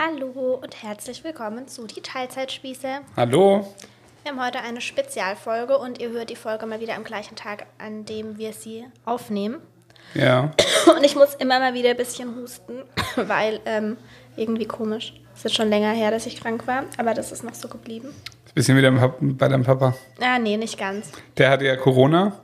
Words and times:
Hallo 0.00 0.60
und 0.62 0.80
herzlich 0.80 1.24
willkommen 1.24 1.66
zu 1.66 1.88
die 1.88 2.00
Teilzeitspieße. 2.00 2.86
Hallo. 3.16 3.66
Wir 4.22 4.30
haben 4.30 4.40
heute 4.40 4.60
eine 4.60 4.80
Spezialfolge 4.80 5.76
und 5.76 6.00
ihr 6.00 6.10
hört 6.10 6.30
die 6.30 6.36
Folge 6.36 6.66
mal 6.66 6.78
wieder 6.78 6.94
am 6.94 7.02
gleichen 7.02 7.34
Tag, 7.34 7.66
an 7.78 8.04
dem 8.04 8.38
wir 8.38 8.52
sie 8.52 8.84
aufnehmen. 9.04 9.56
Ja. 10.14 10.52
Und 10.96 11.02
ich 11.02 11.16
muss 11.16 11.34
immer 11.34 11.58
mal 11.58 11.74
wieder 11.74 11.90
ein 11.90 11.96
bisschen 11.96 12.36
husten, 12.36 12.84
weil 13.16 13.58
ähm, 13.66 13.96
irgendwie 14.36 14.66
komisch. 14.66 15.14
Es 15.34 15.44
ist 15.44 15.56
schon 15.56 15.68
länger 15.68 15.90
her, 15.90 16.12
dass 16.12 16.26
ich 16.26 16.40
krank 16.40 16.68
war, 16.68 16.84
aber 16.96 17.12
das 17.12 17.32
ist 17.32 17.42
noch 17.42 17.54
so 17.54 17.66
geblieben. 17.66 18.10
Bisschen 18.54 18.76
wieder 18.76 18.92
bei 19.20 19.48
deinem 19.48 19.64
Papa. 19.64 19.94
Ah, 20.20 20.38
nee, 20.38 20.56
nicht 20.56 20.78
ganz. 20.78 21.10
Der 21.36 21.50
hatte 21.50 21.64
ja 21.64 21.74
Corona 21.74 22.38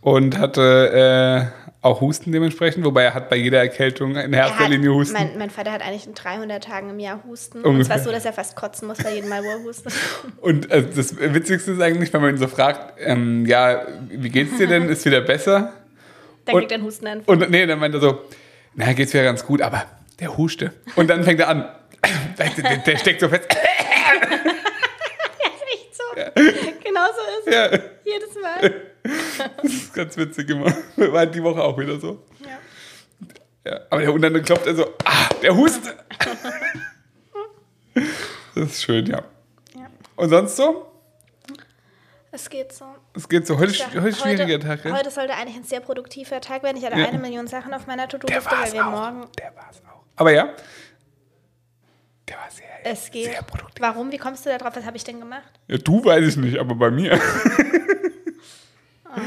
und 0.00 0.36
hatte 0.36 1.52
äh, 1.62 1.65
auch 1.86 2.00
Husten 2.00 2.32
dementsprechend, 2.32 2.84
wobei 2.84 3.04
er 3.04 3.14
hat 3.14 3.28
bei 3.30 3.36
jeder 3.36 3.58
Erkältung 3.60 4.16
in 4.16 4.32
Er 4.32 4.46
erster 4.46 4.58
hat, 4.60 4.68
Linie 4.70 4.92
Husten. 4.92 5.14
mein, 5.14 5.38
mein 5.38 5.50
Vater 5.50 5.72
hat 5.72 5.82
eigentlich 5.82 6.06
in 6.06 6.14
300 6.14 6.62
Tagen 6.62 6.90
im 6.90 6.98
Jahr 6.98 7.22
Husten. 7.26 7.58
Und 7.58 7.66
Ungefähr. 7.66 7.96
zwar 7.96 8.04
so, 8.04 8.10
dass 8.12 8.24
er 8.24 8.32
fast 8.32 8.56
kotzen 8.56 8.88
muss 8.88 8.98
bei 8.98 9.14
jedem 9.14 9.30
Mal, 9.30 9.42
wo 9.42 9.48
er 9.48 9.62
hustet. 9.62 9.92
Und 10.40 10.70
äh, 10.70 10.82
das 10.94 11.16
Witzigste 11.18 11.72
ist 11.72 11.80
eigentlich, 11.80 12.12
wenn 12.12 12.20
man 12.20 12.30
ihn 12.34 12.38
so 12.38 12.48
fragt, 12.48 12.94
ähm, 13.00 13.46
ja, 13.46 13.82
wie 14.08 14.28
geht's 14.28 14.56
dir 14.58 14.66
denn? 14.66 14.88
Ist 14.88 15.04
wieder 15.04 15.20
besser? 15.22 15.72
Dann 16.44 16.54
Und- 16.54 16.60
kriegt 16.60 16.72
er 16.72 16.76
einen 16.76 16.84
Hustenanfall. 16.84 17.34
Und 17.42 17.50
nee, 17.50 17.66
dann 17.66 17.78
meint 17.78 17.94
er 17.94 18.00
so, 18.00 18.20
na, 18.74 18.92
geht's 18.92 19.12
wieder 19.14 19.24
ganz 19.24 19.44
gut, 19.44 19.62
aber 19.62 19.84
der 20.20 20.36
huschte. 20.36 20.72
Und 20.96 21.08
dann 21.08 21.24
fängt 21.24 21.40
er 21.40 21.48
an, 21.48 21.68
der, 22.38 22.50
der, 22.50 22.76
der 22.78 22.98
steckt 22.98 23.20
so 23.20 23.28
fest. 23.28 23.46
ist 23.50 23.56
echt 25.72 25.94
so. 25.94 26.02
Genau 26.96 27.08
so 27.12 27.50
ist 27.50 27.54
Ja, 27.54 27.66
es. 27.66 27.80
Jedes 28.04 28.34
Mal. 28.40 28.82
das 29.62 29.72
ist 29.72 29.92
ganz 29.94 30.16
witzig 30.16 30.48
immer. 30.48 30.74
War 30.96 31.26
die 31.26 31.42
Woche 31.42 31.62
auch 31.62 31.76
wieder 31.78 32.00
so. 32.00 32.22
Ja. 32.42 33.70
Ja, 33.70 33.80
aber 33.90 34.00
der, 34.00 34.12
und 34.14 34.22
dann 34.22 34.42
klopft 34.42 34.66
er 34.66 34.76
so, 34.76 34.86
ah, 35.04 35.28
der 35.42 35.54
Huste. 35.54 35.94
Das 38.54 38.64
ist 38.70 38.82
schön, 38.82 39.04
ja. 39.06 39.22
Ja. 39.74 39.86
Und 40.16 40.30
sonst 40.30 40.56
so? 40.56 40.90
Es 42.30 42.48
geht 42.48 42.72
so. 42.72 42.84
Es 43.14 43.28
geht 43.28 43.46
so. 43.46 43.58
Heute, 43.58 43.72
Ja, 43.72 43.86
heute 43.94 44.08
ist 44.08 44.20
schwieriger 44.20 44.60
Tag, 44.60 44.84
ja? 44.84 44.96
Heute 44.96 45.10
sollte 45.10 45.34
eigentlich 45.34 45.56
ein 45.56 45.64
sehr 45.64 45.80
produktiver 45.80 46.40
Tag 46.40 46.62
werden. 46.62 46.76
Ich 46.76 46.84
hatte 46.84 46.98
Ja. 46.98 47.08
eine 47.08 47.18
Million 47.18 47.46
Sachen 47.46 47.74
auf 47.74 47.86
meiner 47.86 48.08
To-Do-Liste, 48.08 48.50
weil 48.50 48.72
wir 48.72 48.86
auch. 48.86 48.90
morgen. 48.90 49.26
Der 49.38 49.54
war 49.56 49.68
es 49.70 49.78
auch. 49.86 50.02
Aber 50.16 50.32
ja, 50.32 50.48
der 52.28 52.36
war 52.36 52.50
sehr, 52.50 52.66
Es 52.84 53.10
geht. 53.10 53.26
sehr 53.26 53.42
produktiv. 53.42 53.80
Warum? 53.80 54.10
Wie 54.12 54.18
kommst 54.18 54.44
du 54.46 54.50
da 54.50 54.58
drauf? 54.58 54.72
Was 54.74 54.84
habe 54.84 54.96
ich 54.96 55.04
denn 55.04 55.20
gemacht? 55.20 55.48
Ja, 55.68 55.78
du 55.78 56.04
weiß 56.04 56.26
ich 56.26 56.36
nicht, 56.36 56.58
aber 56.58 56.74
bei 56.74 56.90
mir. 56.90 57.18
Ah. 59.08 59.20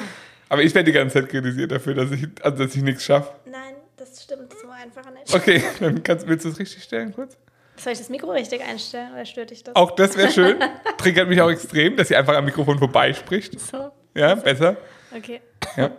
aber 0.49 0.61
ich 0.63 0.75
werde 0.75 0.85
die 0.91 0.91
ganze 0.91 1.19
Zeit 1.21 1.29
kritisiert 1.29 1.71
dafür, 1.71 1.93
dass 1.95 2.11
ich, 2.11 2.27
also 2.43 2.63
dass 2.63 2.75
ich 2.75 2.81
nichts 2.83 3.05
schaffe. 3.05 3.31
Nein, 3.45 3.75
das 3.97 4.21
stimmt 4.23 4.53
so 4.61 4.69
einfach 4.69 5.09
nicht. 5.11 5.33
Okay, 5.33 5.63
dann 5.79 6.03
kannst, 6.03 6.27
willst 6.27 6.45
du 6.45 6.49
es 6.49 6.59
richtig 6.59 6.83
stellen 6.83 7.13
kurz? 7.13 7.37
Soll 7.77 7.93
ich 7.93 7.99
das 7.99 8.09
Mikro 8.09 8.31
richtig 8.31 8.61
einstellen 8.61 9.13
oder 9.13 9.25
stört 9.25 9.51
dich 9.51 9.63
das? 9.63 9.75
Auch 9.75 9.91
das 9.91 10.17
wäre 10.17 10.29
schön. 10.31 10.57
Triggert 10.97 11.29
mich 11.29 11.41
auch 11.41 11.49
extrem, 11.49 11.95
dass 11.95 12.09
sie 12.09 12.15
einfach 12.17 12.35
am 12.35 12.43
Mikrofon 12.45 12.77
vorbeispricht. 12.77 13.57
So, 13.59 13.91
Ja, 14.13 14.35
besser. 14.35 14.75
okay. 15.15 15.41
Ja. 15.77 15.91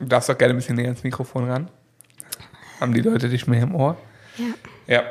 Du 0.00 0.06
darfst 0.06 0.28
doch 0.28 0.36
gerne 0.36 0.54
ein 0.54 0.56
bisschen 0.56 0.74
näher 0.74 0.88
ins 0.88 1.04
Mikrofon 1.04 1.48
ran. 1.48 1.70
Haben 2.80 2.92
die 2.94 3.00
Leute 3.00 3.28
dich 3.28 3.46
mehr 3.46 3.62
im 3.62 3.76
Ohr? 3.76 3.96
Ja. 4.36 4.44
Ja. 4.96 5.04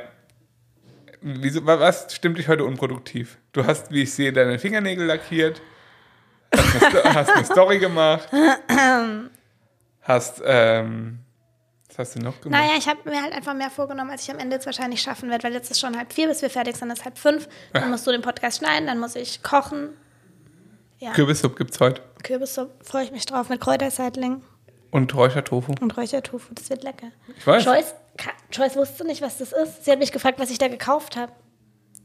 Wieso, 1.26 1.66
wa- 1.66 1.80
was 1.80 2.14
stimmt 2.14 2.38
dich 2.38 2.48
heute 2.50 2.66
unproduktiv? 2.66 3.38
Du 3.54 3.66
hast, 3.66 3.92
wie 3.92 4.02
ich 4.04 4.14
sehe, 4.14 4.34
deine 4.34 4.60
Fingernägel 4.60 5.06
lackiert, 5.06 5.62
hast 6.54 6.84
eine, 6.84 7.14
hast 7.16 7.30
eine 7.32 7.46
Story 7.46 7.80
gemacht, 7.80 8.28
hast, 10.02 10.42
ähm, 10.46 11.20
was 11.88 11.98
hast 12.00 12.16
du 12.16 12.20
noch 12.20 12.42
gemacht? 12.42 12.60
Naja, 12.62 12.74
ich 12.78 12.88
habe 12.88 13.10
mir 13.10 13.22
halt 13.22 13.34
einfach 13.34 13.54
mehr 13.54 13.70
vorgenommen, 13.70 14.10
als 14.12 14.24
ich 14.24 14.32
am 14.32 14.40
Ende 14.40 14.56
jetzt 14.56 14.66
wahrscheinlich 14.66 15.02
schaffen 15.02 15.30
werde, 15.30 15.44
weil 15.46 15.54
jetzt 15.54 15.72
ist 15.72 15.80
schon 15.80 15.98
halb 15.98 16.12
vier, 16.12 16.28
bis 16.28 16.42
wir 16.42 16.50
fertig 16.50 16.76
sind, 16.76 16.92
ist 16.92 17.06
halb 17.06 17.18
fünf. 17.18 17.48
Dann 17.72 17.90
musst 17.90 18.06
du 18.06 18.12
den 18.12 18.22
Podcast 18.22 18.58
schneiden, 18.60 18.88
dann 18.88 19.00
muss 19.00 19.16
ich 19.16 19.42
kochen. 19.44 19.90
Ja, 21.00 21.12
Kürbissuppe 21.14 21.56
gibt's 21.56 21.80
heute. 21.80 22.02
Kürbissuppe 22.24 22.84
freue 22.84 23.04
ich 23.06 23.12
mich 23.12 23.26
drauf 23.26 23.50
mit 23.50 23.62
Kräuterseitling 23.62 24.42
Und 24.94 25.14
Räuchertofu. 25.16 25.74
und 25.82 25.98
Räuchertofu. 25.98 26.54
Das 26.54 26.70
wird 26.70 26.84
lecker. 26.84 27.08
Ich 27.38 27.46
weiß. 27.48 27.66
Joyce, 27.66 27.96
Joyce 28.52 28.76
wusste 28.76 29.06
nicht, 29.06 29.22
was 29.22 29.40
das 29.40 29.52
ist. 29.52 29.86
Sie 29.86 29.92
hat 29.92 29.98
mich 30.00 30.12
gefragt, 30.12 30.40
was 30.40 30.50
ich 30.52 30.60
da 30.60 30.68
gekauft 30.68 31.16
habe. 31.18 31.32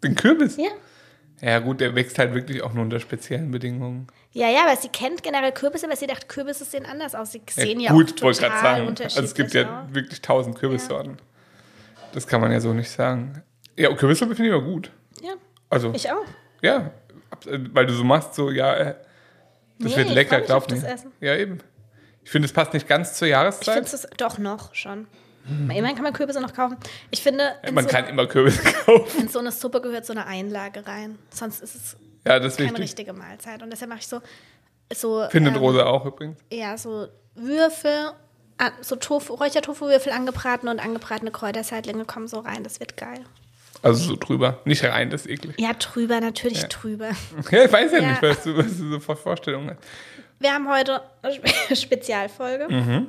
Den 0.03 0.15
Kürbis? 0.15 0.56
Ja? 0.56 0.71
Ja, 1.41 1.59
gut, 1.60 1.81
der 1.81 1.94
wächst 1.94 2.19
halt 2.19 2.34
wirklich 2.34 2.62
auch 2.62 2.72
nur 2.72 2.82
unter 2.82 2.99
speziellen 2.99 3.50
Bedingungen. 3.50 4.06
Ja, 4.32 4.49
ja, 4.49 4.65
aber 4.66 4.75
sie 4.76 4.88
kennt 4.88 5.22
generell 5.22 5.53
Kürbisse, 5.53 5.87
aber 5.87 5.94
sie 5.97 6.06
dachte, 6.06 6.26
Kürbisse 6.26 6.65
sehen 6.65 6.84
anders 6.87 7.15
aus. 7.15 7.31
Sie 7.32 7.43
sehen 7.50 7.78
ja, 7.78 7.93
gut, 7.93 8.19
auch 8.19 8.22
wollte 8.25 8.41
gerade 8.41 8.60
sagen. 8.60 8.94
Also 9.05 9.22
es 9.22 9.34
gibt 9.34 9.53
ja 9.55 9.84
aus. 9.84 9.94
wirklich 9.94 10.20
tausend 10.22 10.59
Kürbissorten. 10.59 11.19
Das 12.12 12.26
kann 12.26 12.41
man 12.41 12.50
ja 12.50 12.60
so 12.60 12.72
nicht 12.72 12.91
sagen. 12.91 13.43
Ja, 13.76 13.91
und 13.91 13.99
Kürbissuppe 13.99 14.34
finde 14.34 14.50
ich 14.50 14.56
aber 14.56 14.65
gut. 14.65 14.91
Ja, 15.22 15.34
Also, 15.70 15.93
ich 15.94 16.10
auch. 16.10 16.25
ja, 16.62 16.91
weil 17.72 17.87
du 17.87 17.93
so 17.93 18.03
machst, 18.03 18.34
so, 18.34 18.50
ja, 18.50 18.75
äh, 18.75 18.94
das 19.78 19.93
Nee, 19.93 19.97
wird 19.99 20.10
lecker, 20.10 20.41
glaub. 20.41 20.72
Essen. 20.72 21.12
Ja, 21.20 21.37
eben. 21.37 21.60
Ich 22.28 22.32
finde, 22.32 22.44
es 22.44 22.52
passt 22.52 22.74
nicht 22.74 22.86
ganz 22.86 23.14
zur 23.14 23.26
Ich 23.26 23.32
Jahreszeit. 23.32 23.74
finde 23.74 23.90
es 23.90 24.06
doch 24.18 24.36
noch 24.36 24.74
schon. 24.74 25.06
Immerhin 25.48 25.94
kann 25.94 26.02
man 26.02 26.12
Kürbisse 26.12 26.42
noch 26.42 26.52
kaufen. 26.52 26.76
Ich 27.10 27.22
finde, 27.22 27.54
in, 27.66 27.72
man 27.72 27.84
so, 27.84 27.90
kann 27.90 28.06
immer 28.06 28.26
Kürbis 28.26 28.62
kaufen. 28.84 29.22
in 29.22 29.28
so 29.28 29.38
eine 29.38 29.50
Suppe 29.50 29.80
gehört 29.80 30.04
so 30.04 30.12
eine 30.12 30.26
Einlage 30.26 30.86
rein. 30.86 31.18
Sonst 31.30 31.62
ist 31.62 31.74
es 31.74 31.96
Ja, 32.26 32.38
das 32.38 32.52
ist 32.52 32.56
keine 32.58 32.68
wichtig. 32.72 32.84
richtige 32.84 33.14
Mahlzeit. 33.14 33.62
Und 33.62 33.70
deshalb 33.70 33.88
mache 33.88 34.00
ich 34.00 34.08
so, 34.08 34.20
so, 34.92 35.24
Findet 35.30 35.54
ähm, 35.54 35.60
Rose 35.60 35.86
auch 35.86 36.04
übrigens. 36.04 36.38
ja, 36.52 36.76
so 36.76 37.08
Würfel, 37.34 38.10
so 38.82 38.96
Tofu, 38.96 39.32
Räuchertofu-Würfel 39.36 40.12
angebraten 40.12 40.68
und 40.68 40.84
angebratene 40.84 41.30
Kräuterseitlinge 41.30 42.04
kommen 42.04 42.28
so 42.28 42.40
rein. 42.40 42.62
Das 42.62 42.78
wird 42.78 42.98
geil. 42.98 43.20
Also 43.80 44.04
so 44.04 44.16
drüber. 44.16 44.60
Nicht 44.66 44.84
rein, 44.84 45.08
das 45.08 45.22
ist 45.22 45.30
eklig. 45.30 45.54
Ja, 45.58 45.72
drüber, 45.72 46.20
natürlich 46.20 46.64
drüber. 46.64 47.08
Ja, 47.50 47.64
ich 47.64 47.72
weiß 47.72 47.92
ja, 47.92 48.00
Ja. 48.00 48.10
nicht, 48.10 48.22
was 48.22 48.42
du, 48.42 48.54
was 48.54 48.76
du 48.76 48.90
so 48.90 49.00
vor 49.00 49.16
Vorstellungen 49.16 49.70
hast. 49.70 49.78
Wir 50.41 50.53
haben 50.53 50.69
heute 50.71 51.00
eine 51.22 51.34
Spe- 51.34 51.76
Spezialfolge. 51.76 52.66
Mhm. 52.72 53.06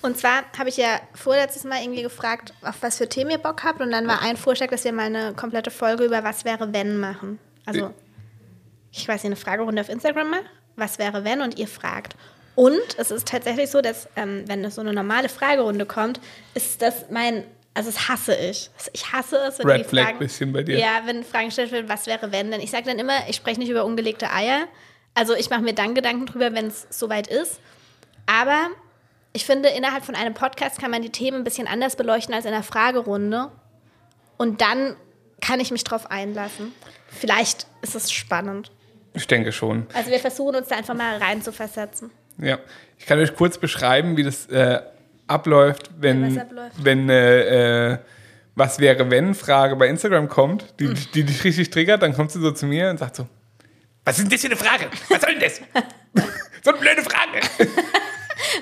Und 0.00 0.16
zwar 0.16 0.44
habe 0.56 0.68
ich 0.68 0.76
ja 0.76 1.00
vorletztes 1.14 1.64
Mal 1.64 1.82
irgendwie 1.82 2.02
gefragt, 2.02 2.54
auf 2.62 2.76
was 2.82 2.98
für 2.98 3.08
Themen 3.08 3.30
ihr 3.32 3.38
Bock 3.38 3.64
habt. 3.64 3.80
Und 3.80 3.90
dann 3.90 4.06
war 4.06 4.22
ein 4.22 4.36
Vorschlag, 4.36 4.68
dass 4.68 4.84
wir 4.84 4.92
mal 4.92 5.06
eine 5.06 5.34
komplette 5.34 5.70
Folge 5.72 6.04
über 6.04 6.22
Was 6.22 6.44
wäre 6.44 6.72
wenn 6.72 6.98
machen. 6.98 7.38
Also, 7.66 7.92
ich 8.92 9.06
weiß 9.08 9.16
nicht, 9.24 9.26
eine 9.26 9.36
Fragerunde 9.36 9.80
auf 9.82 9.88
Instagram 9.88 10.30
mal. 10.30 10.40
Was 10.76 10.98
wäre 11.00 11.24
wenn? 11.24 11.40
Und 11.42 11.58
ihr 11.58 11.66
fragt. 11.66 12.14
Und 12.54 12.78
es 12.96 13.10
ist 13.10 13.26
tatsächlich 13.28 13.70
so, 13.70 13.80
dass, 13.80 14.08
ähm, 14.16 14.44
wenn 14.46 14.64
es 14.64 14.76
so 14.76 14.80
eine 14.80 14.92
normale 14.92 15.28
Fragerunde 15.28 15.84
kommt, 15.86 16.20
ist 16.54 16.80
das 16.80 17.06
mein, 17.10 17.44
also 17.74 17.90
das 17.90 18.08
hasse 18.08 18.34
ich. 18.36 18.70
Ich 18.92 19.12
hasse 19.12 19.36
es, 19.48 19.58
wenn 19.58 19.66
Red 19.68 19.86
Flag 19.86 20.04
Fragen, 20.04 20.18
bisschen 20.20 20.52
bei 20.52 20.62
dir. 20.62 20.78
Ja, 20.78 21.02
wenn 21.06 21.24
Fragen 21.24 21.46
gestellt 21.46 21.70
werden, 21.72 21.88
was 21.88 22.06
wäre 22.06 22.30
wenn? 22.32 22.50
Denn 22.52 22.60
ich 22.60 22.70
sage 22.70 22.84
dann 22.86 22.98
immer, 23.00 23.28
ich 23.28 23.36
spreche 23.36 23.58
nicht 23.60 23.68
über 23.68 23.84
ungelegte 23.84 24.30
Eier. 24.32 24.66
Also 25.18 25.34
ich 25.34 25.50
mache 25.50 25.62
mir 25.62 25.74
dann 25.74 25.94
Gedanken 25.94 26.26
drüber, 26.26 26.52
wenn 26.54 26.66
es 26.66 26.86
soweit 26.90 27.26
ist. 27.26 27.60
Aber 28.26 28.68
ich 29.32 29.44
finde, 29.44 29.68
innerhalb 29.70 30.04
von 30.04 30.14
einem 30.14 30.34
Podcast 30.34 30.80
kann 30.80 30.90
man 30.90 31.02
die 31.02 31.10
Themen 31.10 31.38
ein 31.38 31.44
bisschen 31.44 31.66
anders 31.66 31.96
beleuchten 31.96 32.34
als 32.34 32.44
in 32.44 32.52
einer 32.54 32.62
Fragerunde. 32.62 33.50
Und 34.36 34.60
dann 34.60 34.96
kann 35.40 35.58
ich 35.60 35.70
mich 35.70 35.82
drauf 35.84 36.10
einlassen. 36.10 36.72
Vielleicht 37.08 37.66
ist 37.82 37.94
es 37.94 38.12
spannend. 38.12 38.70
Ich 39.14 39.26
denke 39.26 39.50
schon. 39.50 39.86
Also 39.94 40.10
wir 40.10 40.20
versuchen 40.20 40.54
uns 40.56 40.68
da 40.68 40.76
einfach 40.76 40.94
mal 40.94 41.16
rein 41.18 41.42
zu 41.42 41.52
versetzen. 41.52 42.10
Ja. 42.38 42.58
Ich 42.98 43.06
kann 43.06 43.18
euch 43.18 43.34
kurz 43.34 43.58
beschreiben, 43.58 44.16
wie 44.16 44.22
das 44.22 44.46
äh, 44.46 44.80
abläuft, 45.26 45.90
wenn, 45.98 46.36
Was 46.36 46.42
abläuft? 46.42 46.76
wenn 46.84 47.08
äh, 47.08 47.92
äh, 47.92 47.98
was 48.54 48.78
wäre 48.78 49.10
wenn 49.10 49.34
Frage 49.34 49.76
bei 49.76 49.88
Instagram 49.88 50.28
kommt, 50.28 50.74
die, 50.78 50.88
Hm. 50.88 50.96
die 51.14 51.24
dich 51.24 51.42
richtig 51.44 51.70
triggert, 51.70 52.02
dann 52.02 52.12
kommt 52.14 52.30
sie 52.30 52.40
so 52.40 52.50
zu 52.52 52.66
mir 52.66 52.90
und 52.90 52.98
sagt 52.98 53.16
so, 53.16 53.26
was 54.08 54.18
ist 54.18 54.24
denn 54.24 54.30
das 54.30 54.40
für 54.40 54.46
eine 54.46 54.56
Frage? 54.56 54.90
Was 55.10 55.20
soll 55.20 55.34
denn 55.34 55.40
das? 55.40 55.56
so 56.64 56.70
eine 56.70 56.78
blöde 56.78 57.02
Frage. 57.02 57.40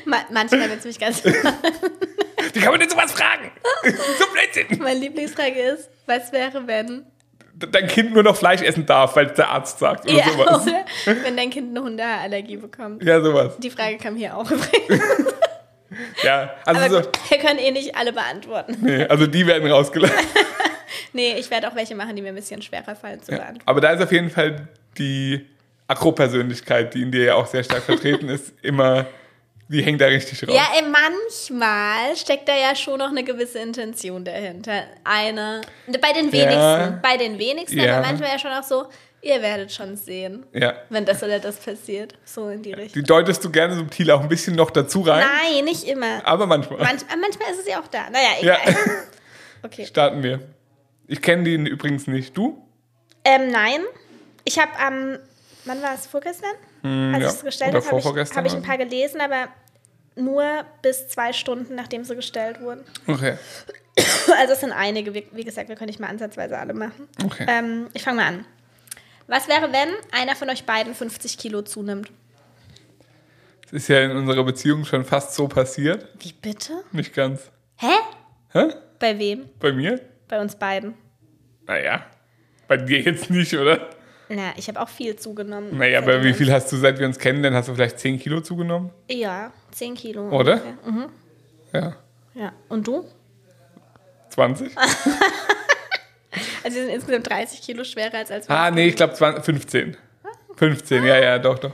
Ma 0.04 0.16
manchmal, 0.32 0.68
wenn 0.68 0.78
es 0.78 0.84
mich 0.84 0.98
ganz... 0.98 1.22
Wie 2.52 2.60
kann 2.60 2.70
man 2.72 2.80
denn 2.80 2.90
sowas 2.90 3.12
fragen? 3.12 3.52
so 3.84 4.24
Blödsinn. 4.32 4.82
Meine 4.82 4.98
Lieblingsfrage 4.98 5.60
ist, 5.60 5.88
was 6.06 6.32
wäre, 6.32 6.66
wenn... 6.66 7.06
Dein 7.54 7.86
Kind 7.86 8.12
nur 8.12 8.24
noch 8.24 8.36
Fleisch 8.36 8.60
essen 8.60 8.86
darf, 8.86 9.14
weil 9.14 9.28
der 9.28 9.48
Arzt 9.48 9.78
sagt 9.78 10.04
oder 10.04 10.14
Ja, 10.18 10.24
sowas. 10.30 10.66
oder 10.66 10.84
wenn 11.22 11.36
dein 11.36 11.50
Kind 11.50 11.70
eine 11.70 11.86
Hundeallergie 11.86 12.56
bekommt. 12.56 13.02
Ja, 13.04 13.20
sowas. 13.20 13.54
Die 13.58 13.70
Frage 13.70 13.98
kam 13.98 14.16
hier 14.16 14.36
auch 14.36 14.50
übrigens. 14.50 15.02
Ja, 16.24 16.50
also, 16.66 16.80
Aber 16.80 16.90
so, 16.90 17.00
gut, 17.02 17.30
wir 17.30 17.38
können 17.38 17.60
eh 17.60 17.70
nicht 17.70 17.94
alle 17.94 18.12
beantworten. 18.12 18.76
nee, 18.80 19.04
also 19.06 19.28
die 19.28 19.46
werden 19.46 19.70
rausgelassen. 19.70 20.16
Nee, 21.12 21.34
ich 21.38 21.50
werde 21.50 21.68
auch 21.68 21.74
welche 21.74 21.94
machen, 21.94 22.14
die 22.16 22.22
mir 22.22 22.28
ein 22.30 22.34
bisschen 22.34 22.62
schwerer 22.62 22.94
fallen 22.96 23.22
zu 23.22 23.32
Ja. 23.32 23.38
beantworten. 23.38 23.68
Aber 23.68 23.80
da 23.80 23.90
ist 23.92 24.02
auf 24.02 24.12
jeden 24.12 24.30
Fall 24.30 24.68
die 24.98 25.46
Akro-Persönlichkeit, 25.88 26.94
die 26.94 27.02
in 27.02 27.12
dir 27.12 27.24
ja 27.24 27.34
auch 27.34 27.46
sehr 27.46 27.62
stark 27.64 27.82
vertreten 27.82 28.28
ist, 28.28 28.52
immer, 28.62 29.06
die 29.68 29.82
hängt 29.82 30.00
da 30.00 30.06
richtig 30.06 30.46
raus. 30.46 30.54
Ja, 30.54 30.66
ey, 30.76 30.82
manchmal 30.82 32.16
steckt 32.16 32.48
da 32.48 32.56
ja 32.56 32.74
schon 32.76 32.98
noch 32.98 33.10
eine 33.10 33.24
gewisse 33.24 33.58
Intention 33.58 34.24
dahinter. 34.24 34.84
Eine, 35.04 35.60
bei 36.00 36.12
den 36.12 36.32
wenigsten, 36.32 36.56
Ja. 36.60 36.98
bei 37.02 37.16
den 37.16 37.38
wenigsten, 37.38 37.78
Ja. 37.80 37.98
aber 37.98 38.06
manchmal 38.06 38.30
ja 38.30 38.38
schon 38.38 38.50
auch 38.52 38.62
so, 38.62 38.86
ihr 39.22 39.42
werdet 39.42 39.72
schon 39.72 39.96
sehen, 39.96 40.46
Ja. 40.52 40.74
wenn 40.88 41.04
das 41.04 41.22
oder 41.22 41.38
das 41.40 41.56
passiert. 41.56 42.14
So 42.24 42.48
in 42.48 42.62
die 42.62 42.72
Richtung. 42.72 43.02
Die 43.02 43.06
deutest 43.06 43.44
du 43.44 43.50
gerne 43.50 43.74
subtil 43.74 44.10
auch 44.12 44.20
ein 44.20 44.28
bisschen 44.28 44.54
noch 44.54 44.70
dazu 44.70 45.00
rein. 45.02 45.24
Nein, 45.24 45.64
nicht 45.64 45.84
immer. 45.84 46.20
Aber 46.24 46.46
manchmal. 46.46 46.78
Manch, 46.80 47.02
manchmal 47.20 47.50
ist 47.52 47.60
es 47.60 47.66
ja 47.68 47.80
auch 47.80 47.88
da. 47.88 48.08
Naja, 48.10 48.28
ja, 48.40 48.56
egal. 48.64 48.76
Okay. 49.62 49.84
starten 49.86 50.22
wir. 50.22 50.40
Ich 51.06 51.22
kenne 51.22 51.44
die 51.44 51.54
übrigens 51.54 52.06
nicht. 52.06 52.36
Du? 52.36 52.62
Ähm, 53.24 53.50
nein. 53.50 53.80
Ich 54.44 54.58
habe 54.58 54.76
am, 54.78 55.18
wann 55.64 55.82
war 55.82 55.94
es, 55.94 56.06
vorgestern? 56.06 56.52
Hm, 56.82 57.14
Als 57.14 57.22
ja. 57.22 57.28
ich 57.30 57.36
es 57.36 57.44
gestellt 57.44 57.74
habe, 57.74 57.86
habe 57.86 58.20
ich, 58.22 58.36
hab 58.36 58.46
ich 58.46 58.54
ein 58.54 58.62
paar 58.62 58.78
gelesen, 58.78 59.20
aber 59.20 59.48
nur 60.14 60.64
bis 60.82 61.08
zwei 61.08 61.32
Stunden, 61.32 61.74
nachdem 61.74 62.04
sie 62.04 62.14
gestellt 62.16 62.60
wurden. 62.60 62.84
Okay. 63.06 63.36
Also 64.38 64.52
es 64.52 64.60
sind 64.60 64.72
einige. 64.72 65.14
Wie, 65.14 65.26
wie 65.32 65.44
gesagt, 65.44 65.70
wir 65.70 65.76
können 65.76 65.88
nicht 65.88 66.00
mal 66.00 66.08
ansatzweise 66.08 66.58
alle 66.58 66.74
machen. 66.74 67.08
Okay. 67.24 67.46
Ähm, 67.48 67.86
ich 67.94 68.02
fange 68.02 68.18
mal 68.18 68.26
an. 68.26 68.44
Was 69.26 69.48
wäre, 69.48 69.72
wenn 69.72 69.88
einer 70.12 70.36
von 70.36 70.50
euch 70.50 70.64
beiden 70.64 70.94
50 70.94 71.38
Kilo 71.38 71.62
zunimmt? 71.62 72.10
Das 73.62 73.72
ist 73.72 73.88
ja 73.88 74.02
in 74.02 74.10
unserer 74.10 74.44
Beziehung 74.44 74.84
schon 74.84 75.04
fast 75.04 75.34
so 75.34 75.48
passiert. 75.48 76.06
Wie 76.20 76.32
bitte? 76.32 76.84
Nicht 76.92 77.14
ganz. 77.14 77.50
Hä? 77.76 77.94
Hä? 78.52 78.74
Bei 78.98 79.18
wem? 79.18 79.48
Bei 79.58 79.72
mir? 79.72 79.98
Bei 80.28 80.40
uns 80.40 80.56
beiden. 80.56 80.94
Naja. 81.66 82.04
Bei 82.68 82.76
dir 82.76 83.00
jetzt 83.00 83.30
nicht, 83.30 83.54
oder? 83.54 83.90
Na, 84.28 84.52
ich 84.56 84.68
habe 84.68 84.80
auch 84.80 84.88
viel 84.88 85.14
zugenommen. 85.16 85.78
Naja, 85.78 85.98
aber 86.00 86.24
wie 86.24 86.32
viel 86.32 86.52
hast 86.52 86.70
du, 86.72 86.76
seit 86.76 86.98
wir 86.98 87.06
uns 87.06 87.18
kennen, 87.18 87.42
dann 87.42 87.54
hast 87.54 87.68
du 87.68 87.74
vielleicht 87.74 88.00
10 88.00 88.18
Kilo 88.18 88.40
zugenommen? 88.40 88.90
Ja, 89.08 89.52
10 89.70 89.94
Kilo. 89.94 90.28
Oder? 90.30 90.60
Mhm. 90.84 91.06
Ja. 91.72 91.96
Ja. 92.34 92.52
Und 92.68 92.86
du? 92.86 93.04
20? 94.30 94.72
Also 96.64 96.78
wir 96.78 96.84
sind 96.86 96.94
insgesamt 96.94 97.30
30 97.30 97.62
Kilo 97.62 97.84
schwerer 97.84 98.14
als 98.14 98.30
als 98.30 98.48
wir. 98.48 98.56
Ah, 98.56 98.70
nee, 98.70 98.88
ich 98.88 98.96
glaube 98.96 99.14
15. 99.14 99.96
15, 100.56 101.04
ja, 101.04 101.18
ja, 101.18 101.38
doch, 101.38 101.58
doch. 101.58 101.72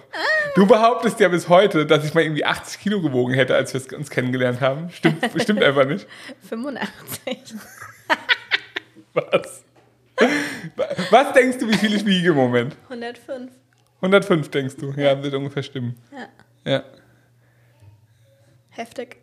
Du 0.54 0.66
behauptest 0.66 1.18
ja 1.18 1.28
bis 1.28 1.48
heute, 1.48 1.86
dass 1.86 2.04
ich 2.04 2.12
mal 2.14 2.22
irgendwie 2.22 2.44
80 2.44 2.80
Kilo 2.80 3.00
gewogen 3.00 3.32
hätte, 3.32 3.54
als 3.54 3.72
wir 3.72 3.98
uns 3.98 4.10
kennengelernt 4.10 4.60
haben. 4.60 4.90
Stimmt, 4.90 5.24
stimmt 5.40 5.62
einfach 5.62 5.86
nicht. 5.86 6.06
85. 6.48 7.54
Was? 9.14 9.64
Was 11.10 11.32
denkst 11.32 11.58
du, 11.58 11.68
wie 11.68 11.76
viel 11.76 11.94
ich 11.94 12.04
wiege 12.06 12.30
im 12.30 12.36
Moment? 12.36 12.76
105. 12.88 13.50
105 14.00 14.48
denkst 14.50 14.76
du? 14.76 14.92
Ja, 14.96 15.20
wird 15.22 15.34
ungefähr 15.34 15.62
stimmen. 15.62 15.98
Ja. 16.12 16.28
Ja. 16.72 16.82
Heftig. 18.70 19.16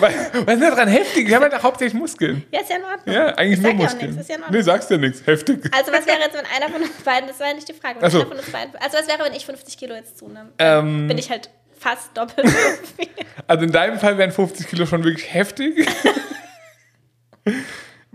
was 0.00 0.14
ist 0.32 0.46
denn 0.46 0.60
daran 0.60 0.88
heftig? 0.88 1.28
Ich 1.28 1.34
habe 1.34 1.48
halt 1.48 1.62
hauptsächlich 1.62 1.94
Muskeln. 1.98 2.44
Ja, 2.50 2.60
ist 2.60 2.70
ja 2.70 2.76
in 2.76 2.84
Ordnung. 2.84 3.14
Ja, 3.14 3.26
eigentlich 3.34 3.58
ich 3.58 3.62
nur 3.62 3.70
sag 3.72 3.78
ja 3.78 3.84
Muskeln. 3.84 4.06
nichts, 4.10 4.22
ist 4.22 4.28
ja 4.28 4.34
in 4.36 4.42
Ordnung. 4.42 4.58
nee, 4.58 4.62
sagst 4.64 4.90
du 4.90 4.98
nichts. 4.98 5.26
Heftig. 5.26 5.70
Also 5.74 5.92
was 5.92 6.06
wäre 6.06 6.18
jetzt, 6.18 6.34
wenn 6.34 6.46
einer 6.46 6.72
von 6.72 6.82
uns 6.82 7.02
beiden, 7.04 7.28
das 7.28 7.38
war 7.40 7.48
ja 7.48 7.54
nicht 7.54 7.68
die 7.68 7.72
Frage, 7.72 8.00
wenn 8.00 8.10
so. 8.10 8.18
einer 8.18 8.26
von 8.28 8.36
uns 8.38 8.50
beiden, 8.50 8.74
also 8.76 8.98
was 8.98 9.06
wäre, 9.08 9.18
wenn 9.24 9.34
ich 9.34 9.46
50 9.46 9.78
Kilo 9.78 9.94
jetzt 9.94 10.18
zunehme? 10.18 10.50
Ähm, 10.58 11.06
Bin 11.08 11.18
ich 11.18 11.30
halt 11.30 11.50
fast 11.78 12.16
doppelt 12.16 12.48
so 12.48 12.54
viel. 13.02 13.08
Also 13.46 13.64
in 13.64 13.72
deinem 13.72 13.98
Fall 14.00 14.18
wären 14.18 14.32
50 14.32 14.66
Kilo 14.66 14.86
schon 14.86 15.04
wirklich 15.04 15.32
heftig. 15.32 15.86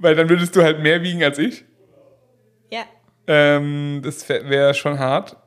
Weil 0.02 0.16
dann 0.16 0.30
würdest 0.30 0.56
du 0.56 0.64
halt 0.64 0.82
mehr 0.82 1.04
wiegen 1.04 1.24
als 1.24 1.38
ich. 1.38 1.64
Ja. 2.72 2.86
Ähm, 3.28 4.02
das 4.04 4.28
wäre 4.28 4.74
schon 4.74 4.98
hart. 4.98 5.38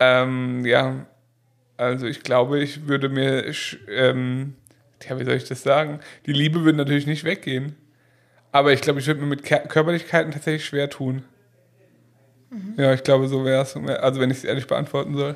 Ähm, 0.00 0.64
ja, 0.64 1.06
also 1.76 2.06
ich 2.06 2.22
glaube, 2.22 2.60
ich 2.60 2.88
würde 2.88 3.10
mir, 3.10 3.44
ähm, 3.88 4.54
ja, 5.06 5.20
wie 5.20 5.24
soll 5.24 5.34
ich 5.34 5.44
das 5.44 5.62
sagen? 5.62 6.00
Die 6.24 6.32
Liebe 6.32 6.64
würde 6.64 6.78
natürlich 6.78 7.06
nicht 7.06 7.24
weggehen. 7.24 7.76
Aber 8.50 8.72
ich 8.72 8.80
glaube, 8.80 9.00
ich 9.00 9.06
würde 9.06 9.20
mir 9.20 9.26
mit 9.26 9.42
Ker 9.42 9.58
Körperlichkeiten 9.58 10.32
tatsächlich 10.32 10.64
schwer 10.64 10.88
tun. 10.88 11.24
Ja, 12.78 12.94
ich 12.94 13.02
glaube, 13.02 13.28
so 13.28 13.44
wäre 13.44 13.62
es. 13.62 13.76
Also 13.76 14.20
wenn 14.20 14.30
ich 14.30 14.38
es 14.38 14.44
ehrlich 14.44 14.66
beantworten 14.66 15.14
soll. 15.14 15.34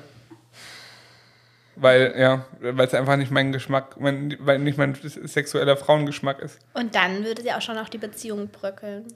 Weil, 1.76 2.14
ja, 2.19 2.44
weil 2.61 2.87
es 2.87 2.94
einfach 2.94 3.17
nicht 3.17 3.31
mein 3.31 3.52
Geschmack, 3.52 3.99
mein, 3.99 4.37
weil 4.40 4.58
nicht 4.58 4.76
mein 4.76 4.94
sexueller 4.94 5.76
Frauengeschmack 5.76 6.40
ist. 6.40 6.58
Und 6.75 6.94
dann 6.94 7.25
würde 7.25 7.43
sie 7.43 7.52
auch 7.52 7.62
schon 7.62 7.78
auch 7.78 7.88
die 7.88 7.99
Beziehung 7.99 8.49
bröckeln. 8.49 9.06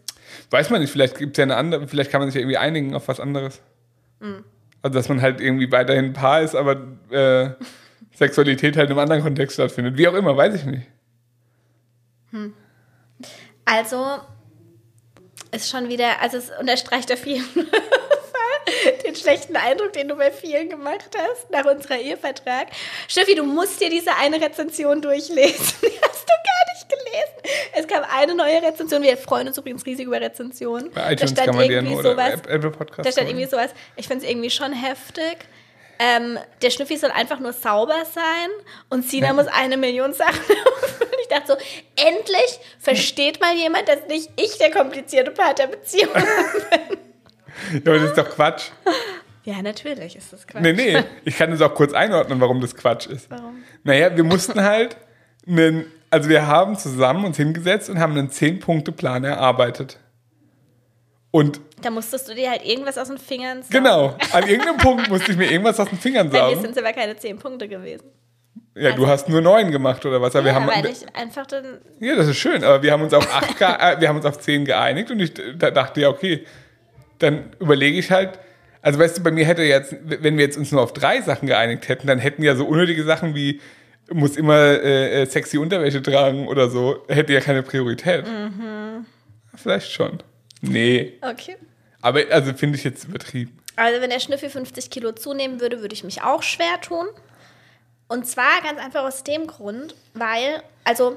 Weiß 0.51 0.71
man 0.71 0.81
nicht, 0.81 0.91
vielleicht 0.91 1.19
gibt 1.19 1.37
es 1.37 1.39
ja 1.39 1.43
eine 1.43 1.56
andere, 1.56 1.87
vielleicht 1.89 2.11
kann 2.11 2.21
man 2.21 2.31
sich 2.31 2.37
ja 2.37 2.41
irgendwie 2.41 2.56
einigen 2.56 2.95
auf 2.95 3.09
was 3.09 3.21
anderes. 3.21 3.61
Also, 4.83 4.95
dass 4.95 5.09
man 5.09 5.21
halt 5.21 5.41
irgendwie 5.41 5.71
weiterhin 5.71 6.06
ein 6.06 6.12
Paar 6.12 6.43
ist, 6.43 6.55
aber 6.55 6.77
äh, 7.11 7.51
Sexualität 8.15 8.77
halt 8.77 8.89
in 8.89 8.93
einem 8.93 9.01
anderen 9.01 9.23
Kontext 9.23 9.55
stattfindet. 9.55 9.97
Wie 9.97 10.09
auch 10.09 10.15
immer, 10.15 10.37
weiß 10.37 10.55
ich 10.55 10.65
nicht. 10.65 10.87
Also 13.65 14.19
ist 15.53 15.71
schon 15.71 15.89
wieder, 15.89 16.21
also 16.21 16.37
es 16.37 16.51
unterstreicht 16.59 17.12
auf 17.12 17.25
jeden 17.27 17.45
Fall 17.45 17.65
den 19.07 19.15
schlechten 19.17 19.57
Eindruck, 19.57 19.93
den 19.93 20.09
du 20.09 20.17
bei 20.17 20.31
vielen 20.31 20.69
gemacht 20.69 21.11
hast 21.17 21.51
nach 21.51 21.65
unserer 21.65 21.99
Ehevertrag. 21.99 22.69
Steffi, 23.09 23.35
du 23.35 23.45
musst 23.45 23.81
dir 23.81 23.91
diese 23.91 24.15
eine 24.17 24.41
Rezension 24.41 25.01
durchlesen. 25.03 25.55
Die 25.83 26.01
hast 26.03 26.25
du 26.29 26.33
gar 26.33 26.75
nicht 26.75 26.89
gelesen. 26.89 27.59
Es 27.75 27.87
kam 27.87 28.05
eine 28.11 28.35
neue 28.35 28.63
Rezension. 28.63 29.03
Wir 29.03 29.17
freuen 29.17 29.49
uns 29.49 29.59
übrigens 29.59 29.85
riesig 29.87 30.07
über 30.07 30.21
Rezensionen. 30.21 30.91
Bei 30.93 31.13
iTunes 31.13 31.35
kann 31.35 31.55
man 31.55 31.69
die 31.69 31.75
ja 31.75 31.83
nur 31.83 31.99
oder 32.01 32.33
App- 32.33 32.47
Apple 32.49 32.71
Podcast. 32.71 33.07
Da 33.07 33.13
stand 33.13 33.29
irgendwie 33.29 33.47
sowas, 33.47 33.71
ich 33.97 34.07
finde 34.09 34.25
es 34.25 34.31
irgendwie 34.31 34.51
schon 34.51 34.73
heftig. 34.73 35.37
Ähm, 35.99 36.39
der 36.61 36.71
Schnüffi 36.71 36.97
soll 36.97 37.13
einfach 37.13 37.39
nur 37.39 37.53
sauber 37.53 38.05
sein 38.13 38.49
und 38.91 39.09
Sina 39.09 39.33
muss 39.33 39.47
eine 39.47 39.77
Million 39.77 40.13
Sachen 40.13 40.35
erfüllen. 40.83 41.11
Ich 41.23 41.29
dachte 41.29 41.53
so, 41.53 42.05
endlich 42.05 42.59
versteht 42.81 43.41
mal 43.41 43.55
jemand, 43.55 43.89
dass 43.89 44.07
nicht 44.09 44.29
ich 44.37 44.59
der 44.59 44.73
komplizierte 44.73 45.31
Part 45.31 45.61
der 45.61 45.69
Beziehung 45.69 46.13
bin. 46.13 46.99
Ja, 47.73 47.81
aber 47.87 47.99
das 47.99 48.11
ist 48.11 48.19
doch 48.19 48.29
Quatsch. 48.31 48.71
Ja, 49.47 49.61
natürlich 49.61 50.17
ist 50.17 50.33
das 50.33 50.47
Quatsch. 50.47 50.62
Nee, 50.62 50.73
nee, 50.73 51.05
ich 51.27 51.37
kann 51.37 51.51
das 51.51 51.61
auch 51.61 51.75
kurz 51.75 51.93
einordnen, 51.93 52.41
warum 52.41 52.62
das 52.62 52.75
Quatsch 52.75 53.06
ist. 53.09 53.31
Warum? 53.31 53.62
Naja, 53.83 54.17
wir 54.17 54.25
mussten 54.25 54.62
halt 54.62 54.97
einen, 55.47 55.85
also 56.09 56.31
wir 56.31 56.47
haben 56.47 56.79
zusammen 56.79 57.27
uns 57.27 57.37
hingesetzt 57.37 57.91
und 57.91 57.99
haben 58.01 58.17
einen 58.17 58.31
10-Punkte-Plan 58.31 59.23
erarbeitet. 59.25 59.99
Und 61.31 61.61
Da 61.83 61.91
musstest 61.91 62.27
du 62.27 62.35
dir 62.35 62.49
halt 62.53 62.65
irgendwas 62.65 62.97
aus 62.97 63.09
den 63.09 63.19
Fingern 63.19 63.62
saugen. 63.62 63.71
genau, 63.85 64.17
an 64.33 64.49
irgendeinem 64.49 64.79
Punkt 64.79 65.11
musste 65.11 65.33
ich 65.33 65.37
mir 65.37 65.51
irgendwas 65.51 65.79
aus 65.79 65.91
den 65.91 65.99
Fingern 65.99 66.31
Bei 66.31 66.39
mir 66.41 66.49
saugen. 66.51 66.62
sind 66.62 66.71
es 66.71 66.79
aber 66.79 66.95
keine 66.95 67.15
zehn 67.17 67.37
Punkte 67.39 67.69
gewesen. 67.69 68.06
Ja, 68.77 68.93
du 68.93 69.06
hast 69.06 69.29
nur 69.29 69.43
neun 69.43 69.71
gemacht 69.71 70.06
oder 70.06 70.23
was? 70.23 70.35
Aber 70.35 70.47
wir 70.47 70.53
ja, 70.53 70.59
haben, 70.61 70.67
weil 70.69 70.87
ich 70.87 71.05
einfach 71.15 71.47
dann. 71.47 71.83
ja, 72.01 72.17
das 72.17 72.29
ist 72.29 72.39
schön, 72.39 72.65
aber 72.65 72.83
wir 72.83 72.91
haben 72.93 73.03
uns 73.03 73.12
auf 73.12 73.31
acht, 73.35 73.61
äh, 73.61 74.01
wir 74.01 74.09
haben 74.09 74.17
uns 74.17 74.25
auf 74.25 74.39
zehn 74.39 74.65
geeinigt 74.65 75.11
und 75.11 75.21
ich 75.21 75.35
da 75.59 75.71
dachte 75.71 76.01
ja, 76.01 76.09
okay, 76.09 76.45
dann 77.25 77.50
überlege 77.61 77.99
ich 77.99 78.11
halt, 78.11 78.38
also 78.82 78.99
weißt 78.99 79.19
du, 79.19 79.23
bei 79.23 79.31
mir 79.31 79.44
hätte 79.47 79.62
jetzt, 79.62 79.97
wenn 80.05 80.37
wir 80.37 80.44
jetzt 80.44 80.56
uns 80.59 80.71
nur 80.73 80.82
auf 80.82 80.93
drei 80.93 81.21
Sachen 81.23 81.49
geeinigt 81.49 81.88
hätten, 81.88 82.06
dann 82.06 82.19
hätten 82.19 82.43
ja 82.43 82.55
so 82.55 82.67
unnötige 82.67 83.05
Sachen 83.05 83.35
wie 83.35 83.61
muss 84.12 84.37
immer 84.37 84.59
äh, 84.59 85.23
äh, 85.23 85.26
sexy 85.26 85.56
Unterwäsche 85.56 86.03
tragen 86.03 86.47
oder 86.47 86.69
so, 86.69 87.03
hätte 87.09 87.32
ja 87.32 87.41
keine 87.41 87.62
Priorität. 87.62 88.26
Mhm. 88.26 89.06
Vielleicht 89.55 89.91
schon. 89.91 90.23
Nee, 90.61 91.15
Okay. 91.23 91.56
aber 92.03 92.20
also 92.31 92.53
finde 92.53 92.77
ich 92.77 92.84
jetzt 92.84 93.05
übertrieben. 93.05 93.58
Also, 93.77 94.01
wenn 94.03 94.10
der 94.10 94.20
Schnüffel 94.20 94.51
50 94.51 94.91
Kilo 94.91 95.13
zunehmen 95.13 95.60
würde, 95.60 95.81
würde 95.81 95.94
ich 95.94 96.05
mich 96.05 96.22
auch 96.22 96.43
schwer 96.43 96.81
tun. 96.82 97.06
Und 98.06 98.27
zwar 98.27 98.60
ganz 98.63 98.79
einfach 98.79 99.03
aus 99.05 99.25
dem 99.25 99.46
Grund, 99.46 99.94
weil, 100.13 100.63
also, 100.84 101.17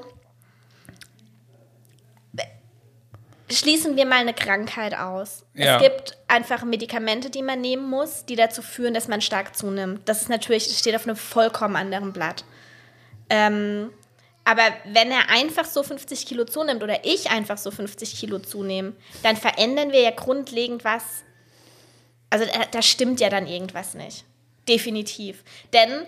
schließen 3.50 3.96
wir 3.96 4.06
mal 4.06 4.20
eine 4.20 4.34
Krankheit 4.34 4.94
aus. 4.96 5.44
Ja. 5.54 5.76
Es 5.76 5.82
gibt 5.82 6.18
einfach 6.28 6.64
Medikamente, 6.64 7.30
die 7.30 7.42
man 7.42 7.60
nehmen 7.60 7.88
muss, 7.88 8.24
die 8.24 8.36
dazu 8.36 8.62
führen, 8.62 8.94
dass 8.94 9.08
man 9.08 9.20
stark 9.20 9.56
zunimmt. 9.56 10.08
Das 10.08 10.22
ist 10.22 10.28
natürlich, 10.28 10.68
das 10.68 10.78
steht 10.78 10.94
auf 10.94 11.06
einem 11.06 11.16
vollkommen 11.16 11.76
anderen 11.76 12.12
Blatt. 12.12 12.44
Ähm, 13.30 13.90
aber 14.44 14.62
wenn 14.84 15.10
er 15.10 15.28
einfach 15.28 15.66
so 15.66 15.82
50 15.82 16.24
Kilo 16.24 16.44
zunimmt 16.44 16.82
oder 16.82 17.04
ich 17.04 17.30
einfach 17.30 17.58
so 17.58 17.70
50 17.70 18.18
Kilo 18.18 18.38
zunehme, 18.38 18.94
dann 19.22 19.36
verändern 19.36 19.92
wir 19.92 20.00
ja 20.00 20.10
grundlegend 20.10 20.84
was. 20.84 21.02
Also 22.30 22.46
da, 22.46 22.64
da 22.70 22.82
stimmt 22.82 23.20
ja 23.20 23.28
dann 23.28 23.46
irgendwas 23.46 23.94
nicht. 23.94 24.24
Definitiv. 24.66 25.44
Denn 25.72 26.06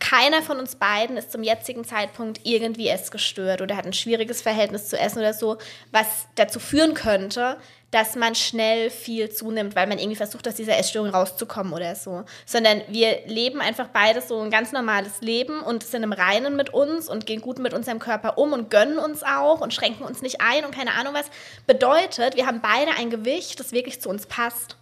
keiner 0.00 0.42
von 0.42 0.58
uns 0.58 0.76
beiden 0.76 1.16
ist 1.16 1.30
zum 1.30 1.42
jetzigen 1.42 1.84
Zeitpunkt 1.84 2.40
irgendwie 2.44 2.88
essgestört 2.88 3.60
oder 3.60 3.76
hat 3.76 3.86
ein 3.86 3.92
schwieriges 3.92 4.42
Verhältnis 4.42 4.88
zu 4.88 4.98
Essen 4.98 5.18
oder 5.18 5.34
so, 5.34 5.58
was 5.92 6.26
dazu 6.34 6.58
führen 6.58 6.94
könnte, 6.94 7.58
dass 7.90 8.16
man 8.16 8.34
schnell 8.34 8.90
viel 8.90 9.30
zunimmt, 9.30 9.76
weil 9.76 9.86
man 9.86 9.98
irgendwie 9.98 10.16
versucht, 10.16 10.46
aus 10.46 10.56
dieser 10.56 10.76
Essstörung 10.76 11.10
rauszukommen 11.10 11.72
oder 11.72 11.94
so. 11.94 12.24
Sondern 12.44 12.82
wir 12.88 13.20
leben 13.26 13.60
einfach 13.60 13.88
beide 13.88 14.20
so 14.20 14.40
ein 14.40 14.50
ganz 14.50 14.72
normales 14.72 15.20
Leben 15.20 15.60
und 15.60 15.84
sind 15.84 16.02
im 16.02 16.12
Reinen 16.12 16.56
mit 16.56 16.70
uns 16.74 17.08
und 17.08 17.24
gehen 17.24 17.40
gut 17.40 17.58
mit 17.58 17.72
unserem 17.72 17.98
Körper 17.98 18.36
um 18.36 18.52
und 18.52 18.70
gönnen 18.70 18.98
uns 18.98 19.22
auch 19.22 19.60
und 19.60 19.72
schränken 19.72 20.04
uns 20.04 20.22
nicht 20.22 20.40
ein 20.40 20.64
und 20.64 20.74
keine 20.74 20.92
Ahnung 20.94 21.14
was. 21.14 21.26
Bedeutet, 21.66 22.36
wir 22.36 22.46
haben 22.46 22.60
beide 22.60 22.92
ein 22.98 23.10
Gewicht, 23.10 23.58
das 23.58 23.72
wirklich 23.72 24.00
zu 24.00 24.08
uns 24.10 24.26
passt. 24.26 24.76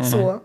So. 0.00 0.40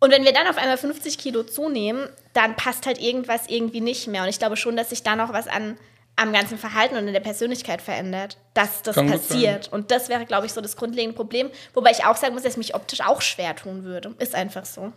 Und 0.00 0.10
wenn 0.10 0.24
wir 0.24 0.32
dann 0.32 0.46
auf 0.46 0.56
einmal 0.56 0.78
50 0.78 1.18
Kilo 1.18 1.42
zunehmen, 1.42 2.08
dann 2.32 2.56
passt 2.56 2.86
halt 2.86 2.98
irgendwas 3.00 3.46
irgendwie 3.48 3.80
nicht 3.80 4.08
mehr. 4.08 4.22
Und 4.22 4.28
ich 4.28 4.38
glaube 4.38 4.56
schon, 4.56 4.76
dass 4.76 4.90
sich 4.90 5.02
da 5.02 5.14
noch 5.14 5.32
was 5.32 5.46
an, 5.46 5.76
am 6.16 6.32
ganzen 6.32 6.58
Verhalten 6.58 6.96
und 6.96 7.06
in 7.06 7.12
der 7.12 7.20
Persönlichkeit 7.20 7.82
verändert, 7.82 8.38
dass 8.54 8.82
das 8.82 8.94
Kann 8.94 9.10
passiert. 9.10 9.72
Und 9.72 9.90
das 9.90 10.08
wäre, 10.08 10.24
glaube 10.26 10.46
ich, 10.46 10.52
so 10.52 10.60
das 10.60 10.76
grundlegende 10.76 11.14
Problem. 11.14 11.50
Wobei 11.74 11.90
ich 11.90 12.04
auch 12.04 12.16
sagen 12.16 12.34
muss, 12.34 12.42
dass 12.42 12.52
es 12.52 12.56
mich 12.56 12.74
optisch 12.74 13.00
auch 13.02 13.20
schwer 13.22 13.54
tun 13.56 13.84
würde. 13.84 14.14
Ist 14.18 14.34
einfach 14.34 14.64
so. 14.64 14.92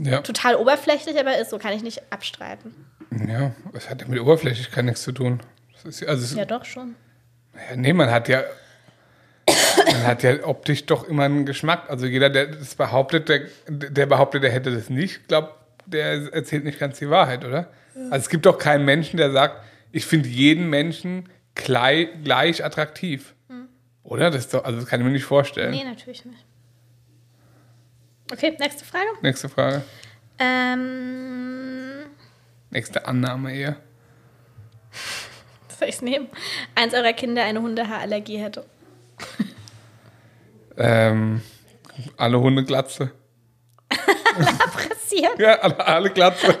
Ja. 0.00 0.20
Total 0.20 0.54
oberflächlich, 0.56 1.18
aber 1.18 1.36
ist 1.38 1.50
so, 1.50 1.58
kann 1.58 1.72
ich 1.72 1.82
nicht 1.82 2.12
abstreiten. 2.12 2.86
Ja, 3.26 3.52
das 3.72 3.90
hat 3.90 4.02
ja 4.02 4.08
mit 4.08 4.20
Oberflächlichkeit 4.20 4.84
nichts 4.84 5.02
zu 5.02 5.12
tun. 5.12 5.40
Ist, 5.84 6.06
also 6.06 6.24
es, 6.24 6.34
Ja, 6.34 6.44
doch 6.44 6.64
schon. 6.64 6.94
ja, 7.54 7.76
nee, 7.76 7.92
man 7.92 8.10
hat 8.10 8.28
ja. 8.28 8.44
Man 9.86 10.06
hat 10.06 10.22
ja 10.22 10.44
optisch 10.44 10.86
doch 10.86 11.08
immer 11.08 11.24
einen 11.24 11.46
Geschmack. 11.46 11.88
Also 11.88 12.06
jeder, 12.06 12.30
der 12.30 12.46
das 12.46 12.74
behauptet, 12.74 13.28
der, 13.28 13.40
der 13.68 14.06
behauptet, 14.06 14.42
der 14.42 14.50
hätte 14.50 14.74
das 14.74 14.90
nicht, 14.90 15.28
glaubt, 15.28 15.54
der 15.86 16.32
erzählt 16.32 16.64
nicht 16.64 16.78
ganz 16.78 16.98
die 16.98 17.10
Wahrheit, 17.10 17.44
oder? 17.44 17.70
Also 18.10 18.16
es 18.16 18.28
gibt 18.28 18.46
doch 18.46 18.58
keinen 18.58 18.84
Menschen, 18.84 19.16
der 19.16 19.32
sagt, 19.32 19.64
ich 19.90 20.06
finde 20.06 20.28
jeden 20.28 20.70
Menschen 20.70 21.28
gleich, 21.54 22.08
gleich 22.22 22.64
attraktiv. 22.64 23.34
Oder? 24.02 24.30
Das 24.30 24.46
ist 24.46 24.54
doch, 24.54 24.64
also 24.64 24.80
das 24.80 24.88
kann 24.88 25.00
ich 25.00 25.06
mir 25.06 25.12
nicht 25.12 25.24
vorstellen. 25.24 25.70
Nee, 25.70 25.84
natürlich 25.84 26.24
nicht. 26.24 26.44
Okay, 28.32 28.56
nächste 28.58 28.84
Frage. 28.84 29.06
Nächste 29.22 29.48
Frage. 29.48 29.82
Ähm, 30.38 32.04
Nächste 32.70 33.06
Annahme 33.06 33.54
eher. 33.54 33.76
soll 35.78 35.88
ich 35.88 35.96
es 35.96 36.02
nehmen? 36.02 36.28
Eins 36.74 36.94
eurer 36.94 37.12
Kinder 37.12 37.44
eine 37.44 37.62
Hundehaarallergie 37.62 38.38
hätte. 38.38 38.64
Ähm, 40.78 41.42
alle 42.16 42.40
Hunde 42.40 42.64
Glatze. 42.64 43.10
Pressieren. 44.72 45.32
Ja, 45.38 45.58
alle, 45.60 45.86
alle 45.86 46.10
Glatze. 46.10 46.56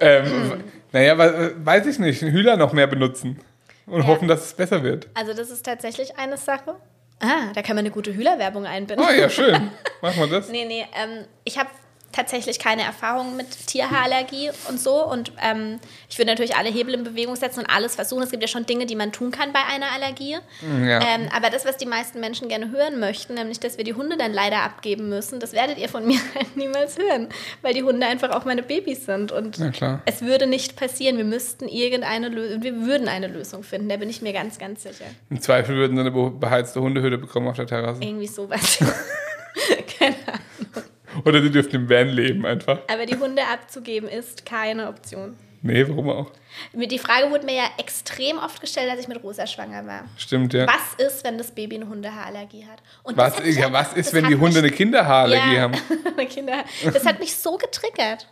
ähm, 0.00 0.64
naja, 0.92 1.18
we- 1.18 1.54
weiß 1.64 1.86
ich 1.86 1.98
nicht. 1.98 2.22
Hühler 2.22 2.56
noch 2.56 2.72
mehr 2.72 2.86
benutzen 2.86 3.40
und 3.86 4.02
Ja. 4.02 4.06
hoffen, 4.06 4.28
dass 4.28 4.44
es 4.46 4.54
besser 4.54 4.82
wird. 4.82 5.08
Also 5.14 5.32
das 5.34 5.50
ist 5.50 5.64
tatsächlich 5.64 6.16
eine 6.18 6.36
Sache. 6.36 6.76
Ah, 7.20 7.52
da 7.54 7.62
kann 7.62 7.76
man 7.76 7.84
eine 7.84 7.90
gute 7.90 8.14
Hühlerwerbung 8.14 8.66
einbinden. 8.66 9.04
Oh 9.06 9.10
ja, 9.12 9.28
schön. 9.30 9.70
Machen 10.02 10.20
wir 10.20 10.26
das. 10.28 10.48
Nee, 10.50 10.66
nee, 10.66 10.86
ähm, 10.94 11.24
ich 11.44 11.58
habe 11.58 11.70
tatsächlich 12.16 12.58
keine 12.58 12.82
Erfahrung 12.82 13.36
mit 13.36 13.66
Tierhaarallergie 13.66 14.50
und 14.68 14.80
so. 14.80 15.04
Und 15.04 15.32
ähm, 15.42 15.78
ich 16.08 16.18
würde 16.18 16.30
natürlich 16.30 16.56
alle 16.56 16.70
Hebel 16.70 16.94
in 16.94 17.04
Bewegung 17.04 17.36
setzen 17.36 17.60
und 17.60 17.66
alles 17.66 17.94
versuchen. 17.94 18.22
Es 18.22 18.30
gibt 18.30 18.42
ja 18.42 18.48
schon 18.48 18.66
Dinge, 18.66 18.86
die 18.86 18.96
man 18.96 19.12
tun 19.12 19.30
kann 19.30 19.52
bei 19.52 19.60
einer 19.72 19.92
Allergie. 19.92 20.36
Ja. 20.84 21.00
Ähm, 21.00 21.28
aber 21.34 21.50
das, 21.50 21.64
was 21.64 21.76
die 21.76 21.86
meisten 21.86 22.18
Menschen 22.20 22.48
gerne 22.48 22.70
hören 22.70 22.98
möchten, 22.98 23.34
nämlich, 23.34 23.60
dass 23.60 23.76
wir 23.76 23.84
die 23.84 23.94
Hunde 23.94 24.16
dann 24.16 24.32
leider 24.32 24.62
abgeben 24.62 25.08
müssen, 25.08 25.38
das 25.40 25.52
werdet 25.52 25.78
ihr 25.78 25.88
von 25.88 26.06
mir 26.06 26.18
halt 26.34 26.56
niemals 26.56 26.98
hören. 26.98 27.28
Weil 27.62 27.74
die 27.74 27.82
Hunde 27.82 28.06
einfach 28.06 28.30
auch 28.30 28.44
meine 28.44 28.62
Babys 28.62 29.06
sind. 29.06 29.30
Und 29.32 29.58
klar. 29.74 30.00
es 30.06 30.22
würde 30.22 30.46
nicht 30.46 30.76
passieren. 30.76 31.16
Wir 31.18 31.24
müssten 31.24 31.68
irgendeine 31.68 32.28
Lösung, 32.28 32.62
wir 32.62 32.86
würden 32.86 33.08
eine 33.08 33.26
Lösung 33.28 33.62
finden. 33.62 33.88
Da 33.88 33.96
bin 33.96 34.08
ich 34.08 34.22
mir 34.22 34.32
ganz, 34.32 34.58
ganz 34.58 34.82
sicher. 34.82 35.04
Im 35.30 35.40
Zweifel 35.40 35.76
würden 35.76 35.96
sie 35.96 36.00
eine 36.00 36.10
be- 36.10 36.30
beheizte 36.30 36.80
Hundehütte 36.80 37.18
bekommen 37.18 37.48
auf 37.48 37.56
der 37.56 37.66
Terrasse. 37.66 38.02
Irgendwie 38.02 38.26
sowas. 38.26 38.78
Keine 39.98 40.14
Ahnung. 40.26 40.86
Oder 41.24 41.42
sie 41.42 41.50
dürften 41.50 41.76
im 41.76 41.90
Van 41.90 42.08
leben 42.08 42.44
einfach. 42.46 42.80
Aber 42.92 43.06
die 43.06 43.16
Hunde 43.16 43.42
abzugeben 43.52 44.08
ist 44.08 44.44
keine 44.46 44.88
Option. 44.88 45.36
Nee, 45.62 45.88
warum 45.88 46.10
auch? 46.10 46.30
Die 46.74 46.98
Frage 46.98 47.30
wurde 47.30 47.44
mir 47.44 47.54
ja 47.56 47.64
extrem 47.78 48.38
oft 48.38 48.60
gestellt, 48.60 48.88
als 48.90 49.00
ich 49.00 49.08
mit 49.08 49.20
Rosa 49.22 49.46
schwanger 49.46 49.84
war. 49.86 50.04
Stimmt, 50.16 50.54
ja. 50.54 50.66
Was 50.66 51.04
ist, 51.04 51.24
wenn 51.24 51.38
das 51.38 51.50
Baby 51.50 51.76
eine 51.76 51.88
Hundehaarallergie 51.88 52.66
hat? 52.70 52.80
Und 53.02 53.16
Was, 53.16 53.42
mich 53.42 53.56
ja, 53.56 53.72
was 53.72 53.92
ist, 53.94 54.12
wenn 54.14 54.26
die 54.28 54.36
Hunde 54.36 54.60
mich, 54.62 54.70
eine 54.70 54.70
Kinderhaarallergie 54.70 55.54
ja, 55.56 55.60
haben? 55.62 55.74
eine 56.16 56.26
Kinder, 56.28 56.64
das 56.92 57.04
hat 57.04 57.18
mich 57.18 57.34
so 57.34 57.56
getriggert. 57.56 58.28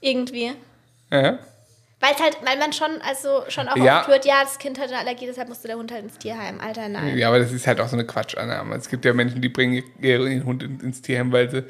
Irgendwie. 0.00 0.52
Ja. 1.10 1.38
Weil 2.00 2.14
halt, 2.22 2.36
weil 2.44 2.58
man 2.58 2.72
schon, 2.74 2.90
also 3.08 3.44
schon 3.48 3.66
auch 3.68 3.76
Ja. 3.76 4.00
oft 4.00 4.08
hört, 4.08 4.26
ja, 4.26 4.42
das 4.42 4.58
Kind 4.58 4.78
hat 4.78 4.88
eine 4.88 4.98
Allergie, 4.98 5.24
deshalb 5.26 5.48
musste 5.48 5.68
der 5.68 5.78
Hund 5.78 5.90
halt 5.90 6.02
ins 6.04 6.18
Tierheim. 6.18 6.60
Alter, 6.60 6.88
nein. 6.90 7.16
ja, 7.16 7.28
aber 7.28 7.38
das 7.38 7.50
ist 7.50 7.66
halt 7.66 7.80
auch 7.80 7.88
so 7.88 7.96
eine 7.96 8.04
Quatschannahme. 8.04 8.74
Es 8.76 8.90
gibt 8.90 9.06
ja 9.06 9.14
Menschen, 9.14 9.40
die 9.40 9.48
bringen 9.48 9.82
ihren 10.02 10.44
Hund 10.44 10.62
in- 10.62 10.80
ins 10.80 11.00
Tierheim, 11.00 11.32
weil 11.32 11.50
sie 11.50 11.64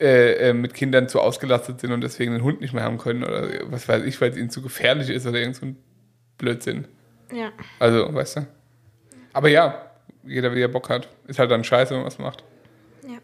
äh, 0.00 0.50
äh, 0.50 0.52
mit 0.52 0.74
Kindern 0.74 1.08
zu 1.08 1.20
ausgelastet 1.20 1.80
sind 1.80 1.92
und 1.92 2.02
deswegen 2.02 2.32
den 2.32 2.42
Hund 2.42 2.60
nicht 2.60 2.74
mehr 2.74 2.82
haben 2.82 2.98
können 2.98 3.24
oder 3.24 3.48
was 3.70 3.88
weiß 3.88 4.04
ich, 4.04 4.20
weil 4.20 4.30
es 4.30 4.36
ihnen 4.36 4.50
zu 4.50 4.62
gefährlich 4.62 5.08
ist 5.08 5.26
oder 5.26 5.38
irgend 5.38 5.56
so 5.56 5.66
ein 5.66 5.76
Blödsinn. 6.38 6.86
Ja. 7.32 7.50
Also, 7.78 8.12
weißt 8.12 8.36
du? 8.36 8.46
Aber 9.32 9.48
ja, 9.48 9.90
jeder, 10.24 10.54
wie 10.54 10.60
er 10.60 10.68
Bock 10.68 10.88
hat. 10.88 11.08
Ist 11.26 11.38
halt 11.38 11.50
dann 11.50 11.64
scheiße, 11.64 11.90
wenn 11.90 11.98
man 11.98 12.06
was 12.06 12.18
macht. 12.18 12.44
ja. 13.06 13.18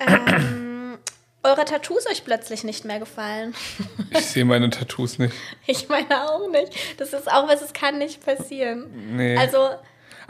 ähm, 0.00 0.98
eure 1.42 1.64
Tattoos 1.64 2.06
euch 2.06 2.24
plötzlich 2.24 2.64
nicht 2.64 2.84
mehr 2.84 2.98
gefallen. 2.98 3.54
Ich 4.10 4.26
sehe 4.26 4.44
meine 4.44 4.70
Tattoos 4.70 5.18
nicht. 5.18 5.34
Ich 5.66 5.88
meine 5.88 6.28
auch 6.28 6.50
nicht. 6.50 7.00
Das 7.00 7.12
ist 7.12 7.30
auch 7.30 7.48
was, 7.48 7.62
es 7.62 7.72
kann 7.72 7.98
nicht 7.98 8.24
passieren. 8.24 9.16
Nee. 9.16 9.36
Also, 9.36 9.70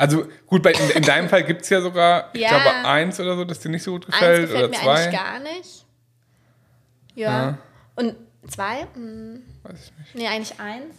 Also 0.01 0.27
gut, 0.47 0.63
bei, 0.63 0.73
in, 0.73 0.91
in 0.91 1.03
deinem 1.03 1.29
Fall 1.29 1.43
gibt 1.45 1.63
es 1.63 1.69
ja 1.69 1.81
sogar, 1.83 2.31
ich 2.33 2.41
Ja. 2.41 2.49
glaube, 2.49 2.89
eins 2.89 3.21
oder 3.21 3.37
so, 3.37 3.45
das 3.45 3.61
dir 3.61 3.69
nicht 3.69 3.83
so 3.83 3.93
gut 3.93 4.07
eins 4.07 4.15
gefällt. 4.19 4.41
gefällt 4.49 4.59
oder 4.65 4.69
mir 4.71 4.77
zwei. 4.83 4.95
eigentlich 5.05 5.21
gar 5.21 5.39
nicht. 5.41 5.87
Ja. 7.15 7.31
Ja. 7.51 7.59
Und 7.97 8.17
zwei? 8.49 8.87
Hm, 8.95 9.43
Weiß 9.63 9.75
ich 9.93 9.99
nicht. 9.99 10.15
nee, 10.15 10.27
eigentlich 10.27 10.59
eins. 10.59 10.95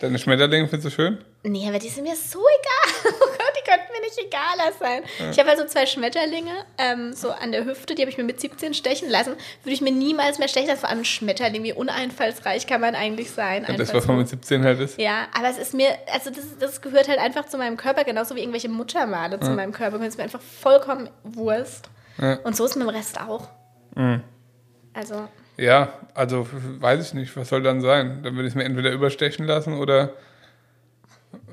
Deine 0.00 0.18
Schmetterlinge 0.18 0.68
findest 0.68 0.86
du 0.86 0.90
schön? 0.90 1.24
Nee, 1.44 1.68
aber 1.68 1.78
die 1.78 1.88
sind 1.88 2.04
mir 2.04 2.16
so 2.16 2.40
egal. 2.40 3.12
Oh 3.20 3.26
Gott, 3.30 3.52
die 3.56 3.70
könnten 3.70 3.92
mir 3.92 4.00
nicht 4.00 4.18
egaler 4.18 4.72
sein. 4.78 5.02
Ich 5.30 5.38
habe 5.38 5.50
also 5.50 5.64
zwei 5.66 5.86
Schmetterlinge, 5.86 6.50
ähm, 6.78 7.12
so 7.12 7.30
an 7.30 7.52
der 7.52 7.64
Hüfte, 7.64 7.94
die 7.94 8.02
habe 8.02 8.10
ich 8.10 8.18
mir 8.18 8.24
mit 8.24 8.40
17 8.40 8.74
stechen 8.74 9.08
lassen. 9.08 9.34
Würde 9.62 9.74
ich 9.74 9.80
mir 9.80 9.92
niemals 9.92 10.38
mehr 10.38 10.48
stechen 10.48 10.68
lassen. 10.68 10.80
Vor 10.80 10.88
allem 10.88 11.00
ein 11.00 11.04
Schmetterling, 11.04 11.62
wie 11.62 11.72
uneinfallsreich 11.72 12.66
kann 12.66 12.80
man 12.80 12.94
eigentlich 12.94 13.30
sein. 13.30 13.64
Ja, 13.68 13.76
das, 13.76 13.94
was 13.94 14.06
man 14.06 14.18
mit 14.18 14.28
17 14.28 14.64
halt 14.64 14.80
ist. 14.80 14.98
Ja, 14.98 15.28
aber 15.36 15.48
es 15.48 15.58
ist 15.58 15.74
mir, 15.74 15.90
also 16.12 16.30
das, 16.30 16.58
das 16.58 16.80
gehört 16.80 17.08
halt 17.08 17.18
einfach 17.18 17.46
zu 17.46 17.56
meinem 17.56 17.76
Körper, 17.76 18.04
genauso 18.04 18.34
wie 18.34 18.40
irgendwelche 18.40 18.68
Muttermale 18.68 19.38
zu 19.40 19.50
meinem 19.50 19.72
Körper. 19.72 19.98
Das 19.98 20.08
ist 20.08 20.16
mir 20.18 20.24
einfach 20.24 20.42
vollkommen 20.42 21.08
Wurst. 21.22 21.88
Ja. 22.18 22.34
Und 22.44 22.56
so 22.56 22.64
ist 22.64 22.76
mit 22.76 22.86
dem 22.86 22.90
Rest 22.94 23.20
auch. 23.20 23.48
Mhm. 23.94 24.22
Also, 24.92 25.28
Ja, 25.56 25.92
also 26.14 26.46
weiß 26.50 27.06
ich 27.06 27.14
nicht, 27.14 27.36
was 27.36 27.48
soll 27.48 27.62
dann 27.62 27.80
sein? 27.80 28.22
Dann 28.22 28.34
würde 28.34 28.48
ich 28.48 28.52
es 28.52 28.56
mir 28.56 28.64
entweder 28.64 28.90
überstechen 28.90 29.46
lassen 29.46 29.74
oder. 29.78 30.14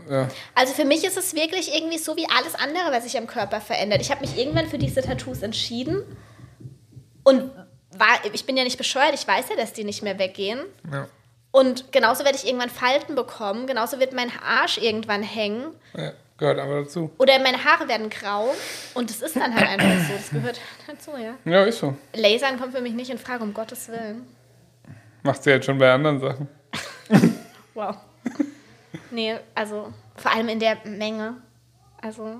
Ja, 0.09 0.27
also 0.53 0.74
für 0.74 0.85
mich 0.85 1.03
ist 1.03 1.17
es 1.17 1.33
wirklich 1.33 1.74
irgendwie 1.74 1.97
so 1.97 2.15
wie 2.15 2.27
alles 2.29 2.55
andere, 2.55 2.91
was 2.91 3.03
sich 3.03 3.17
am 3.17 3.27
Körper 3.27 3.62
verändert. 3.62 4.01
Ich 4.01 4.12
habe 4.12 4.21
mich 4.21 4.38
irgendwann 4.38 4.67
für 4.67 4.77
diese 4.77 5.01
Tattoos 5.01 5.41
entschieden 5.41 6.03
und 7.24 7.51
war, 7.97 8.19
ich 8.33 8.45
bin 8.45 8.57
ja 8.57 8.63
nicht 8.63 8.77
bescheuert, 8.77 9.13
ich 9.13 9.27
weiß 9.27 9.50
ja, 9.50 9.55
dass 9.55 9.74
die 9.74 9.83
nicht 9.83 10.03
mehr 10.03 10.19
weggehen. 10.19 10.59
ja, 10.91 11.07
Und 11.51 11.91
genauso 11.91 12.24
werde 12.25 12.38
ich 12.38 12.45
irgendwann 12.45 12.69
Falten 12.69 13.15
bekommen, 13.15 13.67
genauso 13.67 14.00
wird 14.00 14.13
mein 14.13 14.31
Arsch 14.43 14.77
irgendwann 14.77 15.24
hängen 15.24 15.67
ja, 15.95 16.12
gehört 16.38 16.59
aber 16.59 16.83
dazu. 16.83 17.12
oder 17.17 17.39
meine 17.39 17.63
Haare 17.63 17.88
werden 17.88 18.09
grau 18.09 18.53
und 18.93 19.09
das 19.09 19.21
ist 19.21 19.35
dann 19.35 19.55
halt 19.55 19.67
einfach 19.67 20.07
so, 20.07 20.13
das 20.13 20.29
gehört 20.29 20.59
dazu, 20.88 21.12
ja. 21.17 21.35
Ja, 21.45 21.63
ist 21.63 21.79
so. 21.79 21.95
Lasern 22.13 22.59
kommt 22.59 22.74
für 22.75 22.81
mich 22.81 22.93
nicht 22.93 23.09
in 23.09 23.17
Frage, 23.17 23.43
um 23.43 23.53
Gottes 23.53 23.88
Willen. 23.88 24.27
Machst 25.24 25.45
du 25.45 25.50
jetzt 25.50 25.65
schon 25.65 25.77
bei 25.77 25.91
anderen 25.91 26.19
Sachen. 26.19 26.47
Wow. 27.74 27.97
Nee, 29.15 29.36
also 29.55 29.91
vor 30.15 30.31
allem 30.34 30.50
in 30.50 30.60
der 30.60 30.77
Menge. 30.86 31.38
Also 32.01 32.39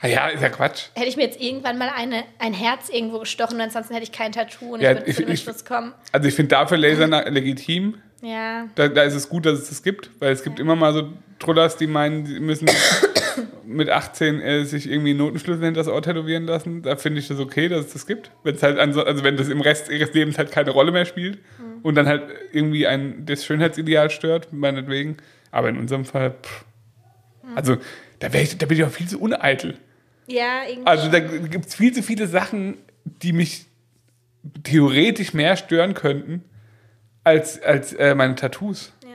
Ah 0.00 0.08
ja, 0.08 0.28
ist 0.28 0.42
ja 0.42 0.50
Quatsch. 0.50 0.88
hätte 0.94 1.08
ich 1.08 1.16
mir 1.16 1.22
jetzt 1.24 1.40
irgendwann 1.40 1.78
mal 1.78 1.88
eine, 1.94 2.24
ein 2.38 2.52
Herz 2.52 2.90
irgendwo 2.90 3.20
gestochen 3.20 3.60
ansonsten 3.60 3.94
hätte 3.94 4.04
ich 4.04 4.12
kein 4.12 4.30
Tattoo 4.32 4.74
und 4.74 4.80
Ja, 4.82 4.92
ich 4.92 4.98
würde 4.98 5.12
zu 5.14 5.22
dem 5.22 5.30
Entschluss 5.30 5.64
kommen. 5.64 5.94
Also 6.12 6.28
ich 6.28 6.34
finde 6.34 6.50
dafür 6.50 6.76
Laser 6.76 7.06
legitim. 7.30 7.94
Ja, 8.22 8.66
Da, 8.74 8.88
da 8.88 9.02
ist 9.02 9.14
es 9.14 9.28
gut, 9.28 9.46
dass 9.46 9.58
es 9.60 9.68
das 9.68 9.82
gibt, 9.82 10.10
weil 10.20 10.32
es 10.32 10.42
gibt 10.42 10.58
immer 10.58 10.74
mal 10.76 10.92
so 10.92 11.12
Trullers, 11.38 11.76
die 11.76 11.86
meinen, 11.86 12.26
sie 12.26 12.40
müssen 12.40 12.68
mit 13.64 13.88
18 13.90 14.40
äh, 14.40 14.64
sich 14.64 14.90
irgendwie 14.90 15.14
Notenschlüssel 15.14 15.64
hinter 15.64 15.80
das 15.80 15.88
Ohr 15.88 16.00
tätowieren 16.02 16.44
lassen. 16.44 16.82
Da 16.82 16.96
finde 16.96 17.20
ich 17.20 17.28
das 17.28 17.38
okay, 17.38 17.68
dass 17.68 17.86
es 17.86 17.92
das 17.92 18.06
gibt. 18.06 18.30
Wenn 18.42 18.54
es 18.54 18.62
halt 18.62 18.78
also 18.78 19.04
wenn 19.24 19.36
das 19.36 19.48
im 19.48 19.60
Rest 19.60 19.90
ihres 19.90 20.12
Lebens 20.14 20.38
halt 20.38 20.50
keine 20.50 20.70
Rolle 20.70 20.92
mehr 20.92 21.04
spielt 21.04 21.38
und 21.82 21.94
dann 21.94 22.06
halt 22.06 22.22
irgendwie 22.52 22.86
ein 22.86 23.24
das 23.26 23.44
Schönheitsideal 23.44 24.10
stört, 24.10 24.52
meinetwegen. 24.52 25.16
Aber 25.50 25.68
in 25.68 25.78
unserem 25.78 26.04
Fall, 26.04 26.32
pff. 26.42 26.64
also 27.54 27.76
da, 28.18 28.28
ich, 28.32 28.56
da 28.58 28.66
bin 28.66 28.78
ich 28.78 28.84
auch 28.84 28.90
viel 28.90 29.08
zu 29.08 29.20
uneitel. 29.20 29.78
ja, 30.26 30.62
irgendwie. 30.68 30.86
Also 30.86 31.10
da 31.10 31.20
gibt 31.20 31.66
es 31.66 31.74
viel 31.74 31.92
zu 31.92 32.02
viele 32.02 32.26
Sachen, 32.26 32.78
die 33.04 33.32
mich 33.32 33.66
theoretisch 34.62 35.34
mehr 35.34 35.56
stören 35.56 35.94
könnten 35.94 36.44
als, 37.24 37.60
als 37.62 37.92
äh, 37.92 38.14
meine 38.14 38.34
Tattoos. 38.36 38.92
ja. 39.02 39.08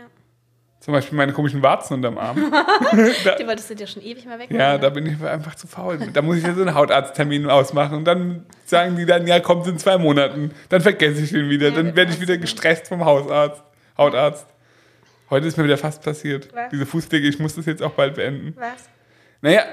Zum 0.80 0.94
Beispiel 0.94 1.16
meine 1.16 1.32
komischen 1.32 1.62
Warzen 1.62 1.94
unterm 1.94 2.18
Arm. 2.18 2.38
Die 3.40 3.48
wolltest 3.48 3.70
du 3.70 3.76
dir 3.76 3.86
schon 3.88 4.02
ewig 4.02 4.26
mal 4.26 4.40
weg. 4.40 4.50
ja, 4.52 4.78
da 4.78 4.90
bin 4.90 5.06
ich 5.06 5.22
einfach 5.24 5.56
zu 5.56 5.68
faul. 5.68 6.00
Da 6.12 6.22
muss 6.22 6.38
ich 6.38 6.44
ja 6.44 6.54
so 6.56 6.62
einen 6.62 6.74
Hautarzttermin 6.74 7.50
ausmachen 7.50 8.00
und 8.00 8.06
dann 8.06 8.46
sagen 8.66 8.96
die 8.96 9.06
dann, 9.06 9.28
ja, 9.28 9.40
kommt 9.40 9.68
in 9.68 9.78
zwei 9.78 9.98
Monaten. 9.98 10.52
Dann 10.70 10.82
vergesse 10.82 11.22
ich 11.22 11.32
den 11.32 11.50
wieder. 11.50 11.70
Ja, 11.70 11.76
dann 11.76 11.96
werde 11.96 12.12
ich 12.12 12.20
wieder 12.20 12.38
gestresst 12.38 12.88
vom 12.88 13.06
Hausarzt, 13.06 13.64
Hautarzt. 13.98 14.48
Heute 15.32 15.48
ist 15.48 15.58
mir 15.58 15.64
wieder 15.64 15.78
fast 15.78 16.04
passiert. 16.04 16.50
Was? 16.54 16.70
Diese 16.70 16.86
Fußpflege, 16.86 17.28
ich 17.28 17.40
muss 17.40 17.56
das 17.56 17.66
jetzt 17.66 17.82
auch 17.82 17.94
bald 17.94 18.14
beenden. 18.16 18.54
Was? 18.60 18.88
Naja, 19.42 19.64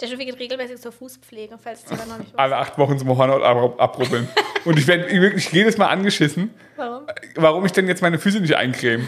Der 0.00 0.06
Steffi 0.06 0.24
geht 0.26 0.38
regelmäßig 0.38 0.76
zur 0.80 0.92
Fußpflege, 0.92 1.58
falls 1.62 1.84
es 1.84 1.90
aber 1.90 2.06
noch 2.06 2.18
nicht 2.18 2.38
alle 2.38 2.56
acht 2.56 2.78
Wochen 2.78 2.98
zum 2.98 3.08
Hornhaut 3.16 3.42
ab- 3.42 3.80
abrubbeln. 3.80 4.28
und 4.64 4.78
ich 4.78 4.86
werde 4.86 5.10
wirklich 5.10 5.50
jedes 5.52 5.76
Mal 5.78 5.86
angeschissen. 5.88 6.50
Warum? 6.76 7.06
warum 7.34 7.66
ich 7.66 7.72
denn 7.72 7.88
jetzt 7.88 8.00
meine 8.02 8.18
Füße 8.18 8.40
nicht 8.40 8.54
eincreme. 8.56 9.06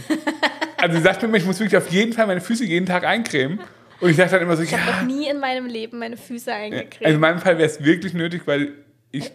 Also 0.78 0.96
sie 0.96 1.02
sagt 1.02 1.22
mir 1.22 1.28
immer, 1.28 1.36
ich 1.36 1.44
muss 1.46 1.60
wirklich 1.60 1.76
auf 1.76 1.88
jeden 1.90 2.12
Fall 2.12 2.26
meine 2.26 2.40
Füße 2.40 2.64
jeden 2.64 2.86
Tag 2.86 3.04
eincremen. 3.04 3.60
Und 4.00 4.10
ich 4.10 4.16
sage 4.16 4.30
dann 4.32 4.42
immer 4.42 4.56
so, 4.56 4.62
Ich 4.64 4.72
habe 4.76 4.90
noch 4.90 5.02
nie 5.02 5.28
in 5.28 5.38
meinem 5.38 5.66
Leben 5.66 5.98
meine 6.00 6.16
Füße 6.16 6.52
Also 6.52 6.66
in 6.66 6.72
eingecremt. 6.74 7.20
meinem 7.20 7.38
Fall 7.38 7.56
wäre 7.58 7.68
es 7.68 7.84
wirklich 7.84 8.14
nötig, 8.14 8.42
weil 8.46 8.72
ich 9.12 9.30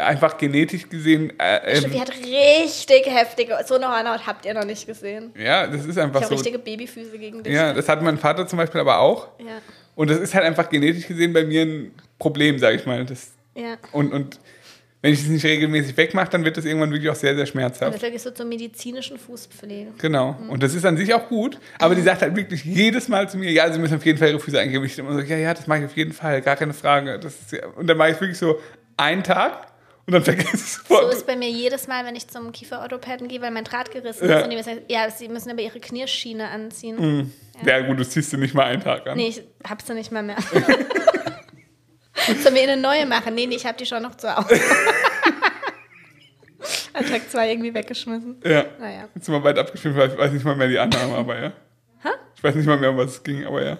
einfach 0.00 0.38
genetisch 0.38 0.88
gesehen. 0.88 1.32
Äh, 1.38 1.76
Stimmt, 1.76 1.94
die 1.94 2.00
hat 2.00 2.10
richtig 2.10 3.06
heftige. 3.06 3.58
So 3.66 3.74
eine 3.74 3.88
Hornhaut 3.88 4.26
habt 4.26 4.44
ihr 4.46 4.54
noch 4.54 4.64
nicht 4.64 4.86
gesehen. 4.86 5.32
ja, 5.36 5.66
das 5.66 5.84
ist 5.84 5.96
Ich 5.96 6.02
einfach 6.02 6.20
habe 6.20 6.26
so. 6.28 6.34
richtige 6.34 6.58
Babyfüße 6.58 7.18
gegen 7.18 7.42
dich. 7.42 7.52
Ja, 7.52 7.72
das 7.72 7.88
hat 7.88 8.02
mein 8.02 8.18
Vater 8.18 8.46
zum 8.46 8.58
Beispiel 8.58 8.80
aber 8.80 8.98
auch. 8.98 9.28
Ja. 9.38 9.58
Und 9.94 10.10
das 10.10 10.18
ist 10.18 10.34
halt 10.34 10.44
einfach 10.44 10.68
genetisch 10.68 11.06
gesehen 11.06 11.32
bei 11.32 11.44
mir 11.44 11.62
ein 11.62 11.92
Problem, 12.18 12.58
sage 12.58 12.76
ich 12.76 12.86
mal. 12.86 13.04
Das, 13.04 13.32
ja. 13.54 13.76
und, 13.92 14.12
und 14.12 14.38
wenn 15.02 15.12
ich 15.12 15.18
das 15.20 15.28
nicht 15.28 15.44
regelmäßig 15.44 15.96
wegmache, 15.96 16.30
dann 16.30 16.44
wird 16.44 16.56
das 16.56 16.64
irgendwann 16.64 16.92
wirklich 16.92 17.10
auch 17.10 17.16
sehr, 17.16 17.34
sehr 17.34 17.42
Und 17.42 17.48
schmerzhaft. 17.48 17.92
deswegen 17.92 18.14
ist 18.14 18.22
so 18.22 18.30
zur 18.30 18.46
medizinischen 18.46 19.18
Fußpflege. 19.18 19.90
Genau. 19.98 20.36
Und 20.48 20.62
das 20.62 20.74
ist 20.74 20.86
an 20.86 20.96
sich 20.96 21.12
auch 21.12 21.28
gut. 21.28 21.58
Aber 21.80 21.96
die 21.96 22.02
sagt 22.02 22.22
halt 22.22 22.36
wirklich 22.36 22.64
jedes 22.64 23.08
Mal 23.08 23.28
zu 23.28 23.36
mir, 23.36 23.50
ja, 23.50 23.70
sie 23.72 23.80
müssen 23.80 23.96
auf 23.96 24.06
jeden 24.06 24.18
Fall 24.18 24.28
ihre 24.28 24.38
Füße 24.38 24.60
eingeben. 24.60 24.84
Ich 24.84 24.96
immer 24.96 25.12
so, 25.12 25.18
ja, 25.18 25.36
ja, 25.36 25.52
das 25.54 25.66
mache 25.66 25.80
ich 25.80 25.84
auf 25.86 25.96
jeden 25.96 26.12
Fall, 26.12 26.40
gar 26.40 26.54
keine 26.54 26.72
Frage. 26.72 27.18
Das 27.18 27.34
ist 27.34 27.50
ja, 27.52 27.66
und 27.74 27.88
dann 27.88 27.96
mache 27.98 28.10
ich 28.12 28.20
wirklich 28.20 28.38
so 28.38 28.60
einen 29.02 29.22
Tag 29.24 29.66
und 30.06 30.12
dann 30.14 30.22
vergesse 30.24 30.48
ich 30.48 30.62
es 30.62 30.74
So 30.74 30.94
sofort. 30.94 31.12
ist 31.14 31.26
bei 31.26 31.36
mir 31.36 31.48
jedes 31.50 31.86
Mal, 31.88 32.04
wenn 32.04 32.16
ich 32.16 32.26
zum 32.28 32.50
Kieferorthopäden 32.52 33.28
gehe, 33.28 33.40
weil 33.42 33.50
mein 33.50 33.64
Draht 33.64 33.90
gerissen 33.90 34.28
Ja. 34.28 34.38
ist. 34.38 34.44
Und 34.44 34.50
die 34.50 34.62
sagen, 34.62 34.80
ja, 34.88 35.08
sie 35.10 35.28
müssen 35.28 35.50
aber 35.50 35.60
ihre 35.62 35.80
Knierschiene 35.80 36.48
anziehen. 36.48 37.32
ja. 37.64 37.80
gut, 37.80 37.98
du 38.00 38.06
ziehst 38.08 38.32
du 38.32 38.36
nicht 38.36 38.54
mal 38.54 38.64
einen 38.64 38.82
Tag 38.82 39.06
an. 39.06 39.16
Nee, 39.16 39.28
ich 39.28 39.42
hab 39.68 39.80
sie 39.82 39.94
nicht 39.94 40.10
mal 40.12 40.22
mehr. 40.22 40.36
Sollen 42.42 42.54
wir 42.54 42.62
eine 42.62 42.76
neue 42.76 43.06
machen? 43.06 43.34
Nee, 43.34 43.46
nee, 43.46 43.56
ich 43.56 43.66
hab 43.66 43.76
die 43.78 43.86
schon 43.86 44.02
noch 44.02 44.14
zu 44.16 44.34
Hause. 44.34 44.60
An 46.94 47.06
Tag 47.06 47.28
zwei 47.30 47.50
irgendwie 47.50 47.72
weggeschmissen. 47.74 48.40
Ja. 48.44 48.64
Naja. 48.78 49.08
Jetzt 49.14 49.24
sind 49.26 49.34
wir 49.34 49.42
weit 49.42 49.58
abgeschrieben, 49.58 49.96
weil 49.96 50.10
ich 50.10 50.18
weiß 50.18 50.30
nicht 50.32 50.44
mal 50.44 50.54
mehr 50.54 50.68
die 50.68 50.78
Annahme, 50.78 51.14
aber 51.16 51.40
ja. 51.40 51.52
Ich 52.36 52.42
weiß 52.44 52.54
nicht 52.56 52.66
mal 52.66 52.76
mehr, 52.76 52.90
um 52.90 52.96
was 52.96 53.12
es 53.12 53.22
ging, 53.22 53.46
aber 53.46 53.64
ja. 53.64 53.78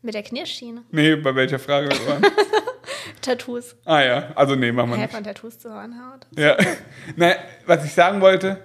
Mit 0.00 0.14
der 0.14 0.22
Knierschiene. 0.22 0.84
Nee, 0.90 1.16
bei 1.16 1.34
welcher 1.34 1.58
Frage 1.58 1.88
wir 1.90 2.06
waren. 2.08 2.22
Tattoos. 3.22 3.76
ah 3.84 4.00
ja, 4.00 4.32
also 4.34 4.54
nee, 4.54 4.72
machen 4.72 4.90
wir 4.90 4.96
Hä, 4.96 5.02
nicht. 5.02 5.14
von 5.14 5.24
Tattoos 5.24 5.58
zu 5.58 5.72
Hornhaut. 5.72 6.26
Ja. 6.36 6.56
Naja, 7.16 7.36
was 7.66 7.84
ich 7.84 7.92
sagen 7.92 8.20
wollte, 8.20 8.58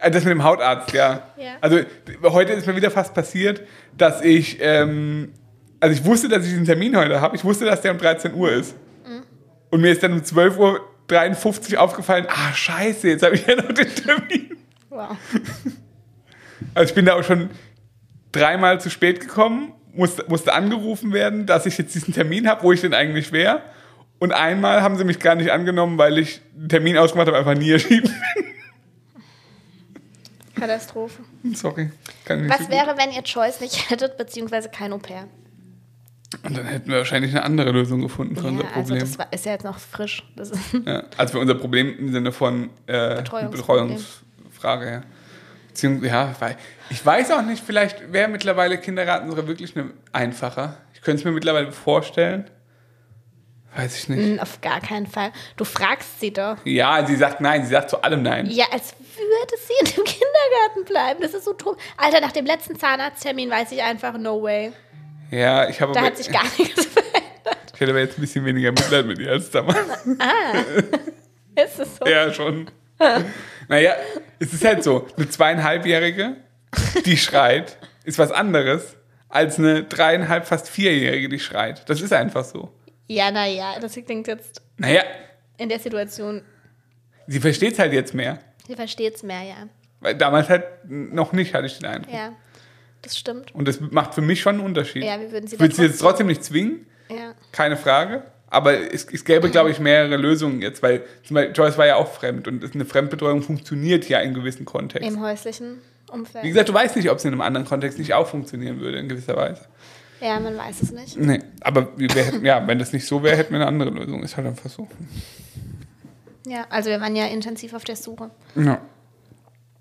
äh, 0.00 0.10
das 0.10 0.24
mit 0.24 0.32
dem 0.32 0.42
Hautarzt, 0.44 0.92
ja. 0.92 1.22
Ja. 1.36 1.52
Also 1.60 1.80
heute 2.24 2.52
ist 2.52 2.66
mir 2.66 2.76
wieder 2.76 2.90
fast 2.90 3.14
passiert, 3.14 3.62
dass 3.96 4.20
ich, 4.22 4.58
ähm, 4.60 5.32
also 5.80 5.94
ich 5.94 6.04
wusste, 6.04 6.28
dass 6.28 6.44
ich 6.44 6.50
diesen 6.50 6.64
Termin 6.64 6.96
heute 6.96 7.20
habe. 7.20 7.36
Ich 7.36 7.44
wusste, 7.44 7.64
dass 7.64 7.80
der 7.80 7.92
um 7.92 7.98
13 7.98 8.34
Uhr 8.34 8.52
ist. 8.52 8.74
Und 9.70 9.80
mir 9.80 9.90
ist 9.90 10.02
dann 10.02 10.12
um 10.12 10.20
12.53 10.20 11.74
Uhr 11.74 11.80
aufgefallen, 11.80 12.26
ah 12.28 12.52
scheiße, 12.52 13.08
jetzt 13.08 13.22
habe 13.22 13.34
ich 13.34 13.46
ja 13.46 13.56
noch 13.56 13.72
den 13.72 13.88
Termin. 13.94 14.56
Wow. 14.88 15.16
Also 16.74 16.88
ich 16.90 16.94
bin 16.94 17.04
da 17.04 17.14
auch 17.14 17.22
schon 17.22 17.50
dreimal 18.32 18.80
zu 18.80 18.88
spät 18.90 19.20
gekommen, 19.20 19.72
musste, 19.96 20.24
musste 20.28 20.52
angerufen 20.52 21.12
werden, 21.12 21.46
dass 21.46 21.66
ich 21.66 21.78
jetzt 21.78 21.94
diesen 21.94 22.14
Termin 22.14 22.48
habe, 22.48 22.62
wo 22.62 22.72
ich 22.72 22.80
denn 22.80 22.94
eigentlich 22.94 23.32
wäre. 23.32 23.62
Und 24.18 24.32
einmal 24.32 24.82
haben 24.82 24.96
sie 24.96 25.04
mich 25.04 25.18
gar 25.18 25.34
nicht 25.34 25.50
angenommen, 25.50 25.98
weil 25.98 26.18
ich 26.18 26.40
den 26.54 26.68
Termin 26.68 26.96
ausgemacht 26.96 27.26
habe, 27.28 27.36
einfach 27.36 27.54
nie 27.54 27.70
erschienen. 27.70 28.14
Katastrophe. 30.54 31.22
Sorry. 31.52 31.90
Was 32.26 32.58
gut. 32.60 32.70
wäre, 32.70 32.96
wenn 32.96 33.12
ihr 33.12 33.22
Choice 33.22 33.60
nicht 33.60 33.90
hättet, 33.90 34.16
beziehungsweise 34.16 34.70
kein 34.70 34.92
Au-pair? 34.92 35.28
Und 36.42 36.56
dann 36.56 36.66
hätten 36.66 36.90
wir 36.90 36.98
wahrscheinlich 36.98 37.30
eine 37.32 37.44
andere 37.44 37.70
Lösung 37.70 38.00
gefunden 38.00 38.36
für 38.36 38.46
unser 38.48 38.64
Ja, 38.64 38.70
also 38.70 38.80
Problem. 38.80 39.00
das 39.00 39.18
war, 39.18 39.32
ist 39.32 39.44
ja 39.44 39.52
jetzt 39.52 39.64
noch 39.64 39.78
frisch. 39.78 40.24
Das 40.34 40.50
ja, 40.84 41.04
also 41.16 41.32
für 41.32 41.38
unser 41.38 41.54
Problem 41.54 41.96
im 41.98 42.10
Sinne 42.12 42.32
von 42.32 42.70
äh. 42.86 43.16
Betreuungsfrage, 43.16 44.90
ja. 44.90 45.02
Beziehungsweise, 45.76 46.10
ja, 46.10 46.34
weil 46.38 46.56
ich 46.88 47.04
weiß 47.04 47.32
auch 47.32 47.42
nicht, 47.42 47.62
vielleicht 47.62 48.10
wäre 48.10 48.28
mittlerweile 48.28 48.78
Kindergarten 48.78 49.28
sogar 49.28 49.46
wirklich 49.46 49.76
eine, 49.76 49.90
einfacher. 50.10 50.78
Ich 50.94 51.02
könnte 51.02 51.20
es 51.20 51.24
mir 51.26 51.32
mittlerweile 51.32 51.70
vorstellen. 51.70 52.50
Weiß 53.76 53.94
ich 53.94 54.08
nicht. 54.08 54.38
Mm, 54.38 54.40
auf 54.40 54.62
gar 54.62 54.80
keinen 54.80 55.06
Fall. 55.06 55.32
Du 55.58 55.66
fragst 55.66 56.18
sie 56.18 56.32
doch. 56.32 56.56
Ja, 56.64 57.04
sie 57.04 57.14
sagt 57.14 57.42
nein, 57.42 57.62
sie 57.64 57.72
sagt 57.72 57.90
zu 57.90 58.00
allem 58.00 58.22
nein. 58.22 58.46
Ja, 58.46 58.64
als 58.72 58.94
würde 58.98 59.62
sie 59.66 59.74
in 59.80 59.84
dem 59.84 60.04
Kindergarten 60.04 60.84
bleiben. 60.86 61.20
Das 61.20 61.34
ist 61.34 61.44
so 61.44 61.52
dumm. 61.52 61.76
Alter, 61.98 62.22
nach 62.22 62.32
dem 62.32 62.46
letzten 62.46 62.78
Zahnarzttermin 62.78 63.50
weiß 63.50 63.70
ich 63.72 63.82
einfach, 63.82 64.16
no 64.16 64.42
way. 64.42 64.72
Ja, 65.30 65.68
ich 65.68 65.78
habe 65.82 65.92
Da 65.92 66.00
hat 66.00 66.16
sich 66.16 66.32
gar 66.32 66.44
nichts 66.56 66.86
verändert. 66.86 67.72
ich 67.74 67.80
hätte 67.80 67.90
aber 67.90 68.00
jetzt 68.00 68.16
ein 68.16 68.22
bisschen 68.22 68.46
weniger 68.46 68.70
Mitleid 68.70 69.04
mit 69.04 69.18
ihr 69.18 69.30
als 69.30 69.50
damals. 69.50 69.76
Ist 71.54 71.78
es 71.80 71.96
so? 71.96 72.06
ja, 72.06 72.32
schon. 72.32 72.70
naja, 73.68 73.94
es 74.38 74.52
ist 74.52 74.64
halt 74.64 74.82
so, 74.82 75.06
eine 75.16 75.28
zweieinhalbjährige, 75.28 76.36
die 77.04 77.16
schreit, 77.16 77.78
ist 78.04 78.18
was 78.18 78.30
anderes 78.32 78.96
als 79.28 79.58
eine 79.58 79.84
dreieinhalb, 79.84 80.46
fast 80.46 80.68
vierjährige, 80.68 81.28
die 81.28 81.38
schreit. 81.40 81.88
Das 81.88 82.00
ist 82.00 82.12
einfach 82.12 82.44
so. 82.44 82.72
Ja, 83.08 83.30
naja, 83.30 83.78
das 83.80 83.94
klingt 83.94 84.26
jetzt 84.28 84.62
Naja, 84.78 85.02
in 85.58 85.68
der 85.68 85.78
Situation, 85.78 86.42
sie 87.26 87.40
versteht 87.40 87.74
es 87.74 87.78
halt 87.78 87.92
jetzt 87.92 88.14
mehr. 88.14 88.38
sie 88.66 88.74
versteht 88.76 89.16
es 89.16 89.22
mehr, 89.22 89.42
ja. 89.42 89.68
Weil 90.00 90.14
damals 90.14 90.48
halt 90.48 90.64
noch 90.84 91.32
nicht, 91.32 91.54
hatte 91.54 91.66
ich 91.66 91.78
den 91.78 91.86
Eindruck. 91.86 92.12
Ja, 92.14 92.32
das 93.02 93.16
stimmt. 93.18 93.54
Und 93.54 93.66
das 93.66 93.80
macht 93.80 94.14
für 94.14 94.20
mich 94.20 94.40
schon 94.40 94.56
einen 94.56 94.64
Unterschied. 94.64 95.04
Ja, 95.04 95.18
wir 95.20 95.32
würden 95.32 95.46
sie 95.48 95.56
da 95.56 95.68
sie 95.70 95.82
jetzt 95.84 95.98
trotzdem 96.00 96.26
nicht 96.26 96.44
zwingen, 96.44 96.86
Ja. 97.08 97.34
keine 97.52 97.76
Frage. 97.76 98.22
Aber 98.48 98.92
es, 98.92 99.06
es 99.12 99.24
gäbe, 99.24 99.50
glaube 99.50 99.70
ich, 99.70 99.80
mehrere 99.80 100.16
Lösungen 100.16 100.62
jetzt, 100.62 100.82
weil 100.82 101.02
zum 101.24 101.34
Beispiel 101.34 101.54
Joyce 101.56 101.78
war 101.78 101.86
ja 101.86 101.96
auch 101.96 102.12
fremd 102.12 102.46
und 102.46 102.74
eine 102.74 102.84
Fremdbetreuung 102.84 103.42
funktioniert 103.42 104.08
ja 104.08 104.20
in 104.20 104.34
gewissen 104.34 104.64
Kontexten. 104.64 105.14
Im 105.14 105.20
häuslichen 105.20 105.78
Umfeld. 106.10 106.44
Wie 106.44 106.48
gesagt, 106.48 106.68
du 106.68 106.74
weißt 106.74 106.94
nicht, 106.96 107.10
ob 107.10 107.18
es 107.18 107.24
in 107.24 107.32
einem 107.32 107.40
anderen 107.40 107.66
Kontext 107.66 107.98
nicht 107.98 108.14
auch 108.14 108.28
funktionieren 108.28 108.80
würde, 108.80 108.98
in 108.98 109.08
gewisser 109.08 109.36
Weise. 109.36 109.62
Ja, 110.20 110.38
man 110.40 110.56
weiß 110.56 110.80
es 110.82 110.92
nicht. 110.92 111.16
Nee, 111.18 111.40
aber 111.60 111.88
hätten- 111.98 112.44
ja, 112.44 112.64
wenn 112.66 112.78
das 112.78 112.92
nicht 112.92 113.06
so 113.06 113.22
wäre, 113.22 113.36
hätten 113.36 113.52
wir 113.52 113.58
eine 113.60 113.66
andere 113.66 113.90
Lösung. 113.90 114.22
Ist 114.22 114.36
halt 114.36 114.46
einfach 114.46 114.70
so. 114.70 114.86
Ja, 116.46 116.64
also 116.70 116.88
wir 116.90 117.00
waren 117.00 117.16
ja 117.16 117.26
intensiv 117.26 117.74
auf 117.74 117.84
der 117.84 117.96
Suche. 117.96 118.30
Ja. 118.54 118.80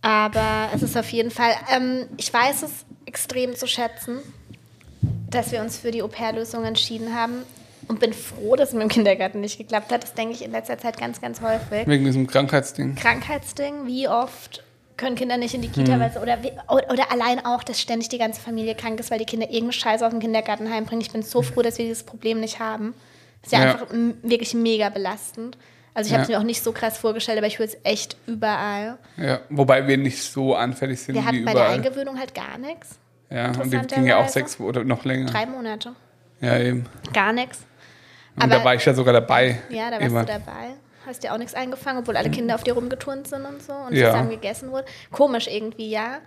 Aber 0.01 0.69
es 0.73 0.81
ist 0.83 0.97
auf 0.97 1.09
jeden 1.09 1.31
Fall, 1.31 1.51
ähm, 1.73 2.07
ich 2.17 2.33
weiß 2.33 2.63
es 2.63 2.85
extrem 3.05 3.55
zu 3.55 3.67
schätzen, 3.67 4.17
dass 5.29 5.51
wir 5.51 5.61
uns 5.61 5.77
für 5.77 5.91
die 5.91 6.01
Au-pair-Lösung 6.03 6.63
entschieden 6.65 7.13
haben 7.15 7.43
und 7.87 7.99
bin 7.99 8.13
froh, 8.13 8.55
dass 8.55 8.69
es 8.69 8.73
mit 8.73 8.83
dem 8.83 8.89
Kindergarten 8.89 9.41
nicht 9.41 9.57
geklappt 9.57 9.91
hat. 9.91 10.03
Das 10.03 10.13
denke 10.13 10.33
ich 10.33 10.43
in 10.43 10.51
letzter 10.51 10.77
Zeit 10.77 10.97
ganz, 10.97 11.21
ganz 11.21 11.41
häufig. 11.41 11.85
Wegen 11.87 12.05
diesem 12.05 12.27
Krankheitsding. 12.27 12.95
Krankheitsding, 12.95 13.85
wie 13.87 14.07
oft 14.07 14.63
können 14.97 15.15
Kinder 15.15 15.37
nicht 15.37 15.53
in 15.53 15.61
die 15.61 15.67
Kita, 15.69 15.99
weil 15.99 16.11
sie- 16.11 16.19
oder, 16.19 16.37
oder, 16.69 17.11
allein 17.11 17.45
auch, 17.45 17.63
dass 17.63 17.81
ständig 17.81 18.07
die 18.09 18.17
ganze 18.17 18.39
Familie 18.41 18.75
krank 18.75 18.99
ist, 18.99 19.11
weil 19.11 19.19
die 19.19 19.25
Kinder 19.25 19.45
irgendeine 19.47 19.73
Scheiße 19.73 20.05
aus 20.05 20.11
dem 20.11 20.19
Kindergarten 20.21 20.69
heimbringen. 20.71 21.01
Ich 21.01 21.11
bin 21.11 21.21
so 21.21 21.41
froh, 21.41 21.61
dass 21.61 21.77
wir 21.77 21.85
dieses 21.85 22.03
Problem 22.03 22.39
nicht 22.39 22.59
haben. 22.59 22.93
ist 23.43 23.51
ja, 23.51 23.59
Ja. 23.63 23.71
einfach 23.73 23.87
wirklich 24.23 24.55
mega 24.55 24.89
belastend. 24.89 25.55
Also 25.93 26.07
ich 26.07 26.13
habe 26.13 26.23
es 26.23 26.29
Ja. 26.29 26.37
mir 26.37 26.41
auch 26.41 26.45
nicht 26.47 26.63
so 26.63 26.71
krass 26.71 26.97
vorgestellt, 26.97 27.37
aber 27.37 27.45
ich 27.47 27.59
höre 27.59 27.67
es 27.67 27.77
echt 27.83 28.17
überall. 28.25 28.97
Ja, 29.17 29.39
wobei 29.49 29.87
wir 29.87 29.97
nicht 29.97 30.21
so 30.23 30.55
anfällig 30.55 30.99
sind 31.01 31.13
Wir 31.15 31.23
hatten 31.25 31.45
bei 31.45 31.53
der. 31.53 31.69
Eingewöhnung 31.69 32.17
halt 32.17 32.33
gar 32.33 32.57
nichts. 32.57 32.97
Ja, 33.29 33.51
und 33.51 33.71
die 33.71 33.77
ging 33.77 34.07
ja 34.07 34.17
auch 34.17 34.27
sechs 34.29 34.59
oder 34.59 34.83
noch 34.83 35.05
länger. 35.05 35.27
Drei 35.27 35.45
Monate. 35.45 35.91
Ja, 36.41 36.57
eben. 36.57 36.85
Gar 37.13 37.33
nichts. 37.33 37.59
Und 38.35 38.43
Aber- 38.43 38.55
da 38.57 38.63
war 38.63 38.75
ich 38.75 38.85
ja 38.85 38.93
sogar 38.93 39.13
dabei. 39.13 39.59
Ja, 39.69 39.85
da 39.89 39.97
warst 39.97 40.05
Immer. 40.07 40.21
du 40.25 40.33
dabei. 40.33 40.73
Hast 41.05 41.23
dir 41.23 41.33
auch 41.33 41.37
nichts 41.37 41.53
eingefangen, 41.53 41.99
obwohl 41.99 42.17
alle 42.17 42.31
Kinder 42.31 42.55
auf 42.55 42.63
dir 42.63 42.73
rumgeturnt 42.73 43.27
sind 43.27 43.45
und 43.45 43.61
so 43.61 43.73
und 43.73 43.93
Ja. 43.93 44.07
zusammen 44.11 44.29
gegessen 44.31 44.71
wurde. 44.71 44.85
Komisch 45.11 45.47
irgendwie, 45.47 45.89
ja. 45.89 46.17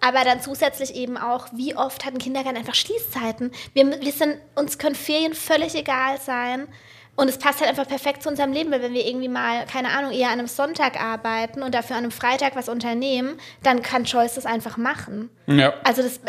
Aber 0.00 0.22
dann 0.24 0.40
zusätzlich 0.40 0.94
eben 0.94 1.16
auch, 1.16 1.48
wie 1.52 1.74
oft 1.76 2.06
hat 2.06 2.14
ein 2.14 2.18
Kindergarten 2.18 2.56
einfach 2.56 2.76
Schließzeiten? 2.76 3.50
Wir, 3.74 4.00
wir 4.00 4.12
sind, 4.12 4.36
uns 4.54 4.78
können 4.78 4.94
Ferien 4.94 5.34
völlig 5.34 5.74
egal 5.74 6.20
sein. 6.20 6.68
Und 7.16 7.28
es 7.28 7.36
passt 7.36 7.58
halt 7.60 7.68
einfach 7.68 7.88
perfekt 7.88 8.22
zu 8.22 8.28
unserem 8.28 8.52
Leben, 8.52 8.70
weil 8.70 8.80
wenn 8.80 8.94
wir 8.94 9.04
irgendwie 9.04 9.26
mal, 9.28 9.66
keine 9.66 9.88
Ahnung, 9.90 10.12
eher 10.12 10.28
an 10.28 10.34
einem 10.38 10.46
Sonntag 10.46 11.00
arbeiten 11.02 11.64
und 11.64 11.74
dafür 11.74 11.96
an 11.96 12.04
einem 12.04 12.12
Freitag 12.12 12.54
was 12.54 12.68
unternehmen, 12.68 13.40
dann 13.64 13.82
kann 13.82 14.04
Joyce 14.04 14.36
das 14.36 14.46
einfach 14.46 14.76
machen. 14.76 15.28
Ja. 15.48 15.74
Also 15.82 16.02
das 16.02 16.20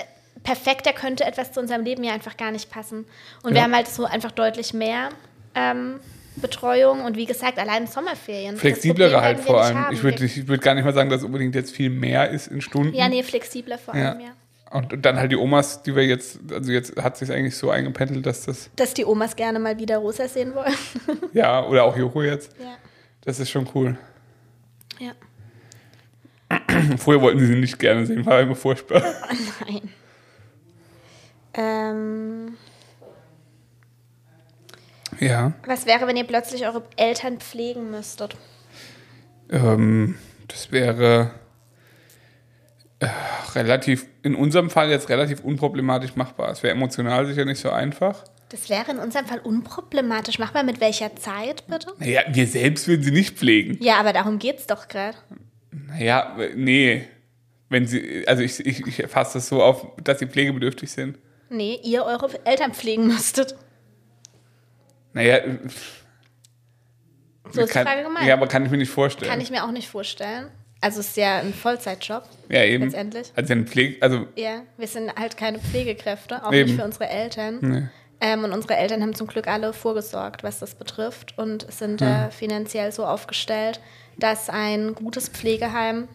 perfekter 0.42 0.92
könnte 0.94 1.26
etwas 1.26 1.52
zu 1.52 1.60
unserem 1.60 1.84
Leben 1.84 2.04
ja 2.04 2.14
einfach 2.14 2.38
gar 2.38 2.50
nicht 2.50 2.72
passen. 2.72 3.06
Und 3.44 3.52
wir 3.52 3.58
Ja. 3.58 3.64
haben 3.66 3.76
halt 3.76 3.88
so 3.88 4.06
einfach 4.06 4.32
deutlich 4.32 4.74
mehr 4.74 5.10
ähm, 5.56 6.00
Betreuung 6.38 7.02
und 7.04 7.18
wie 7.18 7.26
gesagt, 7.26 7.60
allein 7.60 7.88
Sommerferien. 7.88 8.56
Flexiblere 8.58 9.10
Problem 9.12 9.24
halt 9.26 9.40
vor 9.42 9.62
allem. 9.62 9.86
Ich 9.92 10.04
würde 10.04 10.24
ich 10.24 10.48
würd 10.48 10.62
gar 10.62 10.74
nicht 10.76 10.86
mal 10.86 10.94
sagen, 10.94 11.10
dass 11.10 11.20
es 11.20 11.26
unbedingt 11.26 11.54
jetzt 11.56 11.72
viel 11.76 11.90
mehr 11.90 12.30
ist 12.30 12.48
in 12.48 12.62
Stunden. 12.62 12.94
ja, 12.94 13.10
nee, 13.10 13.24
flexibler 13.24 13.78
vor 13.78 13.96
Ja. 13.96 14.12
allem, 14.12 14.22
ja. 14.22 14.30
Und, 14.72 14.94
und 14.94 15.04
dann 15.04 15.18
halt 15.18 15.32
die 15.32 15.36
Omas, 15.36 15.82
die 15.82 15.96
wir 15.96 16.06
jetzt, 16.06 16.40
also 16.52 16.72
jetzt 16.72 16.96
hat 17.02 17.18
sich 17.18 17.32
eigentlich 17.32 17.58
so 17.58 17.72
eingependelt, 17.72 18.26
dass 18.28 18.46
das, 18.46 18.70
Dass 18.76 18.94
die 18.94 19.04
Omas 19.04 19.36
gerne 19.36 19.58
mal 19.58 19.80
wieder 19.80 19.98
Rosa 19.98 20.28
sehen 20.28 20.54
wollen. 20.54 20.76
ja, 21.34 21.66
oder 21.66 21.84
auch 21.86 21.98
Joko 21.98 22.22
jetzt, 22.22 22.52
ja. 22.60 22.76
das 23.22 23.40
ist 23.40 23.50
schon 23.50 23.68
cool. 23.74 23.98
ja. 25.00 25.12
Vorher 26.98 27.22
wollten 27.22 27.40
sie 27.40 27.48
sie 27.48 27.56
nicht 27.56 27.78
gerne 27.80 28.06
sehen, 28.06 28.26
war 28.26 28.40
immer 28.42 28.56
furchtbar. 28.56 29.04
Nein. 29.68 29.90
Ähm, 31.54 32.58
Ja. 35.20 35.54
was 35.66 35.86
wäre, 35.86 36.08
wenn 36.08 36.18
ihr 36.18 36.24
plötzlich 36.24 36.66
eure 36.66 36.84
Eltern 36.96 37.40
pflegen 37.40 37.92
müsstet? 37.92 38.36
Ähm, 39.52 40.18
das 40.48 40.72
wäre 40.72 41.32
äh, 43.00 43.08
relativ, 43.56 44.06
in 44.24 44.36
unserem 44.36 44.70
Fall 44.70 44.90
jetzt 44.90 45.10
relativ 45.10 45.42
unproblematisch 45.44 46.16
machbar. 46.16 46.52
Es 46.52 46.64
wäre 46.64 46.74
emotional 46.74 47.26
sicher 47.26 47.46
nicht 47.46 47.60
so 47.60 47.70
einfach. 47.70 48.24
Das 48.50 48.70
wäre 48.70 48.92
in 48.92 48.98
unserem 48.98 49.26
Fall 49.26 49.40
unproblematisch. 49.40 50.40
Mach 50.40 50.54
mal 50.54 50.64
mit 50.64 50.82
welcher 50.82 51.16
Zeit, 51.16 51.68
bitte? 51.68 51.94
Naja, 52.00 52.22
wir 52.30 52.48
selbst 52.48 52.88
würden 52.88 53.04
sie 53.04 53.12
nicht 53.12 53.38
pflegen. 53.38 53.78
Ja, 53.80 54.00
aber 54.00 54.12
darum 54.12 54.40
geht's 54.40 54.66
doch 54.66 54.88
gerade. 54.88 55.18
Naja, 55.72 56.36
nee. 56.56 57.08
Wenn 57.70 57.86
sie, 57.86 58.28
also 58.28 58.42
ich, 58.42 58.60
ich, 58.66 58.88
ich 58.88 59.08
fasse 59.08 59.36
das 59.36 59.48
so 59.48 59.62
auf, 59.62 59.86
dass 60.04 60.18
sie 60.18 60.26
pflegebedürftig 60.26 60.90
sind. 60.92 61.20
Nee, 61.52 61.80
ihr 61.84 62.04
eure 62.06 62.30
Eltern 62.46 62.74
pflegen 62.74 63.08
müsstet. 63.08 63.56
Naja, 65.14 65.40
So 67.52 67.62
ist 67.62 67.72
kann, 67.72 67.86
die 67.86 67.92
Frage 67.92 68.04
gemeint. 68.04 68.28
ja, 68.28 68.34
aber 68.36 68.48
kann 68.48 68.66
ich 68.66 68.72
mir 68.72 68.78
nicht 68.78 68.92
vorstellen. 68.92 69.30
Kann 69.32 69.42
ich 69.42 69.50
mir 69.50 69.64
auch 69.64 69.72
nicht 69.72 69.90
vorstellen. 69.90 70.48
Also 70.82 71.02
es 71.02 71.08
ist 71.10 71.18
ja 71.18 71.40
ein 71.40 71.54
Vollzeitjob. 71.54 72.24
ja, 72.48 72.64
eben. 72.64 72.86
letztendlich. 72.86 73.32
Also 73.36 73.54
ein 73.54 73.68
Pflege, 73.68 74.02
also 74.02 74.28
Ja, 74.36 74.62
wir 74.78 74.88
sind 74.88 75.14
halt 75.18 75.36
keine 75.36 75.60
Pflegekräfte, 75.60 76.46
auch 76.46 76.54
Eben. 76.54 76.70
nicht 76.70 76.80
für 76.80 76.86
unsere 76.86 77.10
Eltern. 77.10 77.58
Nee. 77.62 77.84
Ähm, 78.22 78.44
und 78.44 78.52
unsere 78.54 78.76
Eltern 78.78 79.02
haben 79.02 79.14
zum 79.16 79.28
Glück 79.28 79.48
alle 79.48 79.74
vorgesorgt, 79.74 80.44
was 80.44 80.60
das 80.60 80.76
betrifft 80.76 81.38
und 81.38 81.70
sind 81.72 82.02
äh, 82.02 82.30
finanziell 82.32 82.92
so 82.92 83.06
aufgestellt, 83.06 83.80
dass 84.18 84.50
ein 84.50 84.94
gutes 84.94 85.30
Pflegeheim 85.30 86.08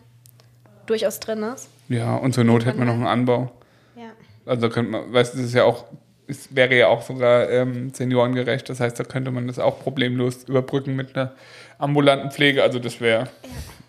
durchaus 0.87 1.19
drin 1.21 1.43
ist. 1.43 1.69
ja, 1.89 2.15
und 2.17 2.35
zur 2.35 2.45
Not 2.45 2.65
hätten 2.67 2.79
wir 2.79 2.85
noch 2.85 2.93
einen 2.95 3.07
Anbau. 3.07 3.53
Ja. 3.97 4.11
Also 4.45 4.69
könnte 4.69 4.91
man, 4.93 5.13
weißt 5.13 5.33
du, 5.35 5.39
das 5.39 5.47
ist 5.49 5.55
ja 5.55 5.65
auch, 5.65 5.85
es 6.27 6.55
wäre 6.55 6.77
ja 6.77 6.89
auch 6.89 7.03
sogar 7.03 7.51
ähm, 7.51 7.93
seniorengerecht. 7.93 8.69
Das 8.69 8.81
heißt, 8.81 8.99
da 8.99 9.05
könnte 9.05 9.31
man 9.31 9.47
das 9.47 9.59
auch 9.59 9.81
problemlos 9.81 10.45
überbrücken 10.45 10.97
mit 10.97 11.17
einer 11.17 11.35
ambulanten 11.79 12.31
Pflege. 12.31 12.63
Also 12.63 12.79
das 12.79 13.01
wäre 13.01 13.29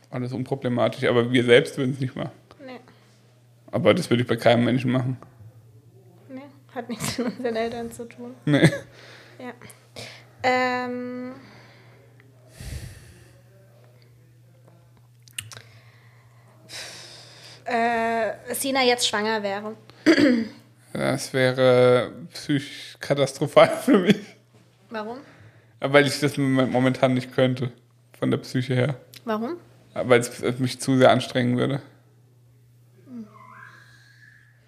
alles 0.09 0.33
unproblematisch. 0.33 1.03
Aber 1.05 1.31
wir 1.31 1.43
selbst 1.43 1.77
würden 1.77 1.93
es 1.93 1.99
nicht 1.99 2.15
machen. 2.15 2.31
Nee, 2.65 2.79
Aber 3.71 3.93
das 3.93 4.09
würde 4.09 4.23
ich 4.23 4.27
bei 4.27 4.35
keinem 4.35 4.65
Menschen 4.65 4.91
machen. 4.91 5.17
nee, 6.29 6.41
hat 6.73 6.89
nichts 6.89 7.17
mit 7.17 7.27
unseren 7.37 7.55
Eltern 7.55 7.91
zu 7.91 8.05
tun. 8.05 8.35
Nee. 8.45 8.69
Ja. 9.39 9.53
Ähm. 10.43 11.33
Äh, 17.65 18.53
Sina 18.53 18.83
jetzt 18.83 19.07
schwanger 19.07 19.41
wäre. 19.41 19.75
Das 20.97 21.33
wäre 21.33 22.11
psychisch 22.33 22.97
katastrophal 22.99 23.69
für 23.83 23.99
mich. 23.99 24.17
Warum? 24.89 25.17
Weil 25.79 26.07
ich 26.07 26.19
das 26.19 26.37
momentan 26.37 27.13
nicht 27.13 27.33
könnte. 27.33 27.71
Von 28.17 28.31
der 28.31 28.37
Psyche 28.37 28.73
her. 28.73 28.95
Warum? 29.25 29.57
Weil 29.93 30.19
es 30.19 30.59
mich 30.59 30.79
zu 30.79 30.97
sehr 30.97 31.11
anstrengen 31.11 31.57
würde. 31.57 31.81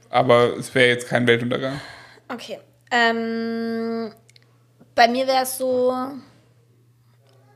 Aber 0.09 0.57
es 0.57 0.73
wäre 0.73 0.87
jetzt 0.87 1.07
kein 1.07 1.27
Weltuntergang. 1.27 1.79
Okay. 2.29 2.59
Ähm, 2.91 4.11
bei 4.95 5.07
mir 5.07 5.27
wäre 5.27 5.43
es 5.43 5.57
so, 5.57 5.93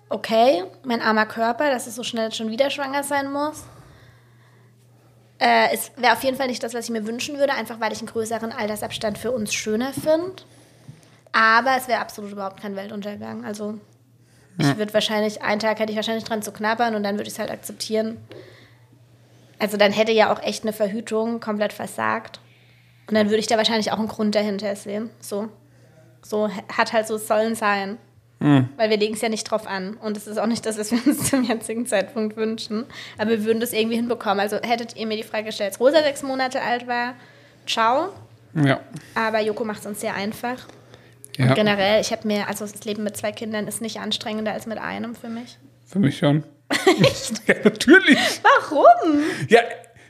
okay, 0.10 0.64
mein 0.84 1.02
armer 1.02 1.26
Körper, 1.26 1.72
dass 1.72 1.88
es 1.88 1.96
so 1.96 2.04
schnell 2.04 2.32
schon 2.32 2.50
wieder 2.50 2.70
schwanger 2.70 3.04
sein 3.04 3.32
muss. 3.32 3.64
Äh, 5.42 5.74
es 5.74 5.92
wäre 5.98 6.14
auf 6.14 6.24
jeden 6.24 6.38
Fall 6.38 6.48
nicht 6.48 6.62
das, 6.62 6.76
was 6.76 6.86
ich 6.86 6.92
mir 6.92 7.08
wünschen 7.08 7.40
würde, 7.40 7.54
einfach 7.54 7.80
weil 7.80 7.92
ich 7.92 7.98
einen 7.98 8.08
größeren 8.08 8.52
Altersabstand 8.52 9.18
für 9.18 9.32
uns 9.32 9.54
schöner 9.54 9.92
finde. 9.92 10.44
Aber 11.32 11.76
es 11.78 11.88
wäre 11.88 12.00
absolut 12.00 12.32
überhaupt 12.32 12.62
kein 12.62 12.76
Weltuntergang. 12.76 13.44
Also 13.44 13.80
ich 14.60 14.78
würde 14.78 14.94
wahrscheinlich, 14.94 15.42
einen 15.42 15.60
Tag 15.60 15.80
hätte 15.80 15.92
ich 15.92 15.96
wahrscheinlich 15.96 16.26
dran 16.26 16.44
zu 16.44 16.52
knabbern 16.52 16.94
und 16.94 17.04
dann 17.04 17.16
würde 17.16 17.28
ich 17.28 17.34
es 17.34 17.40
halt 17.40 17.50
akzeptieren. 17.50 18.18
Also 19.58 19.78
dann 19.78 19.92
hätte 19.92 20.12
ja 20.12 20.32
auch 20.32 20.44
echt 20.44 20.64
eine 20.64 20.74
Verhütung 20.74 21.40
komplett 21.40 21.74
versagt. 21.74 22.40
Und 23.08 23.16
dann 23.16 23.28
würde 23.28 23.40
ich 23.40 23.48
da 23.48 23.58
wahrscheinlich 23.58 23.92
auch 23.92 23.98
einen 23.98 24.08
Grund 24.08 24.36
dahinter 24.36 24.76
sehen. 24.76 25.10
So, 25.20 25.50
so 26.22 26.50
hat 26.50 26.94
halt 26.94 27.08
so 27.08 27.18
sollen 27.18 27.56
sein. 27.56 27.98
Weil 28.78 28.90
wir 28.90 28.98
legen 28.98 29.14
es 29.14 29.22
ja 29.22 29.30
nicht 29.30 29.44
drauf 29.44 29.68
an. 29.68 29.96
Und 29.96 30.18
es 30.18 30.28
ist 30.28 30.38
auch 30.38 30.48
nicht 30.48 30.66
das, 30.66 30.78
was 30.78 30.92
wir 30.92 31.00
uns 31.06 31.24
zum 31.30 31.44
jetzigen 31.44 31.86
Zeitpunkt 31.86 32.38
wünschen. 32.38 32.86
Aber 33.18 33.30
wir 33.30 33.46
würden 33.46 33.60
das 33.60 33.74
irgendwie 33.74 33.96
hinbekommen. 33.96 34.40
Also 34.40 34.58
hättet 34.58 34.96
ihr 34.96 35.06
mir 35.08 35.18
die 35.18 35.24
Frage 35.24 35.46
gestellt, 35.46 35.72
als 35.72 35.80
Rosa 35.80 36.02
sechs 36.02 36.24
Monate 36.24 36.62
alt 36.62 36.88
war, 36.88 37.14
ciao. 37.68 38.10
Ja. 38.54 38.80
Aber 39.16 39.42
Joko 39.42 39.64
macht 39.64 39.82
es 39.82 39.86
uns 39.86 40.02
sehr 40.02 40.16
einfach. 40.16 40.68
ja. 41.38 41.50
Und 41.50 41.56
generell, 41.56 42.02
ich 42.02 42.12
habe 42.12 42.28
mir, 42.28 42.48
also 42.48 42.66
das 42.66 42.84
Leben 42.84 43.04
mit 43.04 43.16
zwei 43.16 43.32
Kindern 43.32 43.68
ist 43.68 43.82
nicht 43.82 44.00
anstrengender 44.00 44.54
als 44.54 44.66
mit 44.66 44.78
einem 44.78 45.16
für 45.16 45.30
mich. 45.30 45.58
Für 45.86 46.00
mich 46.00 46.18
schon. 46.18 46.44
ja, 47.48 47.56
natürlich. 47.64 48.18
Warum? 48.42 49.22
Ja, 49.48 49.62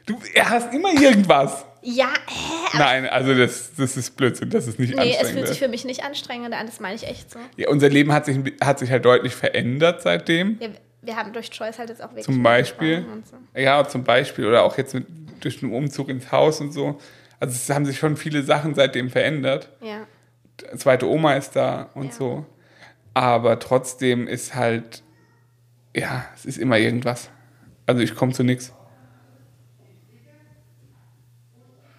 du 0.05 0.19
hast 0.43 0.73
immer 0.73 0.93
irgendwas. 0.93 1.65
Ja, 1.83 2.13
hä? 2.27 2.77
Nein, 2.77 3.07
also 3.07 3.33
das, 3.33 3.71
das 3.75 3.97
ist 3.97 4.15
Blödsinn, 4.15 4.49
das 4.51 4.67
ist 4.67 4.79
nicht 4.79 4.95
Nee, 4.95 5.01
es 5.11 5.17
anstrengend. 5.17 5.31
fühlt 5.33 5.47
sich 5.47 5.59
für 5.59 5.67
mich 5.67 5.83
nicht 5.85 6.03
anstrengender 6.03 6.57
an, 6.57 6.67
das 6.67 6.79
meine 6.79 6.95
ich 6.95 7.07
echt 7.07 7.31
so. 7.31 7.39
ja, 7.57 7.69
unser 7.69 7.89
Leben 7.89 8.13
hat 8.13 8.25
sich, 8.25 8.37
hat 8.63 8.79
sich 8.79 8.91
halt 8.91 9.03
deutlich 9.05 9.33
verändert 9.33 10.01
seitdem. 10.03 10.59
Wir, 10.59 10.71
wir 11.01 11.15
haben 11.15 11.33
durch 11.33 11.49
Choice 11.49 11.79
halt 11.79 11.89
jetzt 11.89 12.03
auch 12.03 12.09
wirklich. 12.09 12.25
Zum 12.25 12.43
Beispiel. 12.43 13.03
so. 13.29 13.59
Ja, 13.59 13.87
zum 13.87 14.03
Beispiel. 14.03 14.45
Oder 14.45 14.61
auch 14.63 14.77
jetzt 14.77 14.93
mit, 14.93 15.07
durch 15.39 15.59
den 15.59 15.73
Umzug 15.73 16.09
ins 16.09 16.31
Haus 16.31 16.61
und 16.61 16.71
so. 16.71 16.99
Also 17.39 17.55
es 17.55 17.67
haben 17.71 17.85
sich 17.87 17.97
schon 17.97 18.15
viele 18.17 18.43
Sachen 18.43 18.75
seitdem 18.75 19.09
verändert. 19.09 19.69
Ja. 19.81 20.05
Zweite 20.77 21.07
Oma 21.07 21.33
ist 21.33 21.55
da 21.55 21.89
und 21.95 22.07
Ja. 22.07 22.11
so. 22.11 22.45
Aber 23.15 23.57
trotzdem 23.57 24.27
ist 24.27 24.53
halt, 24.53 25.01
ja, 25.95 26.25
es 26.35 26.45
ist 26.45 26.59
immer 26.59 26.77
irgendwas. 26.77 27.31
Also 27.87 28.03
ich 28.03 28.13
komme 28.15 28.31
zu 28.33 28.43
nichts. 28.43 28.71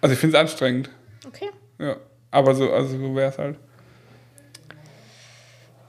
Also 0.03 0.13
ich 0.13 0.19
finde 0.19 0.35
es 0.35 0.41
anstrengend. 0.41 0.89
Okay. 1.25 1.49
Ja. 1.79 1.95
Aber 2.29 2.53
so, 2.55 2.69
also 2.71 2.97
so 2.97 3.15
wäre 3.15 3.29
es 3.31 3.37
halt. 3.37 3.55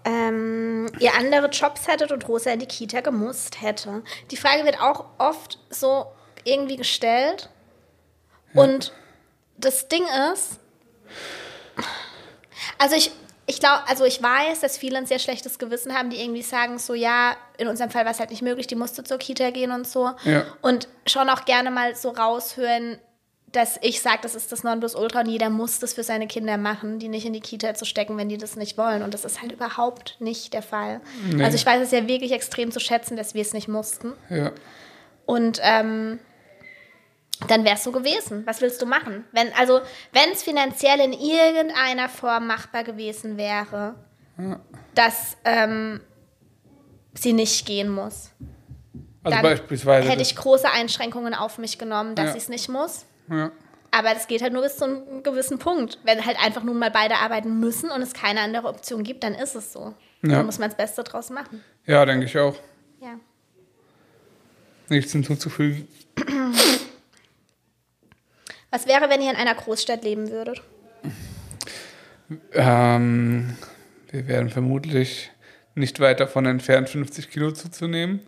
ähm, 0.04 0.86
ihr 1.00 1.14
andere 1.14 1.48
Jobs 1.48 1.88
hättet 1.88 2.12
und 2.12 2.28
Rosa 2.28 2.50
in 2.50 2.60
die 2.60 2.66
Kita 2.66 3.00
gemusst 3.00 3.60
hätte. 3.60 4.02
Die 4.30 4.36
Frage 4.36 4.64
wird 4.64 4.80
auch 4.80 5.06
oft 5.18 5.58
so 5.70 6.06
irgendwie 6.44 6.76
gestellt. 6.76 7.48
Und 8.52 8.92
das 9.56 9.88
Ding 9.88 10.04
ist, 10.32 10.60
also 12.78 12.94
ich, 12.94 13.10
ich 13.46 13.58
glaube, 13.58 13.82
also 13.88 14.04
ich 14.04 14.22
weiß, 14.22 14.60
dass 14.60 14.78
viele 14.78 14.98
ein 14.98 15.06
sehr 15.06 15.18
schlechtes 15.18 15.58
Gewissen 15.58 15.92
haben, 15.92 16.10
die 16.10 16.20
irgendwie 16.20 16.42
sagen, 16.42 16.78
so 16.78 16.94
ja, 16.94 17.36
in 17.58 17.66
unserem 17.66 17.90
Fall 17.90 18.04
war 18.04 18.12
es 18.12 18.20
halt 18.20 18.30
nicht 18.30 18.42
möglich, 18.42 18.68
die 18.68 18.76
musste 18.76 19.02
zur 19.02 19.18
Kita 19.18 19.50
gehen 19.50 19.72
und 19.72 19.88
so. 19.88 20.12
Ja. 20.22 20.44
Und 20.62 20.86
schon 21.06 21.28
auch 21.30 21.46
gerne 21.46 21.72
mal 21.72 21.96
so 21.96 22.10
raushören, 22.10 22.98
dass 23.56 23.78
ich 23.82 24.00
sage, 24.02 24.18
das 24.22 24.34
ist 24.34 24.50
das 24.52 24.64
Nonplusultra 24.64 25.20
und 25.20 25.28
jeder 25.28 25.48
muss 25.48 25.78
das 25.78 25.94
für 25.94 26.02
seine 26.02 26.26
Kinder 26.26 26.56
machen, 26.58 26.98
die 26.98 27.08
nicht 27.08 27.24
in 27.24 27.32
die 27.32 27.40
Kita 27.40 27.74
zu 27.74 27.84
stecken, 27.84 28.16
wenn 28.18 28.28
die 28.28 28.36
das 28.38 28.56
nicht 28.56 28.76
wollen. 28.76 29.02
Und 29.02 29.14
das 29.14 29.24
ist 29.24 29.40
halt 29.42 29.52
überhaupt 29.52 30.16
nicht 30.20 30.52
der 30.54 30.62
Fall. 30.62 31.00
Nee. 31.32 31.42
Also 31.44 31.56
ich 31.56 31.64
weiß 31.64 31.80
es 31.82 31.90
ja 31.92 32.06
wirklich 32.08 32.32
extrem 32.32 32.70
zu 32.72 32.80
schätzen, 32.80 33.16
dass 33.16 33.34
wir 33.34 33.42
es 33.42 33.52
nicht 33.52 33.68
mussten. 33.68 34.12
Ja. 34.28 34.52
Und 35.26 35.60
ähm, 35.62 36.18
dann 37.48 37.64
wäre 37.64 37.76
es 37.76 37.84
so 37.84 37.92
gewesen. 37.92 38.42
Was 38.46 38.60
willst 38.60 38.80
du 38.82 38.86
machen? 38.86 39.24
Wenn, 39.32 39.52
also, 39.54 39.80
wenn 40.12 40.30
es 40.32 40.42
finanziell 40.42 41.00
in 41.00 41.12
irgendeiner 41.12 42.08
Form 42.08 42.46
machbar 42.46 42.84
gewesen 42.84 43.36
wäre, 43.36 43.94
dass 44.94 45.36
ähm, 45.44 46.00
sie 47.14 47.32
nicht 47.32 47.66
gehen 47.66 47.88
muss, 47.88 48.30
Also 49.22 49.36
dann 49.36 49.42
beispielsweise. 49.42 50.08
hätte 50.08 50.22
ich 50.22 50.34
große 50.34 50.68
Einschränkungen 50.70 51.34
auf 51.34 51.58
mich 51.58 51.78
genommen, 51.78 52.14
dass 52.14 52.26
Ja. 52.26 52.32
sie 52.32 52.38
es 52.38 52.48
nicht 52.48 52.68
muss. 52.68 53.06
Ja. 53.30 53.50
Aber 53.90 54.12
das 54.12 54.26
geht 54.26 54.42
halt 54.42 54.52
nur 54.52 54.62
bis 54.62 54.76
zu 54.76 54.84
einem 54.84 55.22
gewissen 55.22 55.58
Punkt. 55.60 55.98
Wenn 56.02 56.26
halt 56.26 56.36
einfach 56.44 56.64
nun 56.64 56.78
mal 56.80 56.90
beide 56.90 57.14
arbeiten 57.16 57.60
müssen 57.60 57.90
und 57.90 58.02
es 58.02 58.12
keine 58.12 58.40
andere 58.40 58.66
Option 58.68 59.04
gibt, 59.04 59.22
dann 59.22 59.34
ist 59.34 59.54
es 59.54 59.72
so. 59.72 59.94
Ja. 60.22 60.36
Dann 60.38 60.46
muss 60.46 60.58
man 60.58 60.68
das 60.68 60.76
Beste 60.76 61.04
draus 61.04 61.30
machen. 61.30 61.62
ja, 61.86 62.04
denke 62.04 62.26
ich 62.26 62.36
auch. 62.36 62.56
Ja. 63.00 63.20
Nichts 64.88 65.12
hinzuzufügen. 65.12 65.86
Was 68.70 68.86
wäre, 68.88 69.08
wenn 69.08 69.22
ihr 69.22 69.30
in 69.30 69.36
einer 69.36 69.54
Großstadt 69.54 70.02
leben 70.02 70.30
würdet? 70.30 70.60
Ähm, 72.52 73.56
wir 74.10 74.26
werden 74.26 74.50
vermutlich 74.50 75.30
nicht 75.76 76.00
weit 76.00 76.18
davon 76.20 76.46
entfernt, 76.46 76.88
50 76.88 77.30
Kilo 77.30 77.52
zuzunehmen, 77.52 78.20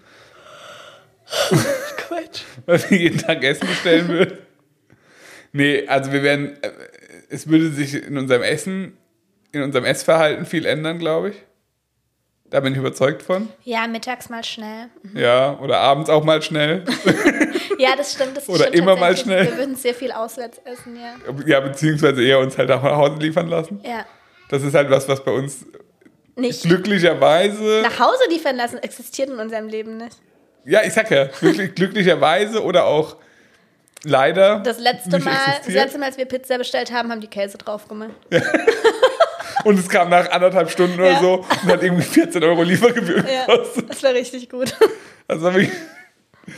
Quatsch. 1.97 2.43
weil 2.67 2.91
wir 2.91 2.99
jeden 2.99 3.19
Tag 3.19 3.43
Essen 3.43 3.67
bestellen 3.67 4.09
würden. 4.09 4.39
Nee, 5.57 5.87
also 5.89 6.13
wir 6.13 6.23
werden, 6.23 6.59
äh, 6.63 6.71
es 7.31 7.49
würde 7.49 7.71
sich 7.71 7.95
in 7.95 8.19
unserem 8.19 8.43
Essen, 8.43 8.97
in 9.53 9.63
unserem 9.63 9.87
Essverhalten 9.87 10.45
viel 10.45 10.67
ändern, 10.67 10.99
glaube 10.99 11.31
ich. 11.31 11.37
Da 12.51 12.61
bin 12.61 12.75
ich 12.75 12.79
überzeugt 12.79 13.23
von. 13.23 13.49
Ja, 13.65 13.87
mittags 13.87 14.29
mal 14.29 14.45
schnell. 14.45 14.89
Ja, 15.15 15.59
oder 15.59 15.79
abends 15.79 16.11
auch 16.11 16.25
mal 16.25 16.43
schnell. 16.43 16.85
Ja, 17.79 17.95
das 17.95 18.13
stimmt. 18.15 18.35
Das 18.37 18.49
Oder 18.49 18.61
stimmt 18.69 18.75
immer 18.77 18.97
mal 18.97 19.15
schnell. 19.15 19.45
Wir 19.45 19.59
würden 19.59 19.77
sehr 19.77 19.93
viel 19.95 20.11
auswärts 20.11 20.59
essen, 20.65 20.97
ja. 20.97 21.15
Ja, 21.47 21.61
beziehungsweise 21.61 22.23
eher 22.25 22.39
uns 22.39 22.57
halt 22.57 22.71
nach 22.71 22.83
Hause 22.83 23.17
liefern 23.19 23.49
lassen. 23.49 23.81
Ja. 23.85 24.07
Das 24.49 24.63
ist 24.63 24.75
halt 24.75 24.89
was, 24.89 25.07
was 25.09 25.23
bei 25.23 25.31
uns 25.33 25.67
Nicht 26.37 26.63
glücklicherweise. 26.63 27.83
nach 27.83 27.99
Hause 28.01 28.23
liefern 28.31 28.57
lassen 28.57 28.79
existiert 28.79 29.29
in 29.29 29.39
unserem 29.39 29.69
Leben 29.69 29.99
nicht. 29.99 30.17
Ja, 30.65 30.85
ich 30.85 30.95
sag 30.95 31.11
ja, 31.11 31.27
glücklich, 31.27 31.75
glücklicherweise 31.75 32.63
oder 32.65 32.87
auch 32.87 33.17
leider. 34.07 34.61
Das 34.61 34.79
letzte 34.79 35.19
Mal, 35.19 35.35
das 35.59 35.69
letzte 35.69 35.99
Mal, 35.99 36.07
als 36.07 36.17
wir 36.17 36.25
Pizza 36.25 36.59
bestellt 36.59 36.93
haben, 36.93 37.11
haben 37.11 37.21
die 37.21 37.27
Käse 37.29 37.59
drauf 37.59 37.87
gemacht. 37.89 38.11
und 39.65 39.79
es 39.79 39.89
kam 39.89 40.09
nach 40.11 40.31
anderthalb 40.31 40.71
Stunden 40.71 40.95
oder 40.99 41.13
Ja. 41.13 41.21
so 41.21 41.35
und 41.63 41.67
hat 41.67 41.83
irgendwie 41.83 42.03
14 42.05 42.43
Euro 42.45 42.63
Liefergebühr 42.63 43.25
Ja, 43.29 43.47
gekostet. 43.47 43.91
das 43.91 44.03
war 44.03 44.13
richtig 44.13 44.49
gut. 44.49 44.75
Also 45.29 45.51
ich, 45.53 45.71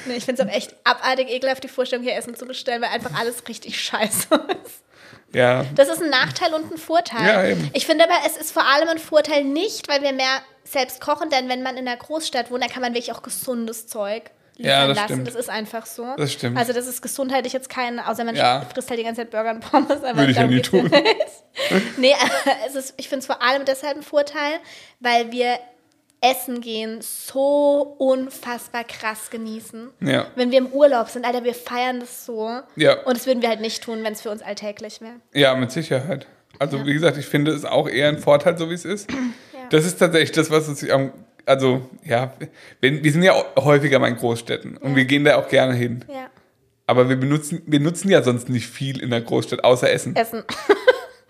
Nee, 0.04 0.16
ich 0.16 0.24
finde 0.26 0.42
es 0.42 0.48
auch 0.48 0.52
echt 0.54 0.74
abartig 0.84 1.30
ekelhaft, 1.30 1.64
die 1.64 1.68
Vorstellung, 1.68 2.04
hier 2.04 2.14
Essen 2.14 2.34
zu 2.36 2.44
bestellen, 2.44 2.82
weil 2.82 2.90
einfach 2.90 3.18
alles 3.18 3.42
richtig 3.48 3.80
scheiße 3.80 4.28
ist. 4.64 4.82
ja, 5.34 5.64
Das 5.74 5.88
ist 5.88 6.02
ein 6.02 6.10
Nachteil 6.10 6.52
und 6.52 6.70
ein 6.70 6.76
Vorteil. 6.76 7.26
Ja, 7.26 7.44
eben. 7.46 7.70
Ich 7.72 7.86
finde 7.86 8.04
aber, 8.04 8.12
es 8.26 8.36
ist 8.36 8.52
vor 8.52 8.66
allem 8.66 8.88
ein 8.88 8.98
Vorteil 8.98 9.44
nicht, 9.44 9.88
weil 9.88 10.02
wir 10.02 10.12
mehr 10.12 10.42
selbst 10.64 11.00
kochen, 11.00 11.30
denn 11.30 11.48
wenn 11.48 11.62
man 11.62 11.78
in 11.78 11.88
einer 11.88 11.96
Großstadt 11.96 12.50
wohnt, 12.50 12.62
dann 12.62 12.68
kann 12.70 12.82
man 12.82 12.92
wirklich 12.92 13.12
auch 13.12 13.22
gesundes 13.22 13.86
Zeug 13.86 14.24
Ja, 14.58 14.86
das 14.86 14.96
lassen. 14.96 15.08
stimmt. 15.12 15.28
Das 15.28 15.34
ist 15.34 15.48
einfach 15.50 15.86
so. 15.86 16.06
Das 16.16 16.32
stimmt. 16.32 16.56
Also 16.58 16.72
das 16.72 16.86
ist 16.86 17.00
gesundheitlich 17.00 17.52
jetzt 17.52 17.68
kein, 17.68 17.98
außer 18.00 18.24
man 18.24 18.34
Ja. 18.36 18.62
frisst 18.72 18.90
halt 18.90 18.98
die 19.00 19.04
ganze 19.04 19.20
Zeit 19.22 19.30
Burger 19.30 19.50
und 19.52 19.60
Pommes. 19.60 20.02
Aber 20.02 20.16
Würde 20.16 20.30
ich 20.32 20.36
ja 20.36 20.46
nie 20.46 20.56
ja 20.56 20.62
tun. 20.62 20.90
nee, 21.96 22.14
aber 22.20 22.56
es 22.66 22.74
ist, 22.74 22.94
ich 22.96 23.08
finde 23.08 23.20
es 23.20 23.26
vor 23.26 23.40
allem 23.42 23.64
deshalb 23.64 23.96
ein 23.96 24.02
Vorteil, 24.02 24.54
weil 25.00 25.30
wir 25.32 25.58
Essen 26.20 26.60
gehen 26.60 26.98
so 27.00 27.94
unfassbar 27.98 28.82
krass 28.84 29.30
genießen. 29.30 29.90
Ja. 30.00 30.26
Wenn 30.34 30.50
wir 30.50 30.58
im 30.58 30.66
Urlaub 30.66 31.08
sind, 31.08 31.24
Alter, 31.24 31.44
wir 31.44 31.54
feiern 31.54 32.00
das 32.00 32.26
so. 32.26 32.58
Ja. 32.74 33.02
Und 33.04 33.16
das 33.16 33.26
würden 33.26 33.40
wir 33.40 33.48
halt 33.48 33.60
nicht 33.60 33.84
tun, 33.84 34.02
wenn 34.02 34.12
es 34.14 34.22
für 34.22 34.30
uns 34.30 34.42
alltäglich 34.42 35.00
wäre. 35.00 35.14
ja, 35.32 35.54
mit 35.54 35.70
Sicherheit. 35.70 36.26
Also 36.58 36.84
wie 36.84 36.92
gesagt, 36.92 37.16
ich 37.18 37.26
finde 37.26 37.52
es 37.52 37.64
auch 37.64 37.88
eher 37.88 38.08
ein 38.08 38.18
Vorteil, 38.18 38.58
so 38.58 38.68
wie 38.70 38.74
es 38.74 38.84
ist. 38.84 39.08
Ja. 39.54 39.64
Das 39.70 39.84
ist 39.84 39.98
tatsächlich 39.98 40.32
das, 40.32 40.50
was 40.52 40.66
uns 40.68 40.88
am, 40.88 41.12
also 41.48 41.88
ja, 42.04 42.32
wenn, 42.80 43.02
wir 43.02 43.12
sind 43.12 43.22
ja 43.22 43.34
häufiger 43.56 43.98
mal 43.98 44.08
in 44.08 44.16
Großstädten 44.16 44.76
und 44.76 44.96
wir 44.96 45.04
gehen 45.04 45.24
da 45.24 45.36
auch 45.36 45.48
gerne 45.48 45.74
hin. 45.74 46.04
Ja. 46.08 46.28
Aber 46.86 47.08
wir 47.08 47.16
benutzen, 47.16 47.62
wir 47.66 47.80
nutzen 47.80 48.10
ja 48.10 48.22
sonst 48.22 48.48
nicht 48.48 48.66
viel 48.66 49.00
in 49.02 49.10
der 49.10 49.20
Großstadt, 49.20 49.62
außer 49.64 49.90
Essen. 49.90 50.16
Essen. 50.16 50.44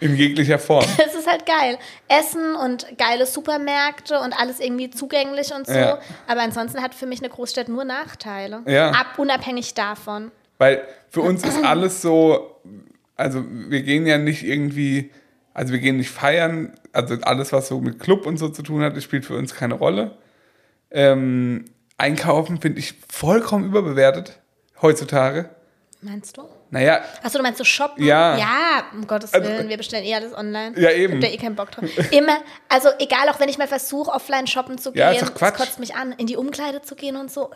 In 0.01 0.15
jeglicher 0.15 0.61
Form. 0.61 0.85
Es 1.05 1.17
ist 1.17 1.27
halt 1.27 1.45
geil. 1.45 1.77
Essen 2.07 2.55
und 2.55 2.87
geile 2.99 3.27
Supermärkte 3.27 4.21
und 4.21 4.33
alles 4.33 4.61
irgendwie 4.61 4.91
zugänglich 4.91 5.53
und 5.53 5.67
so. 5.67 5.73
Ja. 5.73 5.99
Aber 6.29 6.43
ansonsten 6.43 6.81
hat 6.81 6.95
für 6.95 7.07
mich 7.07 7.19
eine 7.19 7.29
Großstadt 7.29 7.69
nur 7.69 7.85
Nachteile. 7.85 8.63
Ja. 8.67 8.93
Ab, 8.93 9.19
unabhängig 9.19 9.75
davon. 9.75 10.31
Weil 10.59 10.85
für 11.11 11.23
uns 11.23 11.43
ist 11.43 11.59
alles 11.65 12.01
so, 12.01 12.61
also 13.17 13.43
wir 13.45 13.83
gehen 13.83 14.07
ja 14.07 14.19
nicht 14.19 14.45
irgendwie, 14.45 15.11
also 15.59 15.73
wir 15.73 15.81
gehen 15.81 15.97
nicht 15.97 16.11
feiern, 16.11 16.73
also 16.93 17.17
alles, 17.23 17.53
was 17.53 17.67
so 17.69 17.81
mit 17.81 17.99
Club 17.99 18.27
und 18.27 18.37
so 18.39 18.49
zu 18.49 18.63
tun 18.63 18.81
hat, 18.83 18.97
das 18.97 19.03
spielt 19.05 19.27
für 19.27 19.37
uns 19.37 19.55
keine 19.55 19.75
Rolle. 19.75 20.17
Ähm, 20.91 21.65
einkaufen 21.99 22.61
finde 22.61 22.79
ich 22.79 22.95
vollkommen 23.13 23.65
überbewertet 23.65 24.39
heutzutage. 24.81 25.51
Meinst 26.01 26.37
du? 26.37 26.43
Naja, 26.71 27.01
Achso, 27.25 27.39
du 27.39 27.43
meinst 27.43 27.59
so 27.59 27.65
shoppen? 27.65 28.05
Ja. 28.05 28.37
Ja, 28.39 28.85
um 28.95 29.07
Gottes 29.07 29.35
Also, 29.35 29.49
Willen, 29.49 29.69
wir 29.69 29.77
bestellen 29.79 30.05
eh 30.05 30.15
alles 30.15 30.33
online. 30.33 30.79
Ja, 30.81 30.91
eben. 30.93 31.15
Ich 31.19 31.25
hab 31.25 31.31
da 31.33 31.35
eh 31.35 31.37
keinen 31.39 31.57
Bock 31.57 31.71
drauf. 31.73 31.89
Immer, 32.13 32.39
also 32.69 32.89
egal, 33.01 33.29
auch 33.31 33.41
wenn 33.41 33.49
ich 33.49 33.59
mal 33.59 33.67
versuche, 33.67 34.11
offline 34.13 34.47
shoppen 34.47 34.79
zu 34.79 34.93
gehen, 34.93 35.01
Ja, 35.01 35.11
ist 35.11 35.23
doch 35.23 35.31
das 35.31 35.39
Quatsch. 35.39 35.55
kotzt 35.57 35.81
mich 35.81 35.97
an, 35.97 36.13
in 36.13 36.27
die 36.27 36.37
Umkleide 36.37 36.83
zu 36.83 36.95
gehen 36.95 37.17
und 37.17 37.33
so. 37.33 37.51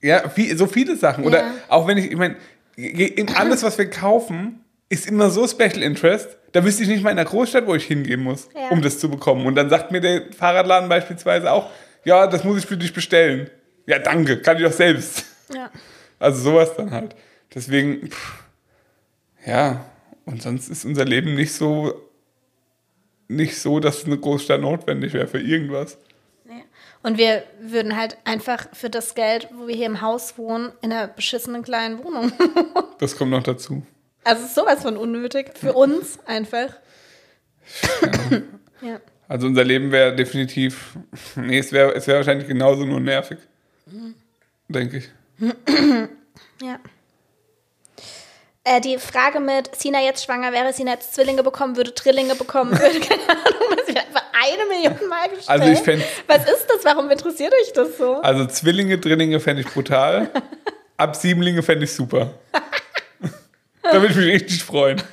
ja, 0.00 0.28
viel, 0.30 0.56
so 0.56 0.66
viele 0.66 0.96
Sachen. 0.96 1.24
Oder 1.24 1.40
Ja. 1.40 1.50
auch 1.68 1.86
wenn 1.86 1.98
ich, 1.98 2.10
ich 2.10 2.16
meine, 2.16 2.36
in 2.76 3.28
alles, 3.36 3.62
was 3.62 3.76
wir 3.76 3.90
kaufen, 3.90 4.64
ist 4.88 5.06
immer 5.06 5.30
so 5.30 5.46
Special 5.46 5.82
Interest. 5.82 6.38
Da 6.54 6.64
wüsste 6.64 6.84
ich 6.84 6.88
nicht 6.88 7.02
mal 7.02 7.10
in 7.10 7.16
der 7.16 7.24
Großstadt, 7.24 7.66
wo 7.66 7.74
ich 7.74 7.84
hingehen 7.84 8.22
muss, 8.22 8.48
Ja. 8.54 8.68
um 8.70 8.80
das 8.80 8.98
zu 9.00 9.10
bekommen. 9.10 9.44
Und 9.44 9.56
dann 9.56 9.68
sagt 9.68 9.90
mir 9.90 10.00
der 10.00 10.32
Fahrradladen 10.32 10.88
beispielsweise 10.88 11.50
auch, 11.50 11.68
ja, 12.04 12.26
das 12.28 12.44
muss 12.44 12.58
ich 12.58 12.66
für 12.66 12.76
dich 12.76 12.92
bestellen. 12.92 13.50
Ja, 13.86 13.98
danke, 13.98 14.40
kann 14.40 14.56
ich 14.56 14.62
doch 14.62 14.72
selbst. 14.72 15.24
Ja. 15.52 15.70
Also 16.20 16.42
sowas 16.50 16.74
dann 16.76 16.92
halt. 16.92 17.16
Deswegen, 17.54 18.08
pff, 18.08 18.44
ja, 19.44 19.84
und 20.26 20.42
sonst 20.42 20.68
ist 20.68 20.84
unser 20.84 21.04
Leben 21.04 21.34
nicht 21.34 21.52
so, 21.52 21.92
nicht 23.26 23.58
so, 23.58 23.80
dass 23.80 24.04
eine 24.04 24.16
Großstadt 24.16 24.60
notwendig 24.60 25.12
wäre 25.12 25.26
für 25.26 25.40
irgendwas. 25.40 25.98
Nee. 26.44 26.62
Und 27.02 27.18
wir 27.18 27.42
würden 27.60 27.96
halt 27.96 28.16
einfach 28.24 28.68
für 28.74 28.90
das 28.90 29.14
Geld, 29.16 29.48
wo 29.54 29.66
wir 29.66 29.74
hier 29.74 29.86
im 29.86 30.00
Haus 30.00 30.38
wohnen, 30.38 30.70
in 30.82 30.92
einer 30.92 31.08
beschissenen 31.08 31.62
kleinen 31.64 32.02
Wohnung. 32.04 32.32
Das 33.00 33.16
kommt 33.18 33.32
noch 33.32 33.42
dazu. 33.42 33.82
Also 34.24 34.42
es 34.42 34.48
ist 34.48 34.54
sowas 34.54 34.82
von 34.82 34.96
unnötig. 34.96 35.52
Für 35.58 35.72
uns 35.74 36.18
einfach. 36.26 36.68
ja. 38.80 39.00
Also 39.28 39.46
unser 39.46 39.64
Leben 39.64 39.90
wäre 39.90 40.14
definitiv, 40.14 40.96
nee, 41.36 41.58
es 41.58 41.72
wäre 41.72 41.94
es 41.94 42.06
wär 42.06 42.16
wahrscheinlich 42.16 42.46
genauso 42.46 42.84
nur 42.84 43.00
nervig. 43.00 43.38
Denke 44.68 44.98
ich. 44.98 45.08
Ja. 46.62 46.78
Äh, 48.64 48.80
die 48.80 48.96
Frage 48.98 49.40
mit 49.40 49.74
Sina 49.76 50.00
jetzt 50.02 50.24
schwanger 50.24 50.52
wäre, 50.52 50.72
Sina 50.72 50.92
jetzt 50.92 51.14
Zwillinge 51.14 51.42
bekommen 51.42 51.76
würde, 51.76 51.94
Trillinge 51.94 52.34
bekommen 52.34 52.70
würde, 52.78 52.98
keine 53.00 53.22
Ahnung, 53.28 53.76
das 53.76 53.88
wird 53.88 53.98
einfach 53.98 54.24
eine 54.32 54.66
Million 54.68 55.08
Mal 55.08 55.28
gestellt. 55.28 55.48
Also 55.48 55.66
ich 55.72 55.78
fänd- 55.80 56.04
Was 56.26 56.44
ist 56.48 56.66
das? 56.68 56.84
Warum 56.84 57.10
interessiert 57.10 57.52
euch 57.52 57.72
das 57.74 57.98
so? 57.98 58.16
Also 58.22 58.46
Zwillinge, 58.46 58.98
Drillinge 58.98 59.38
fände 59.40 59.62
ich 59.62 59.68
brutal. 59.68 60.30
Ab 60.96 61.16
Siebenlinge 61.16 61.62
fände 61.62 61.84
ich 61.84 61.92
super. 61.92 62.32
da 63.92 64.00
würde 64.00 64.08
ich 64.08 64.16
mich 64.16 64.26
richtig 64.34 64.64
freuen. 64.64 65.02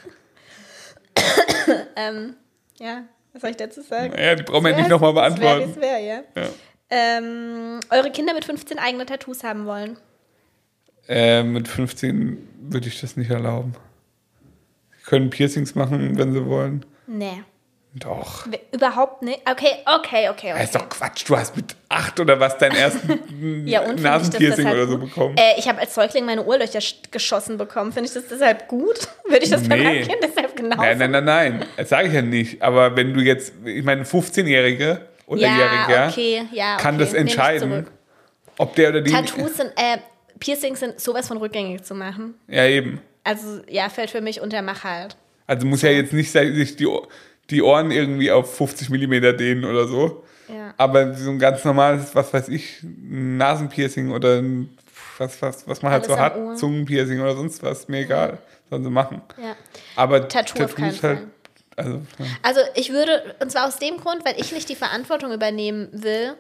Ähm, 1.96 2.36
ja, 2.80 3.04
was 3.32 3.42
soll 3.42 3.52
ich 3.52 3.58
dazu 3.58 3.82
sagen? 3.82 4.14
Naja, 4.14 4.36
die 4.36 4.44
brauchen 4.44 4.64
wir 4.64 4.72
ja 4.72 4.78
nicht 4.78 4.90
nochmal 4.90 5.14
beantworten. 5.14 5.70
es 5.70 5.80
wäre, 5.80 6.02
ja. 6.02 6.24
Ja. 6.36 6.50
Ähm, 6.90 7.80
eure 7.90 8.12
Kinder 8.12 8.34
mit 8.34 8.44
15 8.44 8.80
eigene 8.80 9.06
Tattoos 9.06 9.44
haben 9.44 9.66
wollen. 9.66 9.98
Äh, 11.08 11.44
mit 11.44 11.68
15 11.68 12.48
würde 12.62 12.88
ich 12.88 13.00
das 13.00 13.16
nicht 13.16 13.30
erlauben. 13.30 13.74
Sie 14.98 15.04
können 15.06 15.30
Piercings 15.30 15.76
machen, 15.76 16.18
wenn 16.18 16.34
sie 16.34 16.46
wollen. 16.46 16.86
Nee. 17.08 17.44
Doch. 17.94 18.48
Überhaupt 18.72 19.22
nicht. 19.22 19.40
Okay, 19.50 19.68
okay, 19.86 20.30
okay. 20.30 20.30
okay. 20.30 20.54
Das 20.54 20.64
ist 20.66 20.76
doch 20.76 20.88
Quatsch. 20.88 21.28
Du 21.28 21.36
hast 21.36 21.58
mit 21.58 21.76
acht 21.90 22.18
oder 22.22 22.40
was 22.40 22.58
deinen 22.58 22.76
ersten 22.78 23.66
Ja, 23.68 23.82
das 23.86 24.00
Nasenpiercing 24.02 24.66
deshalb 24.66 24.76
oder 24.78 24.88
so 24.88 24.98
bekommen. 24.98 25.36
Äh, 25.38 25.60
ich 25.60 25.68
habe 25.68 25.80
als 25.80 25.94
Säugling 25.94 26.26
meine 26.26 26.46
Ohrlöcher 26.46 26.80
sch- 26.80 27.12
geschossen 27.12 27.58
bekommen. 27.58 27.92
Finde 27.92 28.08
ich 28.08 28.14
das 28.14 28.28
deshalb 28.30 28.70
gut? 28.70 28.96
Würde 29.28 29.44
ich 29.44 29.50
das 29.50 29.68
bei 29.68 29.76
Nee. 29.76 29.84
meinem 29.84 30.08
Kind 30.08 30.18
deshalb 30.24 30.56
genau 30.56 30.78
Nein, 30.78 30.98
nein, 31.00 31.12
nein, 31.12 31.26
nein. 31.26 31.66
Das 31.76 31.90
sage 31.90 32.08
ich 32.08 32.14
ja 32.14 32.22
nicht. 32.22 32.62
Aber 32.62 32.96
wenn 32.96 33.14
du 33.14 33.20
jetzt, 33.20 33.52
ich 33.66 33.84
meine, 33.84 34.04
15-Jährige 34.04 35.02
oder 35.26 35.42
Ja, 35.42 35.58
Jähriger 35.58 36.08
okay, 36.10 36.44
ja, 36.54 36.78
kann 36.78 36.96
okay. 36.96 37.04
das 37.04 37.14
Nehme 37.14 37.26
ich 37.26 37.32
entscheiden, 37.34 37.88
ob 38.58 38.74
der 38.76 38.90
oder 38.90 39.02
die. 39.02 39.12
Tattoos 39.12 39.58
sind, 39.58 39.68
äh, 39.76 39.98
Piercings 40.40 40.80
sind 40.80 40.98
sowas 41.02 41.28
von 41.28 41.38
rückgängig 41.38 41.84
zu 41.84 41.94
machen. 41.94 42.36
Ja, 42.48 42.66
eben. 42.68 43.02
Also, 43.26 43.60
ja, 43.68 43.90
fällt 43.90 44.12
für 44.12 44.22
mich 44.22 44.40
unter 44.40 44.62
Mach 44.62 44.86
halt. 44.86 45.18
Also 45.46 45.68
muss 45.68 45.82
ja 45.82 45.90
jetzt 45.90 46.14
nicht 46.14 46.32
sich 46.32 46.76
die, 46.78 46.88
Ohr- 46.88 47.08
die 47.52 47.62
Ohren 47.62 47.92
irgendwie 47.92 48.32
auf 48.32 48.56
50 48.56 48.90
Millimeter 48.90 49.34
dehnen 49.34 49.66
oder 49.66 49.88
so. 49.88 50.24
Ja. 50.48 50.74
Aber 50.78 51.14
so 51.14 51.30
ein 51.30 51.40
ganz 51.40 51.64
normales, 51.64 52.16
was 52.16 52.34
weiß 52.34 52.50
ich, 52.50 52.80
Nasenpiercing 52.84 54.12
oder 54.12 54.38
ein, 54.38 54.70
was, 55.18 55.42
was, 55.42 55.68
was 55.68 55.82
man 55.82 55.92
halt 55.92 56.04
Alles 56.04 56.16
so 56.16 56.20
am 56.20 56.26
hat, 56.26 56.38
Ohr. 56.38 56.56
Zungenpiercing 56.56 57.22
oder 57.22 57.36
sonst 57.36 57.62
was, 57.64 57.88
mir 57.88 58.00
egal. 58.00 58.38
Sollen 58.70 58.84
sie 58.84 58.90
machen. 58.90 59.22
Ja. 59.38 59.56
Aber 59.96 60.28
Tattoo 60.28 60.66
keinen 60.68 61.02
halt, 61.02 61.28
also, 61.76 62.02
ja. 62.20 62.26
Also 62.42 62.62
ich 62.76 62.92
würde, 62.92 63.36
und 63.40 63.52
zwar 63.52 63.68
aus 63.68 63.78
dem 63.78 63.98
Grund, 63.98 64.26
weil 64.26 64.40
ich 64.40 64.52
nicht 64.52 64.70
die 64.70 64.76
Verantwortung 64.76 65.32
übernehmen 65.32 65.90
will, 65.92 66.36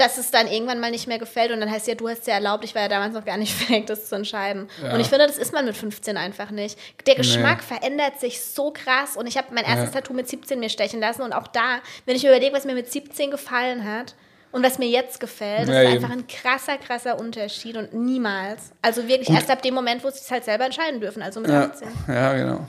dass 0.00 0.16
es 0.18 0.30
dann 0.30 0.46
irgendwann 0.48 0.80
mal 0.80 0.90
nicht 0.90 1.06
mehr 1.06 1.18
gefällt 1.18 1.50
und 1.52 1.60
dann 1.60 1.70
heißt 1.70 1.86
ja, 1.88 1.94
du 1.94 2.08
hast 2.08 2.26
ja 2.26 2.34
erlaubt, 2.34 2.64
ich 2.64 2.74
war 2.74 2.82
ja 2.82 2.88
damals 2.88 3.14
noch 3.14 3.24
gar 3.24 3.36
nicht 3.36 3.52
fähig, 3.66 3.86
das 3.86 4.08
zu 4.08 4.14
entscheiden. 4.14 4.68
Ja. 4.82 4.94
Und 4.94 5.00
ich 5.00 5.08
finde, 5.08 5.26
das 5.26 5.36
ist 5.38 5.52
man 5.52 5.64
mit 5.64 5.76
15 5.76 6.16
einfach 6.16 6.50
nicht. 6.50 6.78
Der 7.06 7.14
Geschmack 7.16 7.62
verändert 7.62 8.20
sich 8.20 8.40
so 8.42 8.70
krass 8.72 9.16
und 9.16 9.26
ich 9.26 9.36
habe 9.36 9.48
mein 9.52 9.64
erstes 9.64 9.94
Ja. 9.94 10.00
Tattoo 10.00 10.14
mit 10.14 10.28
17 10.28 10.58
mir 10.58 10.68
stechen 10.70 11.00
lassen 11.00 11.22
und 11.22 11.32
auch 11.32 11.46
da, 11.48 11.80
wenn 12.06 12.16
ich 12.16 12.22
mir 12.22 12.30
überlege, 12.30 12.54
was 12.56 12.64
mir 12.64 12.74
mit 12.74 12.90
17 12.90 13.30
gefallen 13.30 13.84
hat 13.84 14.14
und 14.50 14.62
was 14.64 14.78
mir 14.78 14.88
jetzt 14.88 15.20
gefällt, 15.20 15.68
das 15.68 15.74
Ja, 15.74 15.82
ist 15.82 15.88
eben. 15.94 16.04
einfach 16.04 16.10
ein 16.16 16.26
krasser, 16.26 16.78
krasser 16.78 17.18
Unterschied 17.18 17.76
und 17.76 17.92
niemals. 17.92 18.72
Also 18.80 19.06
wirklich 19.08 19.28
Gut. 19.28 19.36
erst 19.36 19.50
ab 19.50 19.60
dem 19.62 19.74
Moment, 19.74 20.02
wo 20.04 20.08
sie 20.10 20.20
es 20.20 20.30
halt 20.30 20.44
selber 20.44 20.64
entscheiden 20.64 21.00
dürfen, 21.00 21.22
also 21.22 21.40
mit 21.40 21.50
Ja, 21.50 21.64
18. 21.64 21.88
ja, 22.08 22.32
genau. 22.34 22.66